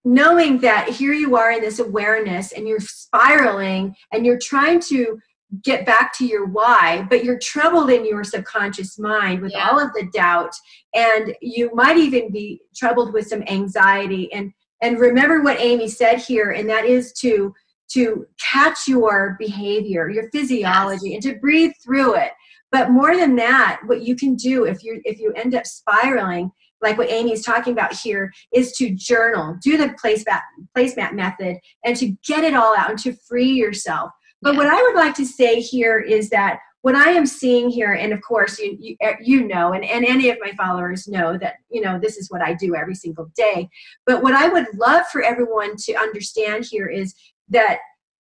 knowing 0.04 0.58
that 0.60 0.88
here 0.88 1.14
you 1.14 1.36
are 1.36 1.52
in 1.52 1.60
this 1.60 1.78
awareness 1.78 2.52
and 2.52 2.68
you're 2.68 2.80
spiraling 2.80 3.94
and 4.12 4.26
you're 4.26 4.38
trying 4.38 4.80
to 4.80 5.18
get 5.62 5.86
back 5.86 6.12
to 6.12 6.26
your 6.26 6.46
why, 6.46 7.06
but 7.08 7.24
you're 7.24 7.38
troubled 7.38 7.90
in 7.90 8.04
your 8.04 8.24
subconscious 8.24 8.98
mind 8.98 9.40
with 9.40 9.52
yeah. 9.52 9.68
all 9.68 9.78
of 9.78 9.92
the 9.92 10.08
doubt, 10.12 10.52
and 10.94 11.34
you 11.40 11.70
might 11.74 11.96
even 11.96 12.32
be 12.32 12.60
troubled 12.74 13.12
with 13.12 13.28
some 13.28 13.42
anxiety. 13.46 14.32
And 14.32 14.52
and 14.82 14.98
remember 14.98 15.42
what 15.42 15.60
Amie 15.60 15.88
said 15.88 16.18
here, 16.18 16.50
and 16.50 16.68
that 16.68 16.84
is 16.84 17.12
to 17.20 17.54
to 17.94 18.26
catch 18.40 18.86
your 18.86 19.36
behavior, 19.38 20.10
your 20.10 20.30
physiology, 20.30 21.10
yes. 21.10 21.14
and 21.14 21.34
to 21.34 21.40
breathe 21.40 21.72
through 21.82 22.14
it. 22.14 22.32
But 22.70 22.90
more 22.90 23.16
than 23.16 23.36
that, 23.36 23.80
what 23.86 24.02
you 24.02 24.16
can 24.16 24.34
do 24.34 24.64
if 24.64 24.82
you 24.82 25.00
if 25.04 25.20
you 25.20 25.32
end 25.34 25.54
up 25.54 25.66
spiraling, 25.66 26.50
like 26.82 26.98
what 26.98 27.10
Amie's 27.10 27.44
talking 27.44 27.72
about 27.72 27.94
here, 27.94 28.32
is 28.52 28.72
to 28.72 28.90
journal, 28.90 29.56
do 29.62 29.76
the 29.76 29.94
placemat 30.02 30.40
placemat 30.76 31.14
method, 31.14 31.58
and 31.84 31.96
to 31.96 32.16
get 32.26 32.44
it 32.44 32.54
all 32.54 32.76
out 32.76 32.90
and 32.90 32.98
to 33.00 33.16
free 33.28 33.52
yourself. 33.52 34.10
But 34.42 34.56
what 34.56 34.66
I 34.66 34.82
would 34.82 34.94
like 34.94 35.14
to 35.14 35.24
say 35.24 35.60
here 35.60 35.98
is 35.98 36.28
that 36.30 36.58
what 36.84 36.94
I 36.94 37.12
am 37.12 37.24
seeing 37.24 37.70
here, 37.70 37.94
and 37.94 38.12
of 38.12 38.20
course 38.20 38.58
you, 38.58 38.76
you, 38.78 38.96
eh, 39.00 39.14
you 39.22 39.48
know, 39.48 39.72
and, 39.72 39.82
and 39.82 40.04
any 40.04 40.28
of 40.28 40.36
my 40.38 40.52
followers 40.52 41.08
know 41.08 41.38
that, 41.38 41.54
you 41.70 41.80
know, 41.80 41.98
this 41.98 42.18
is 42.18 42.30
what 42.30 42.42
I 42.42 42.52
do 42.52 42.76
every 42.76 42.94
single 42.94 43.30
day. 43.34 43.70
But 44.04 44.22
what 44.22 44.34
I 44.34 44.48
would 44.48 44.66
love 44.74 45.06
for 45.10 45.22
everyone 45.22 45.76
to 45.76 45.94
understand 45.94 46.66
here 46.70 46.86
is 46.86 47.14
that 47.48 47.78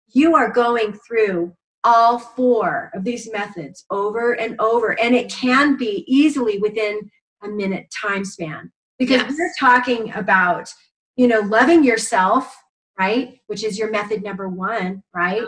you 0.08 0.34
are 0.34 0.50
going 0.50 0.92
through 1.06 1.54
all 1.84 2.18
four 2.18 2.90
of 2.94 3.04
these 3.04 3.30
methods 3.32 3.84
over 3.90 4.32
and 4.32 4.60
over 4.60 4.98
and 5.00 5.14
it 5.14 5.30
can 5.30 5.76
be 5.76 6.04
easily 6.06 6.58
within 6.58 7.00
a 7.42 7.48
minute 7.48 7.86
time 8.00 8.24
span. 8.24 8.70
Because 8.98 9.22
yes. 9.22 9.34
we're 9.36 9.52
talking 9.58 10.12
about 10.14 10.68
you 11.16 11.26
know 11.26 11.40
loving 11.40 11.84
yourself 11.84 12.56
right 12.98 13.38
which 13.46 13.64
is 13.64 13.78
your 13.78 13.90
method 13.90 14.22
number 14.22 14.48
one 14.48 15.02
right? 15.14 15.42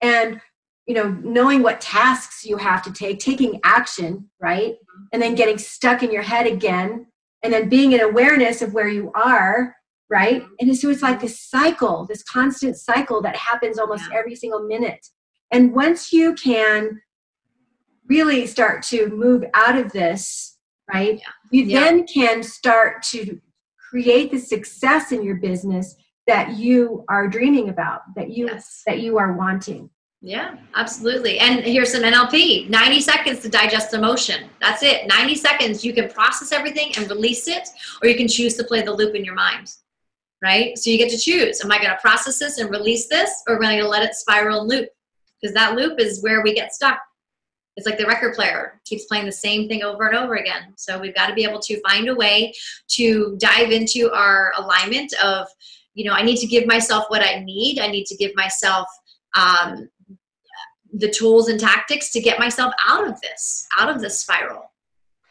And 0.00 0.40
you 0.86 0.94
know 0.94 1.08
knowing 1.22 1.62
what 1.62 1.80
tasks 1.80 2.44
you 2.44 2.56
have 2.56 2.82
to 2.84 2.92
take 2.92 3.18
taking 3.18 3.60
action 3.64 4.30
right? 4.40 4.76
And 5.12 5.20
then 5.20 5.34
getting 5.34 5.58
stuck 5.58 6.02
in 6.02 6.12
your 6.12 6.22
head 6.22 6.46
again 6.46 7.06
and 7.42 7.52
then 7.52 7.68
being 7.68 7.92
in 7.92 8.00
awareness 8.00 8.62
of 8.62 8.72
where 8.72 8.88
you 8.88 9.10
are 9.14 9.74
right? 10.10 10.42
Mm-hmm. 10.42 10.54
And 10.58 10.76
so 10.76 10.90
it's 10.90 11.02
like 11.02 11.20
this 11.20 11.40
cycle, 11.40 12.04
this 12.04 12.22
constant 12.22 12.76
cycle 12.76 13.22
that 13.22 13.36
happens 13.36 13.78
almost 13.78 14.04
yeah. 14.10 14.18
every 14.18 14.34
single 14.34 14.60
minute. 14.60 15.06
And 15.52 15.72
once 15.72 16.12
you 16.12 16.34
can 16.34 17.00
really 18.08 18.46
start 18.46 18.82
to 18.84 19.08
move 19.08 19.44
out 19.54 19.78
of 19.78 19.92
this, 19.92 20.58
right, 20.92 21.18
yeah. 21.18 21.32
you 21.50 21.64
yeah. 21.64 21.80
then 21.80 22.06
can 22.06 22.42
start 22.42 23.02
to 23.04 23.40
create 23.90 24.30
the 24.30 24.38
success 24.38 25.12
in 25.12 25.22
your 25.22 25.36
business 25.36 25.96
that 26.26 26.56
you 26.56 27.04
are 27.08 27.28
dreaming 27.28 27.68
about, 27.70 28.02
that 28.14 28.30
you 28.30 28.46
yes. 28.46 28.82
that 28.86 29.00
you 29.00 29.18
are 29.18 29.32
wanting. 29.32 29.90
Yeah, 30.22 30.56
absolutely. 30.76 31.38
And 31.38 31.64
here's 31.64 31.92
some 31.92 32.02
NLP 32.02 32.68
90 32.68 33.00
seconds 33.00 33.40
to 33.40 33.48
digest 33.48 33.94
emotion. 33.94 34.50
That's 34.60 34.82
it. 34.82 35.08
90 35.08 35.34
seconds. 35.34 35.84
You 35.84 35.94
can 35.94 36.10
process 36.10 36.52
everything 36.52 36.92
and 36.98 37.08
release 37.08 37.48
it, 37.48 37.66
or 38.02 38.08
you 38.08 38.16
can 38.16 38.28
choose 38.28 38.54
to 38.56 38.64
play 38.64 38.82
the 38.82 38.92
loop 38.92 39.14
in 39.14 39.24
your 39.24 39.34
mind 39.34 39.72
right? 40.42 40.76
So 40.78 40.90
you 40.90 40.98
get 40.98 41.10
to 41.10 41.18
choose. 41.18 41.62
Am 41.62 41.70
I 41.70 41.78
going 41.78 41.90
to 41.90 41.98
process 42.00 42.38
this 42.38 42.58
and 42.58 42.70
release 42.70 43.08
this, 43.08 43.42
or 43.46 43.56
am 43.56 43.62
I 43.62 43.72
going 43.72 43.82
to 43.82 43.88
let 43.88 44.02
it 44.02 44.14
spiral 44.14 44.60
and 44.60 44.68
loop? 44.68 44.88
Because 45.40 45.54
that 45.54 45.74
loop 45.74 45.98
is 46.00 46.22
where 46.22 46.42
we 46.42 46.54
get 46.54 46.72
stuck. 46.72 46.98
It's 47.76 47.86
like 47.86 47.98
the 47.98 48.06
record 48.06 48.34
player 48.34 48.80
keeps 48.84 49.04
playing 49.04 49.26
the 49.26 49.32
same 49.32 49.68
thing 49.68 49.82
over 49.82 50.06
and 50.06 50.16
over 50.16 50.34
again. 50.34 50.74
So 50.76 50.98
we've 50.98 51.14
got 51.14 51.28
to 51.28 51.34
be 51.34 51.44
able 51.44 51.60
to 51.60 51.80
find 51.80 52.08
a 52.08 52.14
way 52.14 52.52
to 52.88 53.36
dive 53.40 53.70
into 53.70 54.10
our 54.12 54.52
alignment 54.58 55.12
of, 55.22 55.46
you 55.94 56.04
know, 56.04 56.12
I 56.12 56.22
need 56.22 56.36
to 56.38 56.46
give 56.46 56.66
myself 56.66 57.04
what 57.08 57.22
I 57.22 57.42
need. 57.44 57.78
I 57.78 57.86
need 57.86 58.04
to 58.06 58.16
give 58.16 58.32
myself 58.34 58.86
um, 59.34 59.88
the 60.92 61.08
tools 61.08 61.48
and 61.48 61.58
tactics 61.58 62.10
to 62.12 62.20
get 62.20 62.38
myself 62.38 62.74
out 62.86 63.06
of 63.08 63.18
this, 63.20 63.66
out 63.78 63.88
of 63.88 64.00
this 64.00 64.20
spiral. 64.20 64.70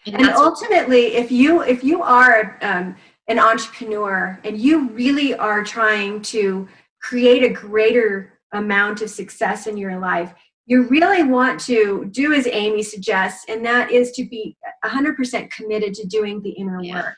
And, 0.06 0.16
and 0.16 0.30
ultimately, 0.30 1.16
if 1.16 1.32
you 1.32 1.62
if 1.62 1.84
you 1.84 2.02
are 2.02 2.58
um, 2.62 2.96
an 3.30 3.40
entrepreneur 3.40 4.40
and 4.44 4.60
you 4.60 4.90
really 4.90 5.36
are 5.36 5.64
trying 5.64 6.22
to 6.24 6.68
create 7.00 7.44
a 7.44 7.50
greater 7.50 8.34
amount 8.52 9.02
of 9.02 9.10
success 9.10 9.68
in 9.68 9.78
your 9.78 10.00
life, 10.00 10.34
you 10.66 10.88
really 10.88 11.24
want 11.24 11.60
to 11.62 12.06
do 12.12 12.34
as 12.34 12.48
Amie 12.48 12.84
suggests, 12.84 13.46
and 13.48 13.66
that 13.66 13.92
is 13.92 14.12
to 14.12 14.26
be 14.26 14.58
100% 14.84 15.52
committed 15.52 15.94
to 15.94 16.08
doing 16.08 16.42
the 16.42 16.50
inner 16.50 16.82
yeah. 16.82 16.96
work 16.96 17.18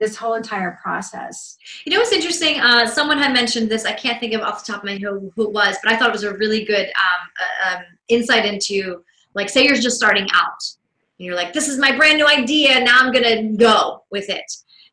this 0.00 0.16
whole 0.16 0.32
entire 0.32 0.78
process. 0.82 1.58
You 1.84 1.92
know 1.92 1.98
what's 1.98 2.12
interesting? 2.12 2.58
Uh, 2.58 2.86
someone 2.86 3.18
had 3.18 3.34
mentioned 3.34 3.70
this. 3.70 3.84
I 3.84 3.92
can't 3.92 4.18
think 4.18 4.32
of 4.32 4.40
off 4.40 4.64
the 4.64 4.72
top 4.72 4.82
of 4.82 4.86
my 4.86 4.92
head 4.92 5.02
who, 5.02 5.30
who 5.36 5.44
it 5.44 5.52
was, 5.52 5.76
but 5.82 5.92
I 5.92 5.96
thought 5.96 6.08
it 6.08 6.12
was 6.12 6.24
a 6.24 6.36
really 6.38 6.64
good 6.64 6.86
um, 6.86 7.28
uh, 7.38 7.76
um, 7.76 7.82
insight 8.08 8.46
into, 8.46 9.04
like, 9.34 9.50
say 9.50 9.64
you're 9.64 9.76
just 9.76 9.96
starting 9.96 10.26
out. 10.32 10.62
And 11.18 11.26
you're 11.26 11.36
like, 11.36 11.52
this 11.52 11.68
is 11.68 11.78
my 11.78 11.94
brand 11.94 12.16
new 12.16 12.26
idea. 12.26 12.82
Now 12.82 12.98
I'm 12.98 13.12
going 13.12 13.24
to 13.24 13.56
go 13.62 14.04
with 14.10 14.30
it 14.30 14.50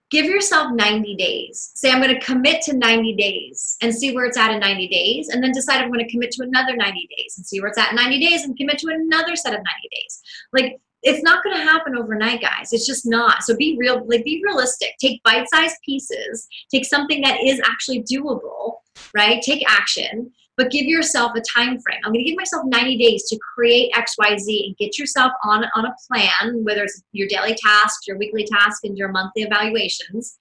give 0.10 0.26
yourself 0.26 0.72
90 0.74 1.16
days. 1.16 1.72
Say, 1.76 1.91
I'm 1.91 2.01
going 2.01 2.14
to 2.14 2.26
commit 2.26 2.62
to 2.64 2.74
90 2.76 3.16
days 3.16 3.78
and 3.82 3.93
see 3.93 4.14
where 4.14 4.26
it's 4.26 4.38
at 4.38 4.51
in 4.51 4.60
90 4.60 4.88
days, 4.88 5.30
and 5.30 5.43
then 5.43 5.51
decide 5.51 5.82
I'm 5.82 5.91
going 5.91 6.05
to 6.05 6.12
commit 6.12 6.32
to 6.32 6.43
another 6.43 6.76
90 6.76 7.08
days 7.18 7.36
and 7.38 7.45
see 7.45 7.60
where 7.60 7.70
it's 7.70 7.78
at 7.78 7.91
in 7.91 7.95
90 7.95 8.20
days 8.26 8.43
and 8.43 8.58
commit 8.58 8.78
to 8.80 8.88
another 8.88 9.36
set 9.36 9.53
of 9.53 9.60
90 9.60 9.66
days. 9.91 10.22
Like, 10.53 10.80
it's 11.03 11.24
not 11.24 11.43
going 11.43 11.55
to 11.55 11.64
happen 11.64 11.95
overnight, 11.95 12.41
guys. 12.41 12.74
It's 12.74 12.88
just 12.88 13.05
not. 13.05 13.43
So 13.43 13.55
be 13.55 13.78
real, 13.78 14.03
like, 14.08 14.26
be 14.26 14.41
realistic. 14.43 14.95
Take 14.99 15.22
bite 15.24 15.47
sized 15.49 15.78
pieces, 15.86 16.47
take 16.72 16.86
something 16.86 17.22
that 17.22 17.41
is 17.43 17.62
actually 17.64 18.03
doable, 18.03 18.78
right? 19.14 19.41
Take 19.41 19.64
action 19.70 20.32
but 20.58 20.72
give 20.72 20.86
yourself 20.86 21.34
a 21.36 21.41
time 21.41 21.80
frame. 21.80 21.99
I'm 22.03 22.12
going 22.12 22.26
to 22.26 22.30
give 22.30 22.38
myself 22.38 22.66
90 22.66 22.97
days 22.97 23.24
to 23.30 23.38
create 23.55 23.93
XYZ 23.93 24.68
and 24.68 24.78
get 24.78 24.97
yourself 24.97 25.32
on, 25.43 25.66
on 25.76 25.86
a 25.86 25.95
plan, 26.08 26.64
whether 26.64 26.84
it's 26.84 27.03
your 27.12 27.28
daily 27.28 27.55
tasks, 27.55 28.08
your 28.08 28.18
weekly 28.18 28.45
tasks, 28.45 28.82
and 28.84 28.97
your 28.97 29.10
monthly 29.10 29.43
evaluations, 29.43 30.38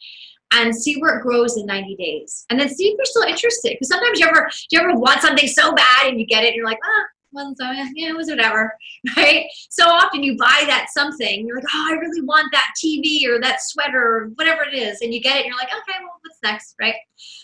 and 0.53 0.75
see 0.75 0.95
where 1.01 1.19
it 1.19 1.23
grows 1.23 1.59
in 1.59 1.67
90 1.67 1.97
days. 1.97 2.47
And 2.49 2.59
then 2.59 2.71
see 2.71 2.89
if 2.89 2.97
you're 2.97 3.05
still 3.05 3.23
interested. 3.23 3.73
Because 3.73 3.89
sometimes 3.89 4.19
you 4.19 4.27
ever 4.27 4.49
you 4.71 4.81
ever 4.81 4.99
want 4.99 5.21
something 5.21 5.47
so 5.47 5.75
bad 5.75 6.07
and 6.07 6.19
you 6.19 6.27
get 6.27 6.45
it 6.45 6.49
and 6.49 6.57
you're 6.57 6.67
like, 6.67 6.81
ah, 6.83 7.05
well, 7.33 7.55
so 7.59 7.71
yeah, 7.71 8.09
it 8.09 8.17
was 8.17 8.29
whatever, 8.29 8.75
right? 9.17 9.45
So 9.69 9.85
often 9.87 10.23
you 10.23 10.37
buy 10.39 10.64
that 10.67 10.87
something, 10.95 11.47
you're 11.47 11.57
like, 11.57 11.67
oh, 11.75 11.89
I 11.91 11.97
really 11.99 12.23
want 12.23 12.51
that 12.53 12.73
TV 12.83 13.27
or 13.29 13.39
that 13.41 13.59
sweater 13.61 14.01
or 14.01 14.31
whatever 14.37 14.62
it 14.62 14.75
is, 14.75 15.03
and 15.03 15.12
you 15.12 15.21
get 15.21 15.37
it, 15.37 15.41
and 15.41 15.47
you're 15.47 15.59
like, 15.59 15.69
okay, 15.69 15.99
well, 16.01 16.19
what's 16.23 16.39
next, 16.43 16.75
right? 16.81 16.95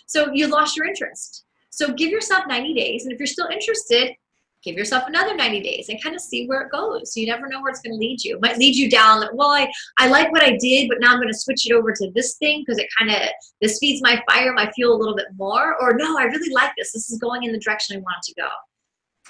So 0.07 0.33
you 0.33 0.47
lost 0.47 0.77
your 0.77 0.87
interest. 0.87 1.45
So 1.73 1.93
give 1.95 2.11
yourself 2.11 2.45
90 2.47 2.75
days. 2.75 3.05
And 3.05 3.12
if 3.12 3.18
you're 3.18 3.27
still 3.27 3.49
interested, 3.49 4.12
give 4.62 4.77
yourself 4.77 5.05
another 5.09 5.35
90 5.35 5.62
days 5.62 5.89
and 5.89 6.03
kind 6.03 6.14
of 6.14 6.20
see 6.20 6.47
where 6.47 6.61
it 6.61 6.70
goes. 6.70 7.16
You 7.16 7.27
never 7.27 7.49
know 7.49 7.62
where 7.62 7.70
it's 7.70 7.81
going 7.81 7.95
to 7.95 7.99
lead 7.99 8.23
you. 8.23 8.37
It 8.37 8.43
might 8.43 8.59
lead 8.59 8.77
you 8.77 8.91
down, 8.91 9.20
like, 9.20 9.31
well, 9.33 9.51
I, 9.51 9.70
I 9.99 10.09
like 10.09 10.31
what 10.33 10.43
I 10.43 10.57
did, 10.61 10.89
but 10.91 11.01
now 11.01 11.12
I'm 11.12 11.18
going 11.18 11.33
to 11.33 11.39
switch 11.39 11.68
it 11.68 11.73
over 11.73 11.93
to 11.93 12.11
this 12.14 12.37
thing 12.37 12.61
because 12.61 12.79
it 12.79 12.89
kind 12.99 13.11
of, 13.11 13.29
this 13.62 13.79
feeds 13.79 14.03
my 14.03 14.23
fire, 14.31 14.53
my 14.53 14.70
fuel 14.73 14.95
a 14.95 14.99
little 14.99 15.16
bit 15.16 15.29
more. 15.37 15.81
Or 15.81 15.95
no, 15.95 16.18
I 16.18 16.25
really 16.25 16.53
like 16.53 16.73
this. 16.77 16.93
This 16.93 17.11
is 17.11 17.18
going 17.18 17.43
in 17.45 17.53
the 17.53 17.59
direction 17.59 17.97
I 17.97 18.01
want 18.01 18.16
it 18.23 18.35
to 18.35 18.41
go. 18.41 18.49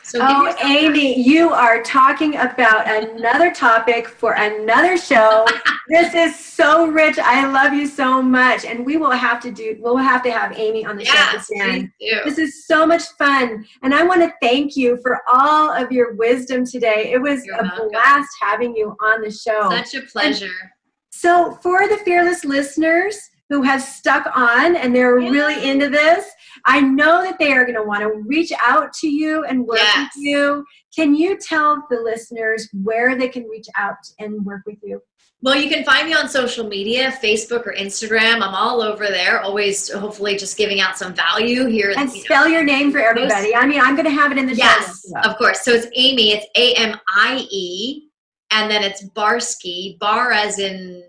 So 0.04 0.18
oh, 0.20 0.54
Amie, 0.60 1.20
you 1.22 1.50
are 1.50 1.80
talking 1.82 2.36
about 2.36 2.88
another 2.88 3.52
topic 3.52 4.08
for 4.08 4.32
another 4.32 4.96
show. 4.96 5.46
this 5.88 6.12
is 6.12 6.36
so 6.36 6.88
rich. 6.88 7.18
I 7.18 7.46
love 7.46 7.72
you 7.72 7.86
so 7.86 8.20
much, 8.20 8.64
and 8.64 8.84
we 8.84 8.96
will 8.96 9.12
have 9.12 9.40
to 9.42 9.52
do. 9.52 9.76
We'll 9.78 9.96
have 9.96 10.22
to 10.24 10.32
have 10.32 10.52
Amie 10.58 10.84
on 10.84 10.96
the 10.96 11.04
yes, 11.04 11.46
show 11.46 11.54
again. 11.54 11.92
This 12.24 12.38
is 12.38 12.66
so 12.66 12.84
much 12.84 13.04
fun, 13.16 13.64
and 13.82 13.94
I 13.94 14.02
want 14.02 14.22
to 14.22 14.32
thank 14.42 14.76
you 14.76 14.98
for 15.02 15.20
all 15.32 15.72
of 15.72 15.92
your 15.92 16.14
wisdom 16.14 16.66
today. 16.66 17.12
It 17.12 17.22
was 17.22 17.44
You're 17.44 17.60
a 17.60 17.62
welcome. 17.62 17.90
blast 17.90 18.28
having 18.40 18.74
you 18.74 18.96
on 19.00 19.22
the 19.22 19.30
show. 19.30 19.70
Such 19.70 19.94
a 19.94 20.02
pleasure. 20.02 20.46
And 20.46 20.70
so, 21.10 21.58
for 21.62 21.86
the 21.86 21.98
fearless 21.98 22.44
listeners 22.44 23.16
who 23.48 23.62
have 23.62 23.82
stuck 23.82 24.26
on 24.34 24.76
and 24.76 24.96
they're 24.96 25.18
yeah. 25.18 25.30
really 25.30 25.68
into 25.68 25.88
this, 25.88 26.26
I 26.64 26.80
know 26.80 27.22
that 27.22 27.38
they 27.38 27.52
are 27.52 27.64
going 27.64 27.76
to 27.76 27.82
want 27.82 28.02
to 28.02 28.22
reach 28.26 28.52
out 28.60 28.92
to 28.94 29.08
you 29.08 29.44
and 29.44 29.66
work 29.66 29.78
yes. 29.78 30.10
with 30.14 30.24
you. 30.24 30.64
Can 30.94 31.14
you 31.14 31.38
tell 31.38 31.84
the 31.90 32.00
listeners 32.00 32.68
where 32.82 33.16
they 33.16 33.28
can 33.28 33.44
reach 33.48 33.68
out 33.76 33.96
and 34.18 34.44
work 34.44 34.62
with 34.66 34.78
you? 34.82 35.00
Well, 35.44 35.56
you 35.56 35.68
can 35.68 35.84
find 35.84 36.06
me 36.06 36.14
on 36.14 36.28
social 36.28 36.68
media, 36.68 37.10
Facebook 37.20 37.66
or 37.66 37.74
Instagram. 37.74 38.36
I'm 38.36 38.54
all 38.54 38.80
over 38.80 39.08
there, 39.08 39.40
always 39.40 39.90
hopefully 39.90 40.36
just 40.36 40.56
giving 40.56 40.80
out 40.80 40.96
some 40.96 41.14
value 41.14 41.66
here. 41.66 41.92
And 41.96 42.08
you 42.12 42.22
spell 42.22 42.44
know, 42.44 42.52
your 42.52 42.62
name 42.62 42.92
for 42.92 43.00
everybody. 43.00 43.52
I 43.52 43.66
mean, 43.66 43.80
I'm 43.80 43.96
going 43.96 44.06
to 44.06 44.12
have 44.12 44.30
it 44.30 44.38
in 44.38 44.46
the 44.46 44.54
yes, 44.54 45.04
of 45.24 45.36
course. 45.38 45.62
So 45.62 45.72
it's 45.72 45.86
Amie. 45.86 46.30
It's 46.30 46.46
A 46.54 46.74
M 46.74 46.96
I 47.08 47.44
E, 47.50 48.08
and 48.52 48.70
then 48.70 48.84
it's 48.84 49.04
Barsky, 49.08 49.98
bar 49.98 50.30
as 50.30 50.60
in 50.60 51.02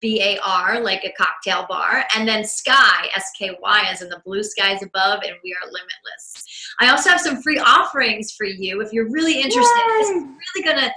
B 0.00 0.20
A 0.22 0.38
R, 0.44 0.80
like 0.80 1.04
a 1.04 1.12
cocktail 1.12 1.66
bar, 1.68 2.04
and 2.16 2.26
then 2.26 2.44
Sky, 2.44 3.08
S 3.14 3.30
K 3.38 3.56
Y, 3.60 3.84
as 3.90 4.02
in 4.02 4.08
the 4.08 4.20
blue 4.24 4.42
skies 4.42 4.82
above, 4.82 5.20
and 5.24 5.34
we 5.42 5.54
are 5.54 5.66
limitless. 5.66 6.44
I 6.80 6.90
also 6.90 7.10
have 7.10 7.20
some 7.20 7.42
free 7.42 7.58
offerings 7.58 8.32
for 8.32 8.46
you 8.46 8.80
if 8.80 8.92
you're 8.92 9.10
really 9.10 9.40
interested. 9.40 9.64
Yay. 9.64 9.98
This 9.98 10.08
is 10.10 10.22
really 10.54 10.64
gonna 10.64 10.92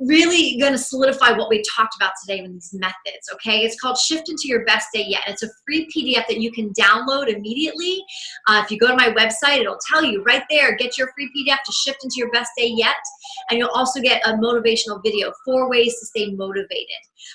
really 0.00 0.58
going 0.58 0.72
to 0.72 0.78
solidify 0.78 1.32
what 1.32 1.48
we 1.48 1.62
talked 1.74 1.94
about 1.96 2.12
today 2.20 2.42
with 2.42 2.52
these 2.52 2.74
methods, 2.74 3.28
okay? 3.32 3.60
It's 3.60 3.80
called 3.80 3.96
Shift 3.96 4.28
into 4.28 4.42
Your 4.46 4.64
Best 4.64 4.88
Day 4.92 5.04
Yet. 5.06 5.22
It's 5.26 5.42
a 5.42 5.48
free 5.64 5.88
PDF 5.94 6.26
that 6.26 6.40
you 6.40 6.50
can 6.50 6.72
download 6.72 7.28
immediately. 7.28 8.04
Uh, 8.48 8.60
if 8.64 8.70
you 8.70 8.78
go 8.78 8.88
to 8.88 8.96
my 8.96 9.10
website, 9.10 9.58
it'll 9.58 9.78
tell 9.90 10.04
you 10.04 10.22
right 10.24 10.42
there, 10.50 10.76
get 10.76 10.98
your 10.98 11.10
free 11.14 11.30
PDF 11.36 11.62
to 11.64 11.72
Shift 11.72 12.04
into 12.04 12.16
Your 12.16 12.30
Best 12.32 12.50
Day 12.56 12.72
Yet. 12.74 12.96
And 13.50 13.58
you'll 13.58 13.70
also 13.70 14.00
get 14.00 14.26
a 14.26 14.32
motivational 14.32 15.02
video, 15.02 15.32
four 15.44 15.70
ways 15.70 15.98
to 16.00 16.06
stay 16.06 16.30
motivated. 16.32 16.88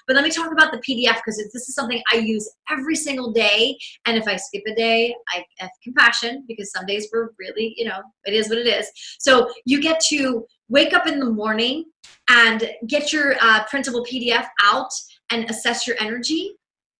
But 0.07 0.15
let 0.15 0.23
me 0.23 0.31
talk 0.31 0.51
about 0.51 0.71
the 0.71 0.79
PDF 0.79 1.15
because 1.15 1.37
this 1.37 1.67
is 1.67 1.75
something 1.75 2.01
I 2.11 2.17
use 2.17 2.49
every 2.69 2.95
single 2.95 3.31
day. 3.31 3.77
And 4.05 4.17
if 4.17 4.27
I 4.27 4.35
skip 4.35 4.63
a 4.67 4.75
day, 4.75 5.15
I 5.29 5.43
have 5.57 5.69
compassion 5.83 6.45
because 6.47 6.71
some 6.71 6.85
days 6.85 7.07
we're 7.13 7.29
really, 7.39 7.73
you 7.77 7.85
know, 7.85 8.01
it 8.25 8.33
is 8.33 8.49
what 8.49 8.57
it 8.57 8.67
is. 8.67 8.89
So 9.19 9.51
you 9.65 9.81
get 9.81 9.99
to 10.09 10.45
wake 10.67 10.93
up 10.93 11.07
in 11.07 11.19
the 11.19 11.29
morning 11.29 11.85
and 12.29 12.71
get 12.87 13.11
your 13.11 13.35
uh, 13.41 13.63
printable 13.65 14.05
PDF 14.05 14.47
out 14.63 14.89
and 15.31 15.49
assess 15.49 15.87
your 15.87 15.95
energy 15.99 16.53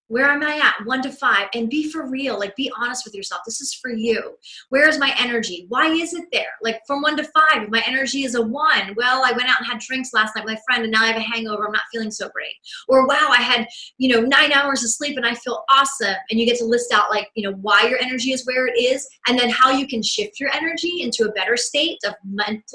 where 0.09 0.25
am 0.25 0.43
I 0.43 0.57
at? 0.57 0.85
One 0.85 1.01
to 1.03 1.11
five. 1.11 1.47
And 1.53 1.69
be 1.69 1.89
for 1.89 2.09
real. 2.09 2.37
Like, 2.37 2.55
be 2.55 2.71
honest 2.77 3.05
with 3.05 3.15
yourself. 3.15 3.41
This 3.45 3.61
is 3.61 3.73
for 3.73 3.91
you. 3.91 4.37
Where 4.69 4.89
is 4.89 4.99
my 4.99 5.15
energy? 5.17 5.65
Why 5.69 5.87
is 5.87 6.13
it 6.13 6.25
there? 6.33 6.51
Like, 6.61 6.81
from 6.85 7.01
one 7.01 7.15
to 7.17 7.23
five, 7.23 7.69
my 7.69 7.83
energy 7.85 8.23
is 8.23 8.35
a 8.35 8.41
one, 8.41 8.93
well, 8.97 9.23
I 9.23 9.31
went 9.31 9.49
out 9.49 9.59
and 9.59 9.67
had 9.67 9.79
drinks 9.79 10.11
last 10.13 10.35
night 10.35 10.45
with 10.45 10.55
my 10.55 10.61
friend 10.67 10.83
and 10.83 10.91
now 10.91 11.03
I 11.03 11.07
have 11.07 11.15
a 11.15 11.21
hangover. 11.21 11.67
I'm 11.67 11.71
not 11.71 11.83
feeling 11.93 12.11
so 12.11 12.27
great. 12.29 12.53
Or, 12.87 13.07
wow, 13.07 13.29
I 13.29 13.41
had, 13.41 13.67
you 13.97 14.13
know, 14.13 14.21
nine 14.21 14.51
hours 14.51 14.83
of 14.83 14.89
sleep 14.89 15.15
and 15.15 15.25
I 15.25 15.35
feel 15.35 15.63
awesome. 15.69 16.15
And 16.29 16.39
you 16.39 16.45
get 16.45 16.57
to 16.57 16.65
list 16.65 16.91
out, 16.91 17.11
like, 17.11 17.29
you 17.35 17.47
know, 17.47 17.55
why 17.61 17.83
your 17.83 17.99
energy 17.99 18.31
is 18.31 18.45
where 18.45 18.67
it 18.67 18.79
is 18.79 19.07
and 19.27 19.37
then 19.37 19.49
how 19.49 19.69
you 19.69 19.87
can 19.87 20.01
shift 20.01 20.39
your 20.39 20.49
energy 20.53 21.01
into 21.01 21.25
a 21.25 21.31
better 21.33 21.55
state 21.55 21.99
of 22.05 22.15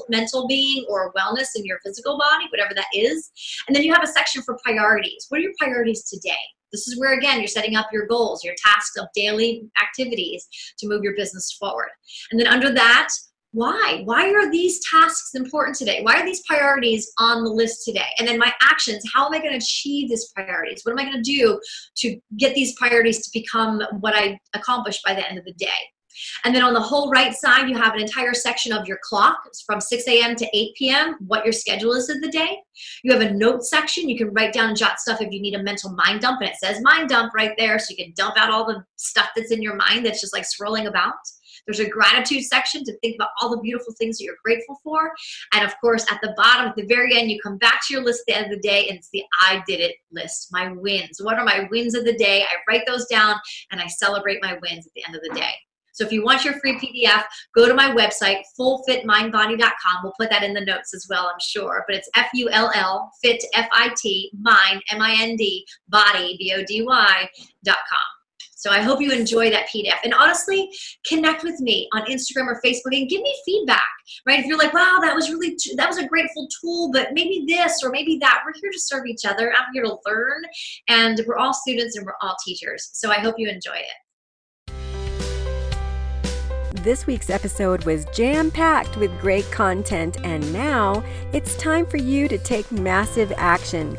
mental 0.08 0.46
being 0.46 0.86
or 0.88 1.12
wellness 1.14 1.48
in 1.56 1.64
your 1.64 1.80
physical 1.84 2.16
body, 2.16 2.46
whatever 2.50 2.74
that 2.74 2.86
is. 2.94 3.32
And 3.66 3.74
then 3.74 3.82
you 3.82 3.92
have 3.92 4.04
a 4.04 4.06
section 4.06 4.42
for 4.42 4.56
priorities. 4.64 5.26
What 5.28 5.38
are 5.38 5.42
your 5.42 5.52
priorities 5.58 6.04
today? 6.04 6.32
This 6.74 6.88
is 6.88 6.98
where, 6.98 7.16
again, 7.16 7.38
you're 7.38 7.46
setting 7.46 7.76
up 7.76 7.86
your 7.92 8.06
goals, 8.06 8.42
your 8.42 8.54
tasks 8.66 8.96
of 8.96 9.06
daily 9.14 9.62
activities 9.80 10.46
to 10.78 10.88
move 10.88 11.04
your 11.04 11.14
business 11.14 11.56
forward. 11.58 11.90
And 12.32 12.40
then 12.40 12.48
under 12.48 12.72
that, 12.72 13.08
why? 13.52 14.02
Why 14.04 14.32
are 14.32 14.50
these 14.50 14.80
tasks 14.90 15.36
important 15.36 15.76
today? 15.76 16.02
Why 16.02 16.20
are 16.20 16.24
these 16.26 16.42
priorities 16.44 17.12
on 17.20 17.44
the 17.44 17.50
list 17.50 17.84
today? 17.84 18.08
And 18.18 18.26
then 18.26 18.36
my 18.36 18.52
actions, 18.60 19.04
how 19.14 19.26
am 19.26 19.32
I 19.32 19.38
going 19.38 19.52
to 19.52 19.64
achieve 19.64 20.08
these 20.08 20.28
priorities? 20.34 20.80
What 20.82 20.90
am 20.90 20.98
I 20.98 21.04
going 21.04 21.22
to 21.22 21.30
do 21.36 21.60
to 21.98 22.18
get 22.36 22.56
these 22.56 22.74
priorities 22.74 23.24
to 23.24 23.30
become 23.32 23.80
what 24.00 24.14
I 24.16 24.40
accomplish 24.56 25.00
by 25.06 25.14
the 25.14 25.28
end 25.28 25.38
of 25.38 25.44
the 25.44 25.52
day? 25.52 25.68
And 26.44 26.54
then 26.54 26.62
on 26.62 26.74
the 26.74 26.80
whole 26.80 27.10
right 27.10 27.34
side, 27.34 27.68
you 27.68 27.76
have 27.76 27.94
an 27.94 28.00
entire 28.00 28.34
section 28.34 28.72
of 28.72 28.86
your 28.86 28.98
clock 29.02 29.38
from 29.66 29.80
6 29.80 30.08
a.m. 30.08 30.36
to 30.36 30.56
8 30.56 30.74
p.m., 30.76 31.16
what 31.26 31.44
your 31.44 31.52
schedule 31.52 31.92
is 31.92 32.08
of 32.08 32.20
the 32.20 32.30
day. 32.30 32.58
You 33.02 33.12
have 33.12 33.22
a 33.22 33.32
note 33.32 33.64
section. 33.64 34.08
You 34.08 34.18
can 34.18 34.32
write 34.32 34.52
down 34.52 34.68
and 34.68 34.76
jot 34.76 34.98
stuff 34.98 35.20
if 35.20 35.32
you 35.32 35.40
need 35.40 35.54
a 35.54 35.62
mental 35.62 35.92
mind 35.92 36.20
dump, 36.20 36.40
and 36.40 36.50
it 36.50 36.56
says 36.56 36.82
mind 36.82 37.08
dump 37.08 37.34
right 37.34 37.54
there, 37.56 37.78
so 37.78 37.94
you 37.96 38.04
can 38.04 38.14
dump 38.16 38.36
out 38.36 38.50
all 38.50 38.66
the 38.66 38.84
stuff 38.96 39.28
that's 39.36 39.52
in 39.52 39.62
your 39.62 39.76
mind 39.76 40.04
that's 40.04 40.20
just 40.20 40.34
like 40.34 40.44
swirling 40.44 40.86
about. 40.86 41.14
There's 41.66 41.80
a 41.80 41.88
gratitude 41.88 42.44
section 42.44 42.84
to 42.84 42.98
think 42.98 43.14
about 43.16 43.30
all 43.40 43.50
the 43.50 43.60
beautiful 43.60 43.94
things 43.94 44.18
that 44.18 44.24
you're 44.24 44.36
grateful 44.44 44.78
for. 44.82 45.12
And 45.52 45.64
of 45.64 45.74
course, 45.80 46.04
at 46.10 46.20
the 46.20 46.34
bottom, 46.36 46.68
at 46.68 46.76
the 46.76 46.86
very 46.86 47.16
end, 47.18 47.30
you 47.30 47.40
come 47.40 47.58
back 47.58 47.80
to 47.86 47.94
your 47.94 48.04
list 48.04 48.22
at 48.22 48.26
the 48.26 48.36
end 48.36 48.52
of 48.52 48.62
the 48.62 48.68
day 48.68 48.88
and 48.88 48.98
it's 48.98 49.08
the 49.10 49.24
I 49.40 49.62
did 49.66 49.80
it 49.80 49.96
list, 50.12 50.48
my 50.52 50.72
wins. 50.72 51.20
What 51.22 51.38
are 51.38 51.44
my 51.44 51.66
wins 51.70 51.94
of 51.94 52.04
the 52.04 52.16
day? 52.16 52.42
I 52.42 52.56
write 52.68 52.82
those 52.86 53.06
down 53.06 53.36
and 53.70 53.80
I 53.80 53.86
celebrate 53.86 54.42
my 54.42 54.58
wins 54.60 54.86
at 54.86 54.92
the 54.94 55.04
end 55.06 55.16
of 55.16 55.22
the 55.22 55.34
day. 55.34 55.54
So 55.94 56.04
if 56.04 56.12
you 56.12 56.24
want 56.24 56.44
your 56.44 56.54
free 56.54 56.74
PDF, 56.74 57.22
go 57.54 57.66
to 57.66 57.74
my 57.74 57.90
website, 57.94 58.42
fullfitmindbody.com. 58.58 60.02
We'll 60.02 60.14
put 60.18 60.28
that 60.30 60.42
in 60.42 60.52
the 60.52 60.64
notes 60.64 60.92
as 60.92 61.06
well, 61.08 61.26
I'm 61.32 61.40
sure. 61.40 61.84
But 61.86 61.96
it's 61.96 62.10
F 62.16 62.28
U 62.34 62.50
L 62.50 62.70
L, 62.74 63.10
fit, 63.22 63.42
F 63.54 63.68
I 63.72 63.94
T, 63.96 64.30
mind, 64.38 64.82
M 64.90 65.00
I 65.00 65.16
N 65.20 65.36
D, 65.36 65.64
body, 65.88 66.36
B 66.38 66.52
O 66.56 66.64
D 66.64 66.82
Y.com. 66.82 67.74
So 68.64 68.70
I 68.70 68.80
hope 68.80 69.00
you 69.02 69.12
enjoy 69.12 69.50
that 69.50 69.68
PDF. 69.68 69.98
And 70.04 70.14
honestly, 70.14 70.70
connect 71.06 71.44
with 71.44 71.60
me 71.60 71.86
on 71.92 72.06
Instagram 72.06 72.46
or 72.46 72.62
Facebook 72.64 72.96
and 72.98 73.08
give 73.10 73.20
me 73.20 73.36
feedback, 73.44 73.90
right? 74.26 74.40
If 74.40 74.46
you're 74.46 74.56
like, 74.56 74.72
wow, 74.72 75.00
that 75.02 75.14
was 75.14 75.28
really, 75.28 75.54
that 75.76 75.86
was 75.86 75.98
a 75.98 76.08
grateful 76.08 76.48
tool, 76.60 76.90
but 76.90 77.08
maybe 77.12 77.44
this 77.46 77.82
or 77.84 77.90
maybe 77.90 78.16
that. 78.22 78.40
We're 78.42 78.58
here 78.58 78.70
to 78.70 78.80
serve 78.80 79.04
each 79.04 79.26
other. 79.26 79.52
I'm 79.52 79.66
here 79.74 79.84
to 79.84 79.98
learn. 80.06 80.44
And 80.88 81.20
we're 81.26 81.36
all 81.36 81.52
students 81.52 81.98
and 81.98 82.06
we're 82.06 82.16
all 82.22 82.36
teachers. 82.42 82.88
So 82.94 83.10
I 83.10 83.18
hope 83.18 83.34
you 83.36 83.50
enjoy 83.50 83.76
it. 83.76 84.03
This 86.84 87.06
week's 87.06 87.30
episode 87.30 87.86
was 87.86 88.04
jam 88.12 88.50
packed 88.50 88.98
with 88.98 89.18
great 89.18 89.50
content, 89.50 90.18
and 90.22 90.52
now 90.52 91.02
it's 91.32 91.56
time 91.56 91.86
for 91.86 91.96
you 91.96 92.28
to 92.28 92.36
take 92.36 92.70
massive 92.70 93.32
action. 93.38 93.96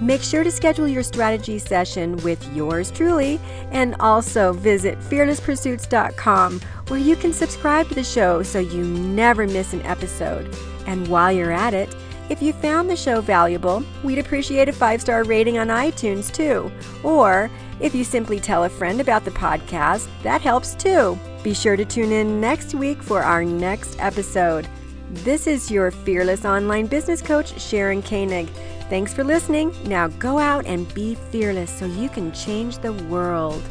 Make 0.00 0.20
sure 0.20 0.42
to 0.42 0.50
schedule 0.50 0.88
your 0.88 1.04
strategy 1.04 1.60
session 1.60 2.16
with 2.24 2.44
yours 2.52 2.90
truly, 2.90 3.38
and 3.70 3.94
also 4.00 4.52
visit 4.52 4.98
fearlesspursuits.com 4.98 6.60
where 6.88 6.98
you 6.98 7.14
can 7.14 7.32
subscribe 7.32 7.88
to 7.90 7.94
the 7.94 8.02
show 8.02 8.42
so 8.42 8.58
you 8.58 8.82
never 8.82 9.46
miss 9.46 9.72
an 9.72 9.82
episode. 9.82 10.52
And 10.88 11.06
while 11.06 11.30
you're 11.30 11.52
at 11.52 11.72
it, 11.72 11.94
if 12.30 12.42
you 12.42 12.52
found 12.54 12.90
the 12.90 12.96
show 12.96 13.20
valuable, 13.20 13.84
we'd 14.02 14.18
appreciate 14.18 14.68
a 14.68 14.72
five 14.72 15.00
star 15.00 15.22
rating 15.22 15.58
on 15.58 15.68
iTunes 15.68 16.34
too. 16.34 16.72
Or 17.04 17.48
if 17.78 17.94
you 17.94 18.02
simply 18.02 18.40
tell 18.40 18.64
a 18.64 18.68
friend 18.68 19.00
about 19.00 19.24
the 19.24 19.30
podcast, 19.30 20.08
that 20.24 20.40
helps 20.40 20.74
too. 20.74 21.16
Be 21.44 21.52
sure 21.52 21.76
to 21.76 21.84
tune 21.84 22.10
in 22.10 22.40
next 22.40 22.74
week 22.74 23.02
for 23.02 23.22
our 23.22 23.44
next 23.44 24.00
episode. 24.00 24.66
This 25.10 25.46
is 25.46 25.70
your 25.70 25.90
fearless 25.90 26.46
online 26.46 26.86
business 26.86 27.20
coach, 27.20 27.60
Sharon 27.60 28.02
Koenig. 28.02 28.48
Thanks 28.88 29.12
for 29.12 29.24
listening. 29.24 29.74
Now 29.84 30.08
go 30.08 30.38
out 30.38 30.64
and 30.64 30.92
be 30.94 31.16
fearless 31.30 31.70
so 31.70 31.84
you 31.84 32.08
can 32.08 32.32
change 32.32 32.78
the 32.78 32.94
world. 32.94 33.62